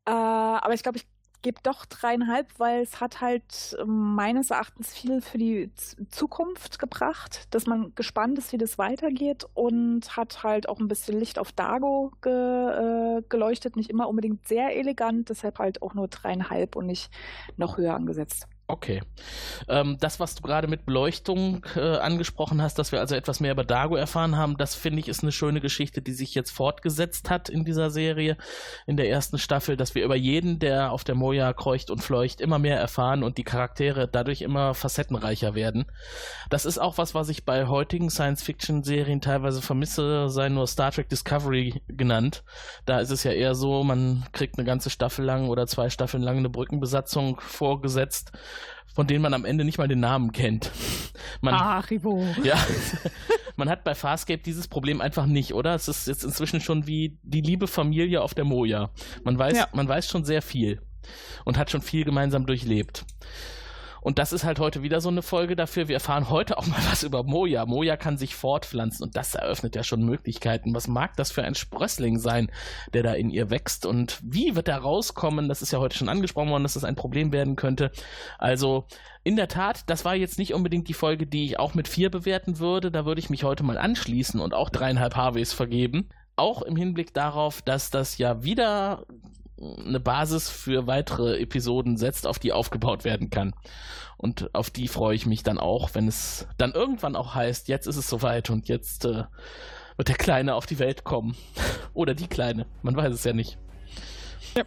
äh, 0.07 0.11
aber 0.11 0.73
ich 0.73 0.83
glaube, 0.83 0.99
ich 0.99 1.07
gebe 1.45 1.61
doch 1.63 1.85
dreieinhalb, 1.85 2.49
weil 2.59 2.83
es 2.83 3.01
hat 3.01 3.21
halt 3.21 3.77
ähm, 3.79 4.15
meines 4.15 4.51
Erachtens 4.51 4.93
viel 4.93 5.21
für 5.21 5.39
die 5.39 5.71
Zukunft 6.09 6.79
gebracht, 6.81 7.47
dass 7.51 7.67
man 7.67 7.95
gespannt 7.95 8.39
ist, 8.39 8.53
wie 8.53 8.59
das 8.59 8.79
weitergeht 8.79 9.47
und 9.55 10.17
hat 10.17 10.43
halt 10.43 10.69
auch 10.69 10.81
ein 10.81 10.89
bisschen 10.89 11.21
Licht 11.21 11.39
auf 11.39 11.53
Dago 11.53 12.13
ge, 12.23 12.33
äh, 12.33 13.23
geleuchtet. 13.29 13.77
Nicht 13.77 13.91
immer 13.91 14.09
unbedingt 14.09 14.49
sehr 14.49 14.75
elegant, 14.75 15.29
deshalb 15.29 15.59
halt 15.59 15.83
auch 15.83 15.95
nur 15.95 16.09
dreieinhalb 16.09 16.75
und 16.75 16.87
nicht 16.87 17.11
noch 17.57 17.77
höher 17.77 17.95
angesetzt. 17.95 18.49
Okay. 18.67 19.03
Ähm, 19.69 19.99
das, 20.01 20.21
was 20.21 20.35
du 20.37 20.43
gerade 20.43 20.69
mit 20.69 20.87
Beleuchtung 20.87 21.67
äh, 21.77 21.99
angesprochen 21.99 22.63
hast, 22.63 22.79
dass 22.79 22.93
wir 22.93 23.01
also 23.01 23.15
etwas 23.15 23.39
mehr 23.39 23.53
über 23.53 23.63
Dago 23.63 23.95
erfahren 23.95 24.39
haben, 24.39 24.57
das 24.57 24.75
finde 24.75 25.01
ich 25.01 25.09
ist 25.09 25.23
eine 25.23 25.33
schöne 25.33 25.61
Geschichte, 25.61 26.01
die 26.01 26.15
sich 26.15 26.35
jetzt 26.35 26.51
fortgesetzt 26.51 27.29
hat 27.29 27.51
in 27.51 27.67
dieser 27.67 27.91
Serie, 27.91 28.39
in 28.87 28.97
der 28.97 29.11
ersten 29.11 29.37
Staffel, 29.37 29.77
dass 29.77 29.95
wir 29.95 30.03
über 30.03 30.17
jeden, 30.17 30.61
der 30.61 30.93
auf 30.93 31.05
der 31.05 31.15
Moja 31.15 31.53
kreucht 31.53 31.91
und 31.91 32.03
fleucht, 32.03 32.41
immer 32.41 32.59
mehr 32.59 32.79
erfahren 32.81 33.23
und 33.23 33.37
die 33.37 33.45
Charaktere 33.45 34.09
dadurch 34.09 34.41
immer 34.41 34.73
facettenreicher 34.73 35.55
werden. 35.55 35.85
Das 36.49 36.65
ist 36.65 36.79
auch 36.79 36.97
was, 36.97 37.15
was 37.15 37.29
ich 37.29 37.45
bei 37.45 37.67
heutigen 37.67 38.09
Science-Fiction-Serien 38.09 39.21
teilweise 39.21 39.61
vermisse, 39.61 40.31
sei 40.31 40.49
nur 40.49 40.67
Star 40.69 40.91
Trek 40.91 41.11
Discovery 41.11 41.83
genannt. 41.87 42.45
Da 42.87 43.01
ist 43.01 43.11
es 43.11 43.25
ja 43.25 43.33
eher 43.33 43.55
so, 43.55 43.85
man 43.85 44.25
kriegt 44.33 44.57
eine 44.57 44.67
ganze 44.67 44.89
Staffel 44.89 45.27
lang 45.27 45.51
oder 45.51 45.67
zwei 45.67 45.91
Staffeln 45.91 46.23
lang 46.23 46.39
eine 46.39 46.49
Brückenbesatzung 46.49 47.39
vorgesetzt 47.41 48.33
von 48.95 49.07
denen 49.07 49.23
man 49.23 49.35
am 49.35 49.45
Ende 49.45 49.65
nicht 49.65 49.79
mal 49.79 49.89
den 49.89 50.01
Namen 50.01 50.33
kennt. 50.33 50.71
Man, 51.41 51.83
Ivo. 51.91 52.25
Ja. 52.43 52.57
man 53.57 53.69
hat 53.69 53.83
bei 53.85 53.95
Farscape 53.95 54.43
dieses 54.43 54.69
Problem 54.69 55.01
einfach 55.01 55.27
nicht, 55.27 55.53
oder? 55.53 55.75
Es 55.75 55.89
ist 55.89 56.07
jetzt 56.07 56.25
inzwischen 56.25 56.61
schon 56.61 56.87
wie 56.87 57.19
die 57.23 57.41
liebe 57.41 57.67
Familie 57.67 58.23
auf 58.23 58.35
der 58.35 58.45
Moja. 58.45 58.91
Man 59.25 59.39
weiß, 59.39 59.57
ja. 59.57 59.69
man 59.73 59.89
weiß 59.89 60.09
schon 60.09 60.25
sehr 60.25 60.43
viel 60.43 60.81
und 61.45 61.59
hat 61.59 61.71
schon 61.71 61.83
viel 61.83 62.05
gemeinsam 62.05 62.47
durchlebt. 62.47 63.05
Und 64.05 64.19
das 64.19 64.35
ist 64.35 64.45
halt 64.45 64.61
heute 64.61 64.83
wieder 64.83 65.01
so 65.01 65.09
eine 65.09 65.23
Folge 65.23 65.57
dafür. 65.57 65.89
Wir 65.89 65.95
erfahren 65.95 66.29
heute 66.29 66.59
auch 66.59 66.67
mal 66.67 66.79
was 66.91 67.03
über 67.03 67.23
Moja. 67.23 67.65
Moja 67.65 67.97
kann 67.97 68.19
sich 68.19 68.37
fortpflanzen 68.37 69.03
und 69.03 69.17
das 69.17 69.35
eröffnet 69.35 69.75
ja 69.75 69.83
schon 69.83 70.05
Möglichkeiten. 70.05 70.75
Was 70.75 70.87
mag 70.87 71.17
das 71.17 71.33
für 71.33 71.43
ein 71.43 71.55
Sprössling 71.55 72.19
sein, 72.19 72.51
der 72.93 73.03
da 73.03 73.15
in 73.15 73.31
ihr 73.31 73.49
wächst 73.49 73.87
und 73.87 74.21
wie 74.23 74.55
wird 74.55 74.69
er 74.69 74.77
rauskommen? 74.77 75.49
Das 75.49 75.63
ist 75.63 75.73
ja 75.73 75.79
heute 75.79 75.97
schon 75.97 76.11
angesprochen 76.11 76.51
worden, 76.51 76.65
dass 76.65 76.75
das 76.75 76.85
ein 76.85 76.97
Problem 76.97 77.33
werden 77.33 77.57
könnte. 77.57 77.91
Also 78.39 78.85
in 79.23 79.37
der 79.37 79.49
Tat, 79.49 79.89
das 79.89 80.05
war 80.05 80.15
jetzt 80.15 80.39
nicht 80.39 80.53
unbedingt 80.53 80.89
die 80.89 80.95
Folge, 80.95 81.27
die 81.27 81.47
ich 81.47 81.59
auch 81.59 81.73
mit 81.73 81.89
vier 81.89 82.11
bewerten 82.11 82.59
würde. 82.59 82.91
Da 82.91 83.07
würde 83.07 83.21
ich 83.21 83.31
mich 83.31 83.43
heute 83.43 83.63
mal 83.63 83.79
anschließen 83.79 84.39
und 84.39 84.53
auch 84.53 84.69
dreieinhalb 84.69 85.17
HWs 85.17 85.55
vergeben. 85.55 86.11
Auch 86.37 86.61
im 86.61 86.77
Hinblick 86.77 87.15
darauf, 87.15 87.63
dass 87.63 87.91
das 87.91 88.19
ja 88.19 88.45
wieder 88.45 89.07
eine 89.61 90.01
Basis 90.01 90.49
für 90.49 90.87
weitere 90.87 91.41
Episoden 91.41 91.97
setzt, 91.97 92.27
auf 92.27 92.39
die 92.39 92.53
aufgebaut 92.53 93.05
werden 93.05 93.31
kann. 93.31 93.55
Und 94.17 94.55
auf 94.55 94.71
die 94.71 94.89
freue 94.89 95.15
ich 95.15 95.27
mich 95.27 95.43
dann 95.43 95.59
auch, 95.59 95.91
wenn 95.95 96.09
es 96.09 96.47
dann 96.59 96.73
irgendwann 96.73 97.17
auch 97.17 97.35
heißt, 97.35 97.69
jetzt 97.69 97.87
ist 97.87 97.97
es 97.97 98.09
soweit 98.09 98.51
und 98.51 98.69
jetzt 98.69 99.05
äh, 99.05 99.25
wird 99.97 100.09
der 100.09 100.17
Kleine 100.17 100.55
auf 100.55 100.67
die 100.67 100.79
Welt 100.79 101.05
kommen. 101.05 101.37
Oder 101.95 102.15
die 102.15 102.27
Kleine, 102.27 102.67
man 102.83 102.97
weiß 102.97 103.13
es 103.13 103.25
ja 103.25 103.33
nicht. 103.33 103.59
Ja. 104.55 104.63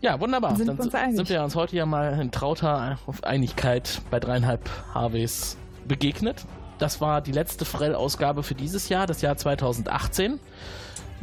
Ja, 0.00 0.20
wunderbar. 0.20 0.56
Sind 0.56 0.68
dann 0.68 0.78
wir 0.78 1.16
sind 1.16 1.28
wir 1.28 1.42
uns 1.42 1.54
heute 1.54 1.76
ja 1.76 1.86
mal 1.86 2.20
in 2.20 2.30
trauter 2.30 2.98
Einigkeit 3.22 4.02
bei 4.10 4.20
dreieinhalb 4.20 4.68
HWs 4.92 5.56
begegnet. 5.86 6.44
Das 6.78 7.00
war 7.00 7.20
die 7.20 7.32
letzte 7.32 7.64
Frell-Ausgabe 7.64 8.42
für 8.42 8.54
dieses 8.54 8.88
Jahr, 8.88 9.06
das 9.06 9.22
Jahr 9.22 9.36
2018. 9.36 10.40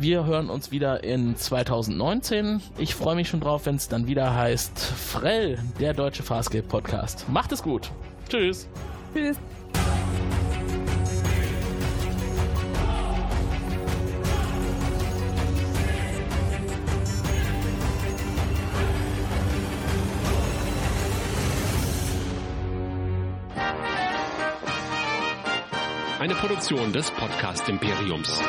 Wir 0.01 0.25
hören 0.25 0.49
uns 0.49 0.71
wieder 0.71 1.03
in 1.03 1.37
2019. 1.37 2.59
Ich 2.79 2.95
freue 2.95 3.13
mich 3.13 3.29
schon 3.29 3.39
drauf, 3.39 3.67
wenn 3.67 3.75
es 3.75 3.87
dann 3.87 4.07
wieder 4.07 4.33
heißt 4.33 4.79
Frell, 4.79 5.59
der 5.79 5.93
deutsche 5.93 6.23
Farscape 6.23 6.63
Podcast. 6.67 7.29
Macht 7.29 7.51
es 7.51 7.61
gut. 7.61 7.91
Tschüss. 8.27 8.67
Tschüss. 9.13 9.37
Eine 26.19 26.33
Produktion 26.33 26.91
des 26.91 27.11
Podcast 27.11 27.69
Imperiums. 27.69 28.41